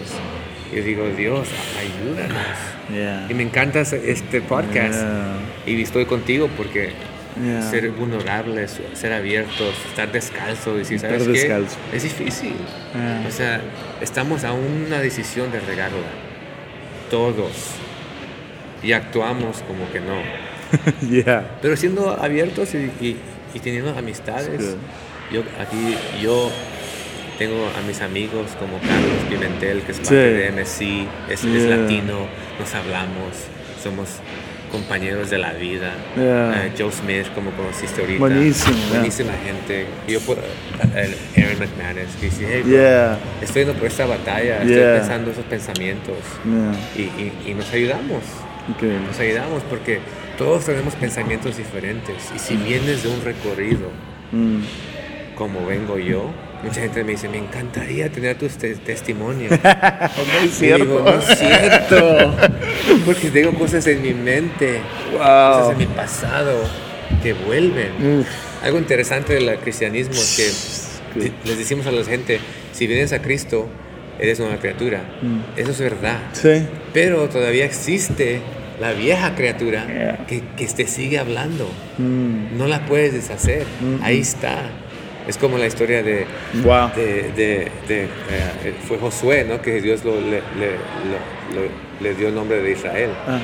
[0.72, 1.48] Y digo, Dios,
[1.78, 2.36] ayúdanos.
[2.92, 3.26] Yeah.
[3.30, 5.00] Y me encanta este podcast.
[5.00, 5.36] Yeah.
[5.66, 6.90] Y estoy contigo porque
[7.40, 7.62] Yeah.
[7.70, 11.32] ser vulnerables, ser abiertos, estar descalzo, decir, Estar ¿sabes qué?
[11.32, 11.76] descalzo.
[11.92, 12.54] Es difícil.
[12.94, 13.24] Yeah.
[13.28, 13.60] O sea,
[14.00, 15.98] estamos a una decisión de regarla.
[17.10, 17.52] Todos.
[18.82, 20.16] Y actuamos como que no.
[21.10, 21.58] Yeah.
[21.62, 23.16] Pero siendo abiertos y, y-
[23.54, 24.76] y teniendo amistades.
[25.32, 26.50] Yo aquí, yo
[27.38, 30.02] tengo a mis amigos como Carlos Pimentel, que es Sí.
[30.04, 32.26] parte de MSC, es, latino,
[32.58, 33.32] nos hablamos.
[33.82, 34.08] somos
[34.68, 35.92] compañeros de la vida.
[36.16, 36.66] Yeah.
[36.66, 38.18] Eh, Joe Smith, como conociste ahorita.
[38.20, 38.88] Buenísimo, yeah.
[38.90, 39.86] Buenísima gente.
[40.06, 40.42] Yo, puedo-
[40.94, 41.14] el
[41.44, 43.18] Aaron McManus, que dice, hey, bro, Yeah.
[43.42, 44.62] estoy yendo por esta batalla, Yeah.
[44.62, 46.16] estoy pensando esos pensamientos.
[46.44, 46.74] Yeah.
[46.96, 48.22] Y, y- y nos ayudamos.
[49.06, 50.00] Nos ayudamos porque
[50.36, 52.30] todos tenemos pensamientos diferentes.
[52.36, 53.88] Y si vienes de un recorrido
[54.30, 54.60] Mm.
[55.34, 56.30] como vengo yo,
[56.64, 59.50] mucha gente me dice, me encantaría tener tu te- testimonio.
[59.60, 61.32] No es Y digo, no cierto.
[61.32, 62.34] es cierto.
[63.06, 64.80] Porque tengo cosas en mi mente,
[65.12, 65.70] cosas Wow.
[65.72, 66.60] en mi pasado
[67.22, 68.20] que vuelven.
[68.20, 68.26] Uf.
[68.62, 71.32] Algo interesante del cristianismo es que Sí.
[71.44, 72.38] les decimos a la gente,
[72.72, 73.66] si vienes a Cristo,
[74.18, 75.00] eres una criatura.
[75.22, 75.58] Mm.
[75.58, 76.18] Eso es verdad.
[76.32, 76.66] Sí.
[76.92, 78.40] Pero todavía existe
[78.80, 80.26] la vieja criatura Yeah.
[80.26, 81.68] que, que te sigue hablando.
[81.98, 82.58] Mm.
[82.58, 83.64] No la puedes deshacer.
[83.80, 84.02] Mm.
[84.02, 84.58] Ahí está.
[85.28, 86.24] Es como la historia de,
[86.64, 86.90] Wow.
[86.96, 87.04] de,
[87.36, 89.60] de- de, eh, fue Josué, ¿no?
[89.60, 90.78] Que Dios lo- le, le-
[91.52, 93.10] lo- lo- le dio el nombre de Israel.
[93.26, 93.38] Ah.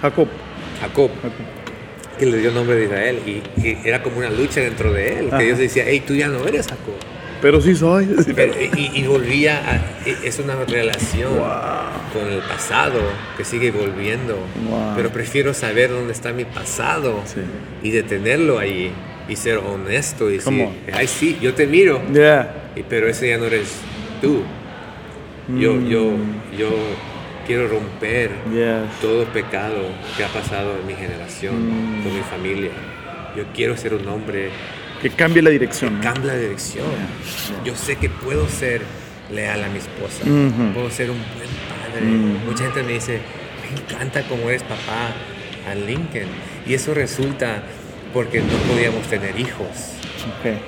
[0.00, 0.28] Jacob.
[0.80, 1.10] Jacob,
[2.18, 3.18] que le dio el nombre de Israel.
[3.26, 5.26] Y, y era como una lucha dentro de él.
[5.28, 5.38] Ajá.
[5.38, 6.94] Que Dios decía, hey, tú ya no eres Jacob.
[7.42, 8.06] Pero sí soy.
[8.36, 11.48] Pero- y, y volvía a, y es una relación Wow.
[12.12, 13.00] con el pasado
[13.36, 14.34] que sigue volviendo.
[14.68, 14.92] Wow.
[14.96, 17.40] Pero prefiero saber dónde está mi pasado Sí.
[17.82, 18.92] y detenerlo allí
[19.28, 22.70] y ser honesto y decir, ay sí, yo te miro, Yeah.
[22.76, 23.74] y- pero ese ya no eres
[24.22, 24.42] tú.
[25.58, 25.88] Yo, Mm.
[25.88, 26.10] yo,
[26.58, 26.68] yo
[27.46, 29.00] quiero romper Yes.
[29.00, 29.82] todo pecado
[30.16, 32.02] que ha pasado en mi generación, Mm.
[32.02, 32.70] con mi familia.
[33.36, 34.50] Yo quiero ser un hombre
[35.02, 35.96] Que cambie la dirección.
[35.96, 36.00] ¿no?
[36.02, 36.86] cambia de dirección.
[37.64, 38.82] Yo sé que puedo ser
[39.32, 40.72] leal a mi esposa, Ujú.
[40.74, 42.04] puedo ser un buen padre.
[42.04, 42.46] Mm.
[42.46, 43.18] Mucha gente me dice,
[43.62, 45.12] me encanta cómo eres papá
[45.70, 46.28] a Lincoln.
[46.66, 47.62] Y eso resulta
[48.12, 49.68] porque no podíamos tener hijos.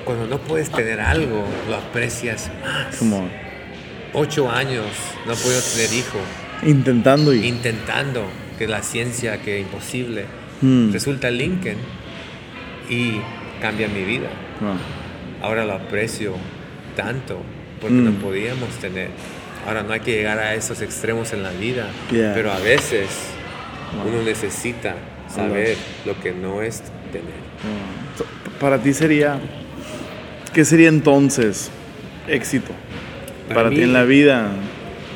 [0.05, 3.01] Cuando no puedes tener algo, lo aprecias más.
[4.13, 4.85] Ocho años
[5.25, 6.17] no puedo tener hijo,
[6.63, 7.45] Intentando y.
[7.47, 8.23] intentando
[8.57, 10.25] que la ciencia, que imposible.
[10.61, 10.91] Mm.
[10.91, 11.77] Resulta Lincoln
[12.89, 13.19] y
[13.61, 14.27] cambia mi vida.
[14.59, 14.75] Wow.
[15.41, 16.33] Ahora lo aprecio
[16.95, 17.41] tanto
[17.79, 19.09] porque no podíamos tener.
[19.65, 22.33] Ahora no hay que llegar a esos extremos en la vida, Yeah.
[22.35, 23.07] pero a veces
[23.95, 24.13] Wow.
[24.13, 24.95] uno necesita
[25.33, 27.41] saber lo que no es tener.
[28.17, 28.25] So,
[28.59, 29.39] Para ti sería.
[30.53, 31.69] ¿Qué sería entonces
[32.27, 32.71] éxito?
[33.47, 34.49] Para Para, ti en la vida.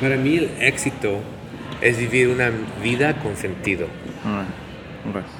[0.00, 1.20] Para mí el éxito
[1.80, 2.50] es vivir una
[2.82, 3.86] vida con sentido,
[4.24, 4.48] Alright.
[5.24, 5.30] Ok.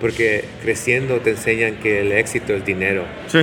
[0.00, 3.40] porque creciendo te enseñan que el éxito es dinero, Sí.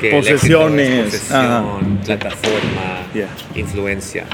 [0.00, 3.28] que Posesiones, posesión, plataforma, Yeah.
[3.54, 4.24] influencia.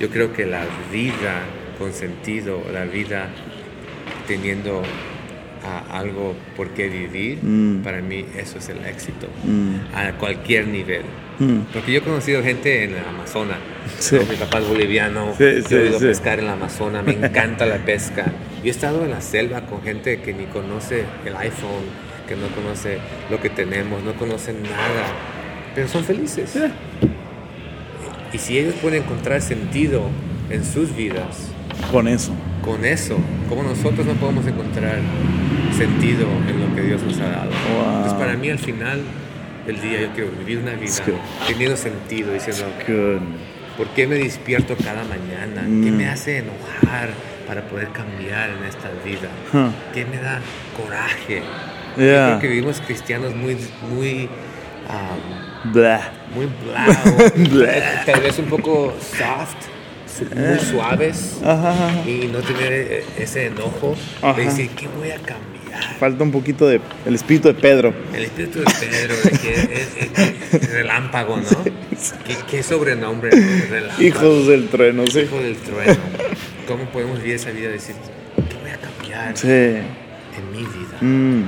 [0.00, 1.42] Yo creo que la vida
[1.78, 3.28] con sentido, la vida
[4.26, 4.82] teniendo
[5.66, 7.82] a algo por qué vivir, Mm.
[7.82, 9.74] para mí eso es el éxito, Mm.
[9.94, 11.02] a cualquier nivel.
[11.38, 11.60] Mm.
[11.72, 13.58] Porque yo he conocido gente en el Amazonas.
[13.98, 14.16] Sí.
[14.30, 17.12] Mi papá es boliviano, Sí, yo sí, he ido a pescar en el Amazonas, me
[17.12, 18.24] encanta la pesca.
[18.62, 21.84] Yo he estado en la selva con gente que ni conoce el iPhone,
[22.26, 22.98] que no conoce
[23.30, 25.06] lo que tenemos, no conocen nada,
[25.74, 26.56] pero son felices.
[28.32, 30.02] Y si ellos pueden encontrar sentido
[30.50, 31.50] en sus vidas,
[31.92, 32.32] Con eso.
[32.64, 33.16] con eso,
[33.48, 34.98] como nosotros no podemos encontrar
[35.76, 37.50] sentido en lo que Dios nos ha dado.
[37.50, 37.86] Wow.
[37.96, 39.00] Entonces para mí al final
[39.66, 40.92] del día yo quiero vivir una vida
[41.46, 42.64] teniendo sentido, diciendo.
[43.76, 45.62] ¿por qué me despierto cada mañana?
[45.62, 45.96] ¿Qué Mm.
[45.96, 47.10] me hace enojar
[47.46, 49.28] para poder cambiar en esta vida?
[49.52, 49.70] Huh.
[49.92, 50.40] ¿Qué me da
[50.76, 51.42] coraje?
[51.96, 52.26] Yo Yeah.
[52.28, 53.56] creo que vivimos cristianos muy,
[53.94, 54.28] muy,
[54.88, 56.10] um, Blah.
[56.34, 57.82] muy blau, Bleh.
[58.06, 59.66] tal vez un poco soft,
[60.34, 62.08] muy suaves Ajá, ajá.
[62.08, 63.94] y no tener eh, ese enojo
[64.36, 65.55] de decir, ¿qué voy a cambiar?
[65.98, 67.92] Falta un poquito de el espíritu de Pedro.
[68.14, 71.64] El espíritu de Pedro, de que es, es- es relámpago, ¿no?
[72.26, 73.30] ¿Qué, qué sobrenombre?
[73.98, 75.20] Hijos del trueno, sí.
[75.20, 75.96] Hijo del trueno.
[76.68, 77.68] ¿Cómo podemos vivir esa vida?
[77.70, 77.94] Decir,
[78.36, 79.46] ¿qué voy a cambiar Sí.
[79.48, 80.98] en mi vida?
[81.00, 81.42] Mm,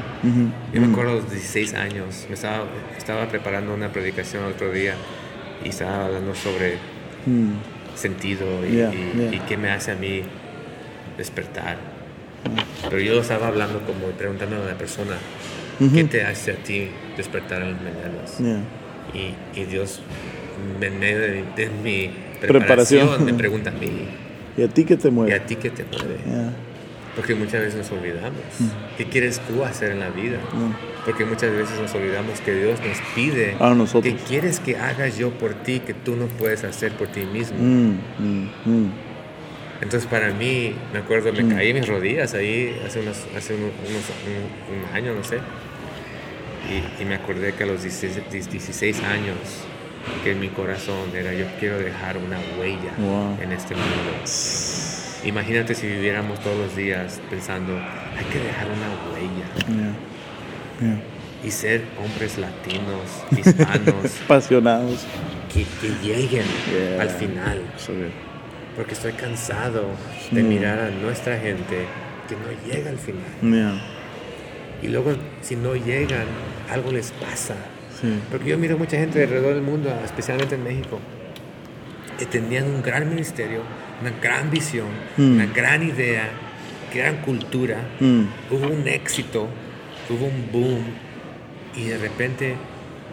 [0.74, 0.92] Yo me mm.
[0.92, 2.64] acuerdo a los 16 años, me estaba,
[2.96, 4.94] estaba preparando una predicación el otro día
[5.64, 6.76] y estaba hablando sobre
[7.26, 7.52] Mm.
[7.96, 9.34] sentido y, Yeah, y- yeah.
[9.34, 10.22] y qué me hace a mí
[11.16, 11.76] despertar.
[12.88, 15.14] Pero yo estaba hablando como preguntándole a la persona,
[15.78, 16.06] ¿qué Ujú.
[16.06, 18.38] te hace a ti despertar en las mañanas?
[18.38, 18.60] Yeah.
[19.14, 20.00] Y, y Dios,
[20.80, 22.10] en medio de, de mi
[22.40, 23.00] Preparación.
[23.08, 23.88] preparación, me pregunta a mí,
[24.56, 25.34] ¿Y a ti qué te ¿y mueve?
[25.34, 26.18] a ti qué te mueve?
[26.26, 26.52] Yeah.
[27.16, 28.38] Porque muchas veces nos olvidamos.
[28.60, 28.66] Mm.
[28.96, 30.38] ¿Qué quieres tú hacer en la vida?
[30.52, 31.04] Mm.
[31.04, 34.14] Porque muchas veces nos olvidamos que Dios nos pide A nosotros.
[34.14, 37.56] que quieres que haga yo por ti que tú no puedes hacer por ti mismo.
[37.58, 38.90] Mm, mm, mm.
[39.80, 41.50] Entonces para mí, me acuerdo, me Mm.
[41.54, 45.38] caí en mis rodillas ahí hace, unos, hace unos, unos- un, un año, no sé.
[46.68, 49.36] Y, y me acordé que a los 16, 16 años,
[50.24, 53.38] que en mi corazón era yo quiero dejar una huella Wow.
[53.42, 54.12] en este mundo.
[55.24, 59.94] Imagínate si viviéramos todos los días pensando, hay que dejar una huella
[60.80, 60.88] Yeah.
[60.88, 61.00] Yeah.
[61.44, 63.02] y ser hombres latinos,
[63.36, 65.06] hispanos, Apasionados.
[65.52, 67.02] que, que lleguen Yeah.
[67.02, 67.62] al final.
[67.76, 67.92] So.
[68.78, 69.84] Porque estoy cansado
[70.30, 70.48] de Mm.
[70.48, 71.84] mirar a nuestra gente
[72.28, 73.24] que no llega al final.
[73.42, 73.82] Yeah.
[74.82, 76.26] Y luego, si no llegan,
[76.70, 77.56] algo les pasa.
[78.00, 78.20] Sí.
[78.30, 81.00] Porque yo miro mucha gente alrededor del mundo, especialmente en México,
[82.18, 83.62] que tenían un gran ministerio,
[84.00, 84.86] una gran visión,
[85.16, 85.32] Mm.
[85.34, 86.28] una gran idea,
[86.94, 88.22] gran cultura, Mm.
[88.52, 89.48] hubo un éxito,
[90.08, 90.84] hubo un boom
[91.74, 92.54] y de repente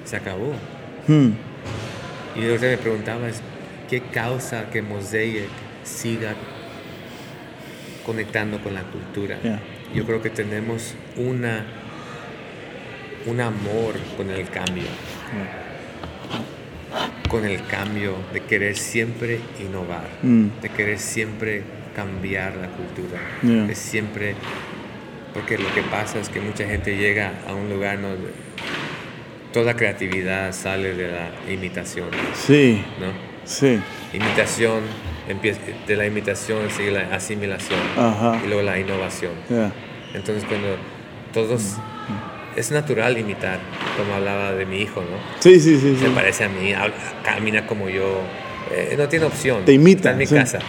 [0.05, 0.53] se acabó.
[1.07, 1.31] Hmm.
[2.35, 3.41] Y yo me preguntaba, es,
[3.89, 5.43] ¿qué causa que Mosaic
[5.83, 6.33] siga
[8.05, 9.39] conectando con la cultura?
[9.41, 9.59] Yeah.
[9.93, 11.65] Yo creo que tenemos una,
[13.25, 14.83] un amor con el cambio,
[17.29, 20.47] con el cambio de querer siempre innovar, Mm.
[20.61, 21.63] de querer siempre
[21.95, 23.65] cambiar la cultura, Yeah.
[23.67, 24.35] de siempre,
[25.33, 28.29] porque lo que pasa es que mucha gente llega a un lugar donde
[29.53, 32.83] toda creatividad sale de la imitación, Sí.
[32.99, 33.34] ¿no?
[33.45, 33.79] Sí.
[34.13, 34.81] Imitación,
[35.87, 38.39] de la imitación sigue la asimilación Ajá.
[38.43, 39.33] y luego la innovación.
[39.49, 39.71] Yeah.
[40.13, 40.75] Entonces cuando
[41.33, 41.77] todos...
[42.55, 43.59] Es natural imitar,
[43.97, 45.17] como hablaba de mi hijo, ¿no?
[45.41, 45.97] Sí, sí, sí.
[45.99, 46.11] Se sí.
[46.15, 48.21] parece a mí, habla- camina como yo,
[48.71, 49.65] eh, no tiene opción.
[49.65, 50.35] Te imita, Está en mi sí.
[50.35, 50.59] casa.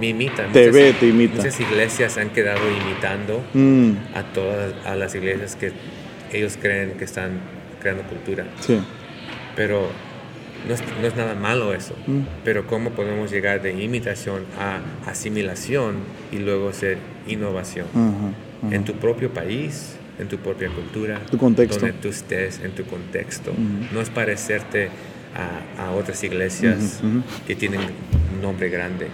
[0.00, 0.46] Me imita.
[0.52, 1.36] Te ve, te imita.
[1.36, 3.92] Muchas iglesias han quedado imitando Mm.
[4.16, 5.70] a todas a las iglesias que
[6.32, 7.38] ellos creen que están
[7.80, 8.46] creando cultura.
[8.58, 8.80] Sí.
[9.54, 9.88] Pero
[10.68, 11.94] no es, no es nada malo eso.
[12.06, 12.20] Mm.
[12.44, 14.80] Pero cómo podemos llegar de imitación a
[15.10, 15.96] asimilación
[16.32, 17.86] y luego ser innovación
[18.70, 21.80] en tu propio país, en tu propia cultura, Tu contexto.
[21.80, 23.52] donde tú estés, en tu contexto.
[23.92, 24.90] No es parecerte
[25.78, 27.00] a, a otras iglesias
[27.46, 27.80] que tienen
[28.34, 29.06] un nombre grande.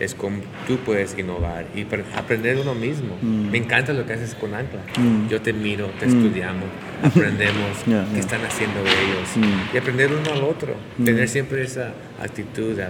[0.00, 3.16] Es como tú puedes innovar y pre- aprender uno mismo.
[3.20, 3.50] Mm.
[3.50, 4.80] Me encanta lo que haces con Ancla.
[4.98, 5.28] Mm.
[5.28, 6.16] Yo te miro, te Mm.
[6.24, 6.64] estudiamos,
[7.04, 10.74] aprendemos Ya, qué están haciendo ellos y aprender uno al otro.
[11.04, 12.86] Tener siempre esa actitud de,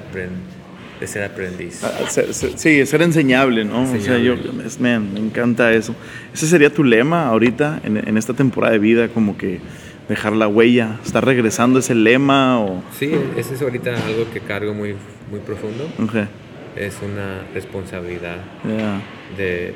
[1.00, 1.82] de ser aprendiz.
[1.82, 3.82] Ah, ser- ser- sí, ser enseñable, ¿no?
[3.82, 4.78] O sea, yo, Enseñable.
[4.78, 5.94] man, me encanta eso.
[6.32, 9.58] Ese sería tu lema ahorita, en, en esta temporada de vida, como que
[10.08, 10.98] dejar la huella.
[11.04, 12.82] ¿Está regresando ese lema o...?
[12.96, 14.94] Sí, eso es ahorita algo que cargo muy,
[15.30, 15.90] muy profundo.
[16.02, 16.28] Ok,
[16.80, 19.00] Es una responsabilidad yeah,
[19.36, 19.74] de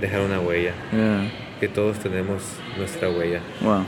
[0.00, 1.30] dejar una huella, yeah,
[1.60, 2.42] que todos tenemos
[2.76, 3.84] nuestra huella wow.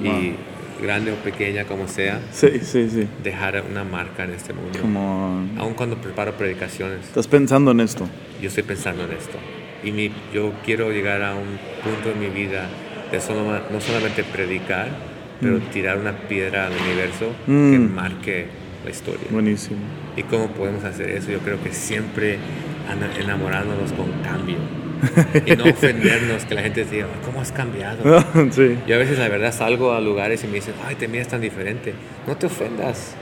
[0.00, 0.34] y
[0.82, 3.06] grande o pequeña como sea, Sí, sí, sí.
[3.22, 4.80] dejar una marca en este mundo.
[4.80, 5.46] Como...
[5.58, 8.08] Aun cuando preparo predicaciones, ¿Estás pensando en esto?
[8.42, 9.38] yo estoy pensando en esto.
[9.84, 12.66] Y mi- yo quiero llegar a un punto en mi vida
[13.12, 14.88] de solo, no solamente predicar,
[15.40, 17.94] pero tirar una piedra al universo que Mm.
[17.94, 18.46] marque
[18.90, 19.26] la historia.
[19.30, 19.78] Buenísimo.
[20.16, 21.30] ¿Y cómo podemos hacer eso?
[21.30, 22.38] Yo creo que siempre
[23.18, 24.56] enamorándonos con cambio.
[25.46, 28.02] y no ofendernos, que la gente diga, ¿cómo has cambiado?
[28.50, 28.76] sí.
[28.86, 31.40] Yo a veces la verdad salgo a lugares y me dicen, ay, te miras tan
[31.40, 31.94] diferente.
[32.26, 33.14] No te ofendas.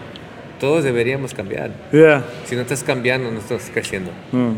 [0.59, 1.71] Todos deberíamos cambiar.
[1.93, 2.25] Yeah.
[2.47, 4.11] Si no estás cambiando, no estás creciendo.
[4.33, 4.55] Mm,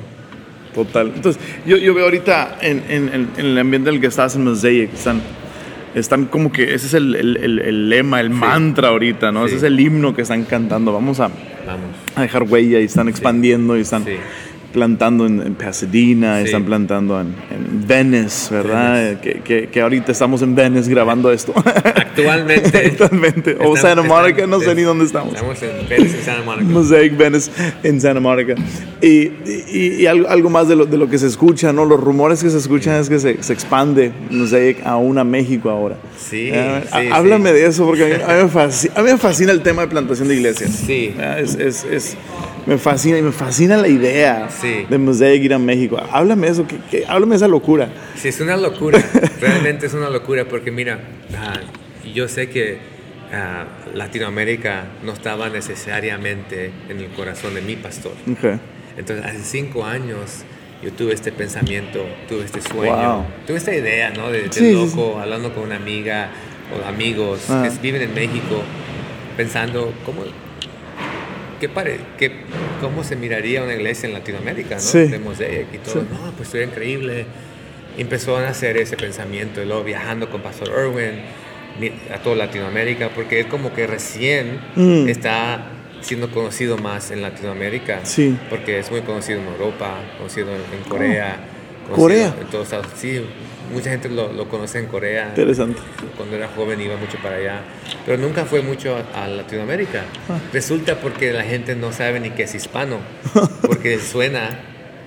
[0.74, 1.12] Total.
[1.14, 4.36] Entonces, yo, yo veo ahorita en, en- en- en el ambiente en el que estás
[4.36, 5.20] en Mosaic, están,
[5.94, 9.40] están como que ese es el, el- el- el lema, el mantra ahorita, ¿no?
[9.42, 9.48] Sí.
[9.48, 10.92] Ese es el himno que están cantando.
[10.92, 11.90] Vamos a, Vamos.
[12.14, 14.04] a dejar huella y están expandiendo y están.
[14.72, 16.46] Plantando en, en Pasadena, Sí.
[16.46, 18.94] están plantando en, en Venice, ¿verdad?
[18.94, 19.20] Venice.
[19.20, 21.52] Que, que- que ahorita estamos en Venice grabando esto.
[21.56, 22.78] Actualmente.
[22.86, 23.56] Actualmente.
[23.60, 25.34] O Santa Monica, no sé ni dónde estamos.
[25.34, 26.70] Estamos en Venice, en Santa Monica.
[26.70, 27.50] Mosaic Venice
[27.82, 28.54] en Santa Mónica.
[29.02, 29.08] Y,
[29.68, 31.84] y- y algo, algo más de lo, de lo que se escucha, ¿no?
[31.84, 35.96] Los rumores que se escuchan es que se, se expande Mosaic aún a México ahora.
[36.18, 37.54] Sí, Ah, sí, há- Háblame sí.
[37.56, 39.82] de eso porque a mí, a mí me fascina, a mí me fascina el tema
[39.82, 40.70] de plantación de iglesias.
[40.86, 41.14] Sí.
[41.38, 42.16] Es, es- es-
[42.66, 44.86] me fascina y me fascina la idea Sí.
[44.88, 45.98] de Mosaic ir a México.
[46.12, 47.88] Háblame eso, que, que- háblame esa locura.
[48.16, 48.98] Sí, es una locura,
[49.40, 51.00] realmente es una locura porque mira,
[51.36, 51.60] ah,
[52.14, 52.78] yo sé que
[53.32, 53.64] ah,
[53.94, 58.12] Latinoamérica no estaba necesariamente en el corazón de mi pastor.
[58.30, 58.58] Ok.
[58.96, 60.44] Entonces, hace cinco años
[60.82, 63.24] yo tuve este pensamiento, tuve este sueño, Wow.
[63.46, 64.30] tuve esta idea, ¿no?
[64.30, 66.30] De, de Sí, sí, loco, hablando con una amiga
[66.72, 67.62] o amigos Ah.
[67.70, 68.62] que viven en México,
[69.36, 70.22] pensando, ¿cómo,
[71.60, 72.32] qué pare, qué,
[72.80, 74.80] ¿cómo se miraría una iglesia en Latinoamérica, ¿no?
[74.80, 75.06] Sí.
[75.06, 76.00] De Mosaic y todo.
[76.00, 76.06] Sí.
[76.10, 77.26] No, pues sería increíble.
[77.98, 81.20] Empezó a nacer ese pensamiento, y luego viajando con Pastor Irwin
[82.12, 85.08] a toda Latinoamérica, porque es como que recién Mm.
[85.08, 85.66] está
[86.00, 88.00] siendo conocido más en Latinoamérica.
[88.04, 88.36] Sí.
[88.48, 91.36] Porque es muy conocido en Europa, conocido en, en Corea.
[91.36, 91.96] conocido Oh.
[91.96, 92.34] Corea.
[92.40, 93.20] En todos Estados Sí,
[93.72, 95.28] mucha gente lo, lo conoce en Corea.
[95.28, 95.80] Interesante.
[96.16, 97.60] Cuando era joven iba mucho para allá.
[98.06, 100.04] Pero nunca fue mucho a, a Latinoamérica.
[100.28, 100.38] Ah.
[100.52, 102.98] Resulta porque la gente no sabe ni que es hispano.
[103.62, 104.48] Porque suena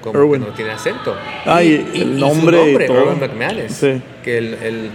[0.02, 0.42] como Irwin.
[0.44, 1.16] que no tiene acento.
[1.46, 3.02] Ah, y el nombre y su nombre, todo.
[3.06, 4.02] Irwin McManus, Sí.
[4.24, 4.90] que el, el-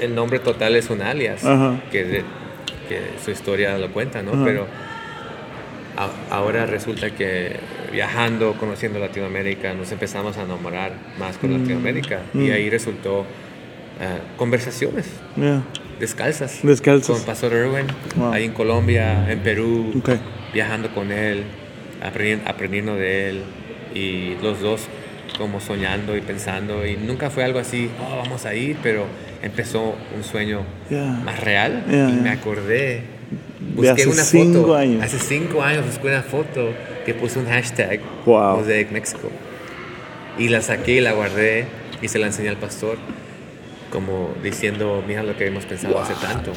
[0.00, 1.80] el nombre total es un alias, Ajá.
[1.90, 2.24] que, de-
[2.88, 4.32] que su historia lo cuenta, ¿no?
[4.34, 4.44] Ajá.
[4.44, 4.66] Pero
[6.30, 7.56] ahora resulta que
[7.92, 12.52] viajando, conociendo Latinoamérica, nos empezamos a enamorar más con Latinoamérica y Mm.
[12.52, 13.24] ahí resultó
[13.98, 15.06] eh, conversaciones
[15.36, 15.62] Yeah.
[15.98, 16.58] descalzas.
[16.62, 17.16] Descalzas.
[17.16, 17.86] Con Pastor Irwin,
[18.16, 18.32] Wow.
[18.32, 20.02] ahí en Colombia, en Perú,
[20.52, 21.44] viajando con él,
[22.02, 23.42] aprendi- aprendiendo de él
[23.94, 24.82] y los dos
[25.38, 29.06] como soñando y pensando y nunca fue algo así, oh, vamos a ir, pero
[29.42, 30.60] empezó un sueño
[30.90, 31.02] Yeah.
[31.24, 33.02] más real Yeah, y me acordé.
[33.82, 34.76] De hace una cinco foto.
[34.76, 35.02] años.
[35.02, 36.72] Hace cinco años busqué una foto
[37.04, 38.58] que puso un hashtag Wow.
[38.58, 39.30] Mosaic México.
[40.38, 41.66] Y la saqué y la guardé
[42.02, 42.98] y se la enseñé al pastor
[43.90, 46.52] como diciendo, mira lo que hemos pensado hace tanto.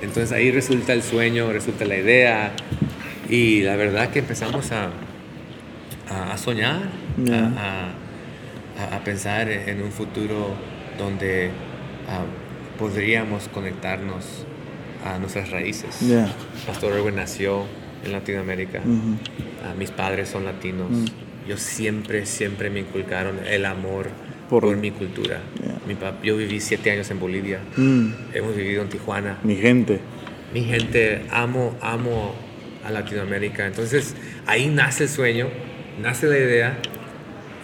[0.00, 2.52] Entonces ahí resulta el sueño, resulta la idea
[3.28, 4.90] y la verdad que empezamos a,
[6.10, 7.52] a, a soñar, a- Yeah.
[7.56, 7.92] a,
[8.92, 10.54] a- a pensar en un futuro
[10.98, 11.50] donde
[12.08, 12.24] ah,
[12.78, 14.44] podríamos conectarnos
[15.04, 16.00] a nuestras raíces.
[16.00, 16.28] Yeah.
[16.66, 17.64] Pastor Erwin nació
[18.04, 18.78] en Latinoamérica.
[18.80, 19.16] Ujú.
[19.64, 20.90] Ah, mis padres son latinos.
[20.90, 21.04] Mm.
[21.48, 24.08] Yo siempre, siempre me inculcaron el amor
[24.48, 25.40] Por- por, mi cultura.
[25.62, 25.78] Yeah.
[25.86, 27.60] Mi pap- yo viví siete años en Bolivia.
[27.76, 28.08] Mm.
[28.34, 29.38] Hemos vivido en Tijuana.
[29.42, 30.00] Mi gente.
[30.52, 32.34] Mi gente, amo, amo
[32.84, 33.66] a Latinoamérica.
[33.66, 34.14] Entonces
[34.46, 35.48] ahí nace el sueño,
[36.00, 36.78] nace la idea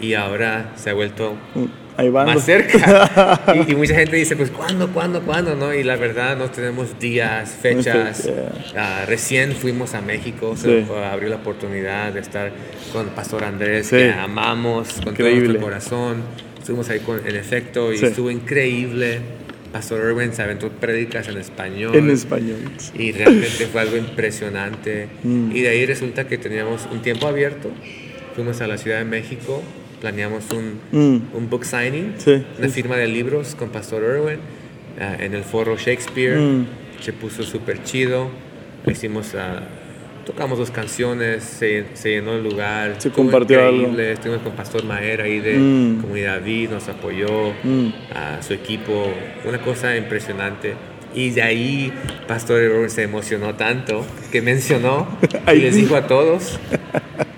[0.01, 1.65] y ahora se ha vuelto Mm,
[1.99, 2.27] Ahí van.
[2.27, 3.41] más cerca.
[3.69, 5.55] y, y mucha gente dice, pues, ¿cuándo, cuándo, cuándo?
[5.57, 5.75] ¿no?
[5.75, 8.25] Y la verdad, no tenemos días, fechas.
[8.25, 8.53] Yeah.
[8.77, 10.85] Ah, recién fuimos a México, Sí.
[10.87, 12.53] se abrió la oportunidad de estar
[12.93, 13.97] con Pastor Andrés, Sí.
[13.97, 15.41] que amamos con todo Increíble.
[15.49, 16.23] nuestro corazón.
[16.59, 18.07] Estuvimos ahí con, en efecto y Sí.
[18.07, 19.19] estuvo increíble.
[19.73, 21.95] Pastor Irwin se aventó prédicas en español.
[21.95, 22.59] En español.
[22.95, 25.09] Y realmente fue algo impresionante.
[25.25, 25.51] Mm.
[25.55, 27.71] Y de ahí resulta que teníamos un tiempo abierto.
[28.35, 29.63] Fuimos a la Ciudad de México,
[30.01, 31.37] planeamos un, Mm.
[31.37, 32.75] un book signing, Sí, una sí.
[32.75, 34.39] firma de libros con Pastor Irwin
[35.01, 36.37] ah, en el foro Shakespeare.
[36.39, 36.67] Mm.
[37.01, 38.29] Se puso súper chido.
[38.87, 39.61] Hicimos, ah,
[40.25, 42.97] tocamos dos canciones, se, se llenó el lugar.
[42.99, 43.99] Se compartió algo.
[43.99, 46.01] Estuvimos con Pastor Maher ahí de Mm.
[46.01, 47.89] Comunidad V, nos apoyó Mm.
[48.15, 49.07] a su equipo,
[49.45, 50.75] una cosa impresionante.
[51.15, 51.93] Y de ahí
[52.27, 55.09] Pastor Irwin se emocionó tanto que mencionó
[55.55, 56.59] y les dijo a todos,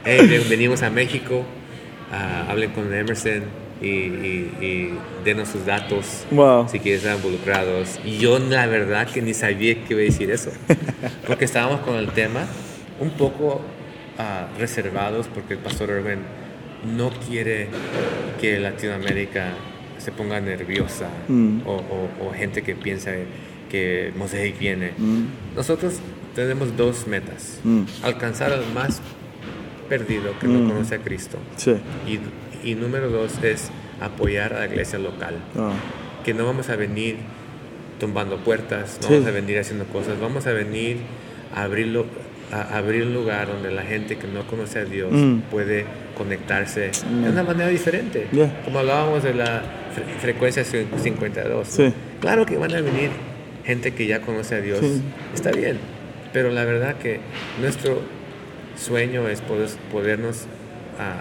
[0.04, 1.44] "Hey, ven- venimos a México,
[2.12, 3.42] ah, hablen con Emerson
[3.80, 6.68] y, y- y denos sus datos Wow.
[6.68, 7.98] si quieren estar involucrados.
[8.04, 10.50] Y yo la verdad que ni sabía que iba a decir eso,
[11.26, 12.46] porque estábamos con el tema
[13.00, 13.62] un poco
[14.18, 16.18] ah, reservados porque el pastor Irwin
[16.96, 17.68] no quiere
[18.40, 19.52] que Latinoamérica
[19.98, 21.60] se ponga nerviosa Mm.
[21.66, 23.12] o, o- o gente que piensa
[23.70, 24.92] que Mosaic viene.
[24.98, 25.24] Mm.
[25.56, 26.00] Nosotros
[26.34, 27.60] tenemos dos metas.
[27.64, 27.82] Mm.
[28.02, 29.00] Alcanzar al más
[29.90, 30.62] perdido que Mm.
[30.68, 31.36] no conoce a Cristo.
[31.56, 31.74] Sí.
[32.08, 32.18] Y,
[32.70, 35.34] y número dos es apoyar a la iglesia local.
[35.58, 35.72] Ah.
[36.24, 37.16] Que no vamos a venir
[37.98, 39.14] tumbando puertas, no Sí.
[39.14, 40.96] vamos a venir haciendo cosas, vamos a venir
[41.54, 42.06] a abrirlo
[42.52, 45.38] a abrir un lugar donde la gente que no conoce a Dios Mm.
[45.52, 45.84] puede
[46.18, 47.22] conectarse Mm.
[47.24, 48.26] de una manera diferente.
[48.32, 48.62] Yeah.
[48.64, 49.62] Como hablábamos de la
[49.94, 51.78] fre- frecuencia cin- 52.
[51.78, 51.86] ¿no?
[51.86, 51.94] Sí.
[52.20, 53.10] Claro que van a venir
[53.64, 54.80] gente que ya conoce a Dios.
[54.80, 55.00] Sí.
[55.32, 55.78] Está bien.
[56.32, 57.20] Pero la verdad que
[57.60, 58.02] nuestro
[58.80, 60.46] sueño es poder, podernos
[60.98, 61.20] ah,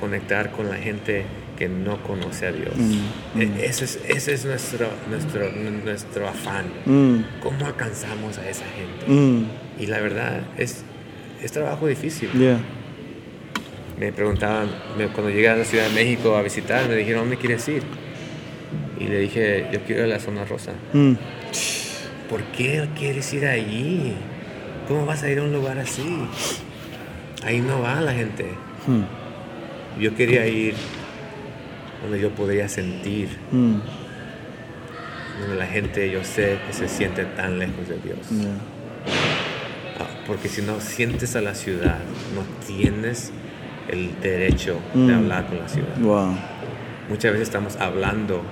[0.00, 1.24] conectar con la gente
[1.58, 2.74] que no conoce a Dios.
[2.76, 3.52] Mm, E- mm.
[3.60, 5.50] Ese es, ese es nuestro, nuestro,
[5.84, 6.66] nuestro afán.
[6.86, 7.40] Mm.
[7.42, 9.44] ¿Cómo alcanzamos a esa gente?
[9.78, 10.84] Y la verdad es,
[11.42, 12.30] es trabajo difícil.
[12.32, 12.58] Yeah.
[13.98, 17.36] Me preguntaban, me- cuando llegué a la Ciudad de México a visitar, me dijeron, ¿dónde
[17.36, 17.82] quieres ir?
[18.98, 20.72] Y le dije, yo quiero ir a la zona rosa.
[22.30, 24.14] ¿Por qué quieres ir allí?
[24.90, 26.02] ¿Cómo vas a ir a un lugar así?
[27.44, 28.46] Ahí no va la gente.
[28.88, 30.00] Mm.
[30.02, 30.74] Yo quería ir
[32.02, 33.74] donde yo podría sentir, Mm.
[35.42, 38.18] donde la gente yo sé que se siente tan lejos de Dios.
[38.30, 38.48] Yeah.
[40.00, 41.98] Ah, Porque si no sientes a la ciudad,
[42.34, 43.30] no tienes
[43.86, 45.06] el derecho Mm.
[45.06, 45.96] de hablar con la ciudad.
[46.00, 46.34] Wow.
[47.08, 48.42] Muchas veces estamos hablando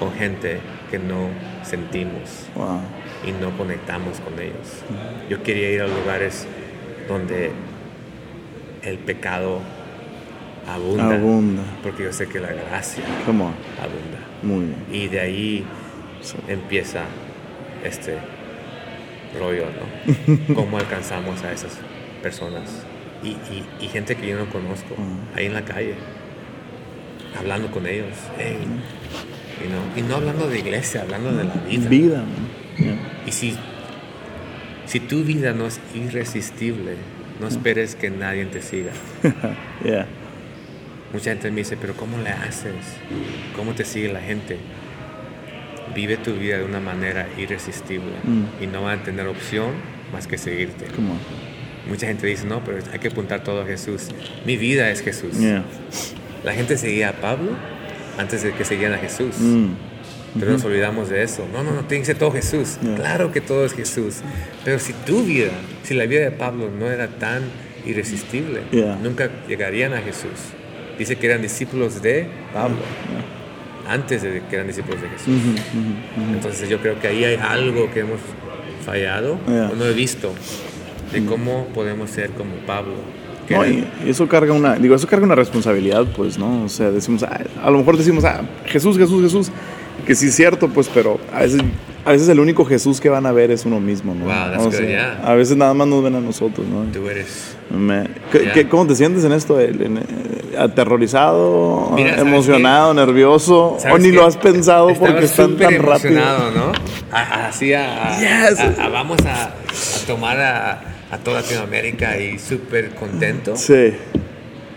[0.00, 0.58] con gente
[0.90, 1.28] que no
[1.62, 2.80] sentimos Wow.
[3.26, 4.82] Y no conectamos con ellos.
[5.28, 6.46] Yo quería ir a lugares
[7.08, 7.50] donde
[8.82, 9.60] el pecado
[10.68, 11.62] abunda, Abunda.
[11.82, 14.18] porque yo sé que la gracia abunda.
[14.42, 14.84] Muy bien.
[14.92, 15.64] Y de ahí
[16.20, 16.36] Sí.
[16.48, 17.02] empieza
[17.84, 18.18] este
[19.38, 20.54] rollo, ¿no?
[20.54, 21.78] ¿Cómo alcanzamos a esas
[22.22, 22.84] personas?
[23.22, 24.94] Y, y- y gente que yo no conozco,
[25.34, 25.94] ahí en la calle,
[27.38, 28.14] hablando con ellos.
[28.38, 28.58] hey,
[29.62, 31.88] you know, y no hablando de iglesia, hablando de la vida.
[31.88, 32.24] Vida.
[32.78, 32.96] Yeah.
[33.28, 33.54] Y si,
[34.86, 36.94] si tu vida no es irresistible,
[37.40, 38.92] no esperes que nadie te siga.
[39.84, 40.06] yeah.
[41.12, 42.72] mucha gente me dice, pero ¿cómo le haces?
[43.54, 44.56] ¿Cómo te sigue la gente?
[45.94, 48.62] Vive tu vida de una manera irresistible Mm.
[48.64, 49.72] y no van a tener opción
[50.10, 50.86] más que seguirte.
[50.86, 51.18] Come on.
[51.86, 54.08] Mucha gente dice, no, pero hay que apuntar todo a Jesús.
[54.46, 55.38] Mi vida es Jesús.
[55.38, 55.64] Yeah.
[56.44, 57.50] La gente seguía a Pablo
[58.16, 59.38] antes de que seguían a Jesús.
[59.38, 59.66] Mm.
[60.38, 61.46] Pero nos olvidamos de eso.
[61.52, 62.78] No, no, no, tiene que ser todo Jesús.
[62.82, 62.96] Yeah.
[62.96, 64.16] Claro que todo es Jesús.
[64.64, 65.50] Pero si tu vida,
[65.82, 67.42] si la vida de Pablo no era tan
[67.86, 68.98] irresistible, Yeah.
[69.02, 70.30] nunca llegarían a Jesús.
[70.98, 72.76] Dice que eran discípulos de Pablo,
[73.88, 75.28] antes de que eran discípulos de Jesús.
[75.28, 76.34] Ujú, ujú, ujú.
[76.34, 78.20] Entonces yo creo que ahí hay algo que hemos
[78.84, 80.32] fallado o no he visto
[81.12, 82.94] de cómo podemos ser como Pablo.
[83.48, 86.64] No, y eso carga una, digo, eso carga una responsabilidad, pues, ¿no?
[86.64, 89.50] O sea, decimos, ah, a lo mejor decimos, ah, Jesús, Jesús, Jesús,
[90.08, 91.60] que sí es cierto, pues, pero a veces,
[92.04, 94.24] a veces el único Jesús que van a ver es uno mismo, ¿no?
[94.24, 95.20] Wow, that's O good, sea, yeah.
[95.22, 96.84] A veces nada más nos ven a nosotros, ¿no?
[96.90, 98.52] tú eres Me- ¿Qué- Yeah.
[98.54, 99.60] qué- ¿Cómo te sientes en esto?
[99.60, 101.90] ¿En- en- ¿Aterrorizado?
[101.94, 102.94] Mira, ¿sabes ¿Emocionado?
[102.94, 103.74] ¿Nervioso?
[103.74, 106.08] ¿O ¿Sabes ni lo has pensado porque están tan rápido?
[106.08, 106.72] emocionado, ¿no?
[107.12, 108.18] Así a, a-
[108.50, 108.58] Yes.
[108.78, 109.50] a- vamos a,
[110.06, 110.80] tomar a,
[111.22, 113.54] toda Latinoamérica y súper contento.
[113.56, 113.92] Sí.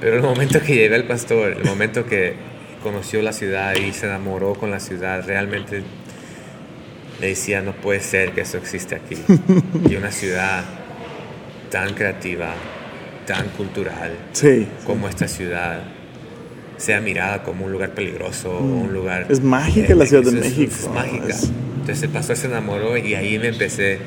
[0.01, 2.33] Pero el momento que llegué al pastor, el momento que
[2.81, 5.83] conoció la ciudad y se enamoró con la ciudad, realmente
[7.19, 9.15] le decía, no puede ser que eso existe aquí.
[9.89, 10.63] y una ciudad
[11.69, 12.53] tan creativa,
[13.27, 14.67] tan cultural Sí.
[14.85, 15.81] como esta ciudad
[16.77, 19.27] sea mirada como un lugar peligroso, o un lugar...
[19.29, 19.31] Mm.
[19.31, 21.27] Es mágica la Ciudad de es- es- México, Es, mágica.
[21.27, 21.51] es-
[21.81, 23.99] Entonces pastor se enamoró y ahí me empecé...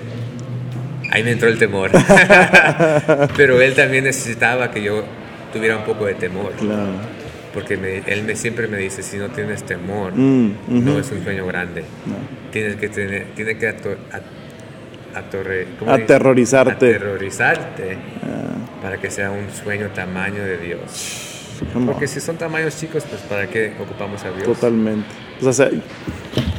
[1.12, 1.92] Ahí me entró el temor.
[3.36, 5.04] Pero él también necesitaba que yo
[5.52, 6.50] tuviera un poco de temor.
[6.58, 6.88] Claro.
[7.54, 11.22] Porque me- él me, siempre me dice, si no tienes temor, Mm, no es un
[11.22, 11.82] sueño grande.
[12.04, 12.16] No.
[12.52, 15.66] Tienes que tener, tiene que ato- a- atorre-.
[15.86, 16.72] Aterrorizarte.
[16.72, 21.30] Aterrorizarte Ah, para que sea un sueño tamaño de Dios.
[21.86, 24.42] Porque si son tamaños chicos, pues ¿para qué ocupamos a Dios?
[24.44, 25.06] Totalmente.
[25.40, 25.80] Pues a, se-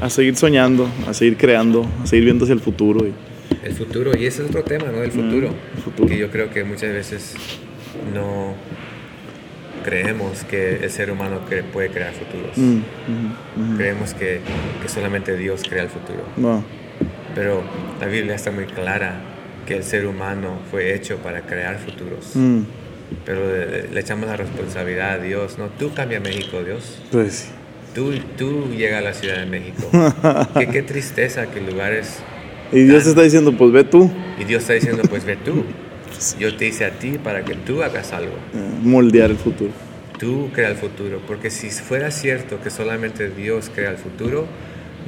[0.02, 3.06] a seguir soñando, a seguir creando, a seguir viendo hacia el futuro.
[3.06, 3.14] Y,
[3.64, 5.02] El futuro, y ese es otro tema, ¿no?
[5.04, 5.50] El futuro.
[5.50, 6.08] Mm, el futuro.
[6.08, 7.36] Que yo creo que muchas veces
[8.14, 8.54] no
[9.86, 11.42] creemos que el ser humano
[11.72, 12.58] puede crear futuros.
[12.58, 13.78] Mm, ujú, ujú.
[13.78, 14.42] Creemos que,
[14.82, 16.24] que solamente Dios crea el futuro.
[16.36, 16.64] No.
[17.36, 17.62] Pero
[18.02, 19.22] la Biblia está muy clara
[19.68, 22.32] que el ser humano fue hecho para crear futuros.
[22.36, 22.62] Mm,
[23.26, 25.68] Pero le, le echamos la responsabilidad a Dios, ¿no?
[25.68, 27.00] Tú cambia México, Dios.
[27.12, 27.52] pues.
[27.94, 29.90] Tú, tú llega a la Ciudad de México.
[30.58, 32.18] qué, qué tristeza que lugares...
[32.74, 35.64] Y Dios te está diciendo, pues ve tú, Y Dios está diciendo, pues ve tú.
[36.40, 38.34] Yo te hice a ti para que tú hagas algo.
[38.54, 39.72] eh, moldear el futuro.
[40.20, 41.22] Tú crea el futuro.
[41.28, 44.48] Porque si fuera cierto que solamente Dios crea el futuro,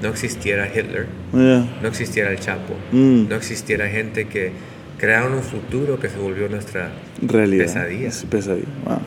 [0.01, 1.65] no existiera Hitler, Yeah.
[1.81, 3.29] no existiera el Chapo, Mm.
[3.29, 4.51] no existiera gente que
[4.99, 7.65] crearon un futuro que se volvió nuestra Realidad.
[7.65, 8.11] Pesadilla.
[8.11, 8.67] Sí, pesadilla.
[8.85, 8.99] Wow.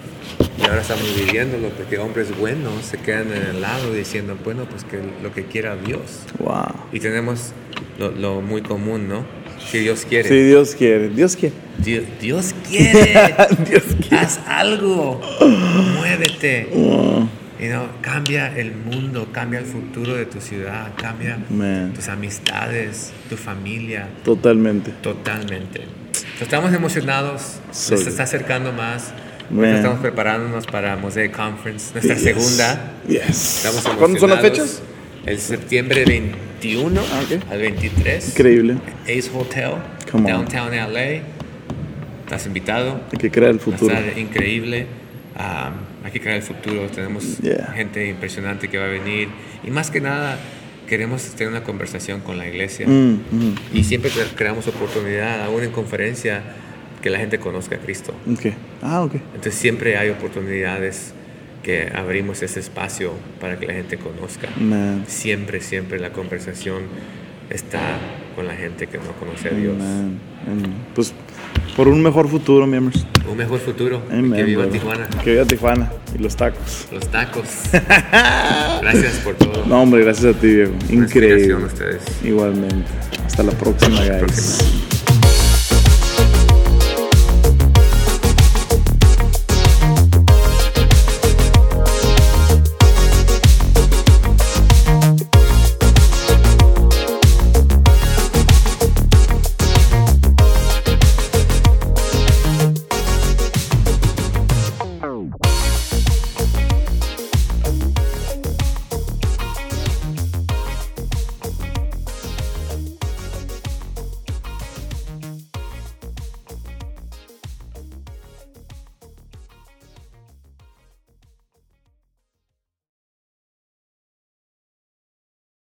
[0.58, 4.84] Y ahora estamos viviéndolo porque hombres buenos se quedan en el lado diciendo, bueno, pues
[4.84, 6.20] que lo que quiera Dios.
[6.38, 6.72] Wow.
[6.92, 7.52] Y tenemos
[7.98, 9.24] lo, lo muy común, ¿no?
[9.68, 10.28] Si Dios quiere.
[10.28, 11.54] Si Dios quiere, Dios quiere.
[11.78, 13.34] Dios, Dios quiere.
[13.68, 14.16] Dios quiere.
[14.24, 15.20] Haz algo.
[15.96, 16.68] Muévete.
[16.72, 17.28] Wow.
[17.60, 21.92] You know, cambia el mundo, cambia el futuro de tu ciudad, cambia Man.
[21.94, 24.92] tus amistades, tu familia, Totalmente.
[25.02, 25.82] totalmente.
[26.40, 29.12] Estamos emocionados, se está acercando más.
[29.50, 32.22] Estamos preparándonos para Mosaic Conference, nuestra Yes.
[32.24, 32.92] segunda.
[33.06, 33.68] Yes.
[33.98, 34.80] ¿Cuándo son las fechas?
[35.26, 37.52] El septiembre 21 Ah, ok.
[37.52, 38.28] al 23.
[38.30, 38.76] Increíble.
[39.04, 39.72] Ace Hotel,
[40.10, 40.44] Come on.
[40.46, 41.22] downtown LA.
[42.24, 43.00] Estás invitado.
[43.12, 43.94] Hay que crear el Va a futuro.
[43.94, 44.86] estar increíble.
[45.36, 46.86] Um, hay que crear el futuro.
[46.88, 47.72] Tenemos Yeah.
[47.74, 49.28] gente impresionante que va a venir.
[49.64, 50.38] Y más que nada,
[50.88, 52.86] queremos tener una conversación con la iglesia.
[52.86, 53.54] Mm, mm.
[53.74, 56.42] Y siempre cre- creamos oportunidad, aún en conferencia,
[57.02, 58.14] que la gente conozca a Cristo.
[58.30, 58.52] Ok.
[58.82, 59.14] Ah, ok.
[59.14, 61.14] Entonces siempre hay oportunidades
[61.62, 64.48] que abrimos ese espacio para que la gente conozca.
[64.58, 65.04] Man.
[65.06, 66.82] Siempre, siempre la conversación
[67.50, 67.80] está
[68.36, 69.76] con la gente que no conoce a Dios.
[69.76, 70.18] Man.
[70.94, 71.12] Pues
[71.76, 73.06] por un mejor futuro, miembros.
[73.30, 74.02] Un mejor futuro.
[74.08, 74.66] Que viva.
[74.68, 75.08] Tijuana.
[75.22, 76.88] Que viva Tijuana y los tacos.
[76.92, 77.46] Los tacos.
[77.72, 79.64] Gracias por todo.
[79.66, 80.72] No, hombre, gracias a ti, Diego.
[80.90, 81.52] Una Increíble.
[81.52, 82.02] a ustedes.
[82.24, 82.90] Igualmente.
[83.24, 84.18] Hasta la próxima, guys.
[84.18, 84.89] próxima.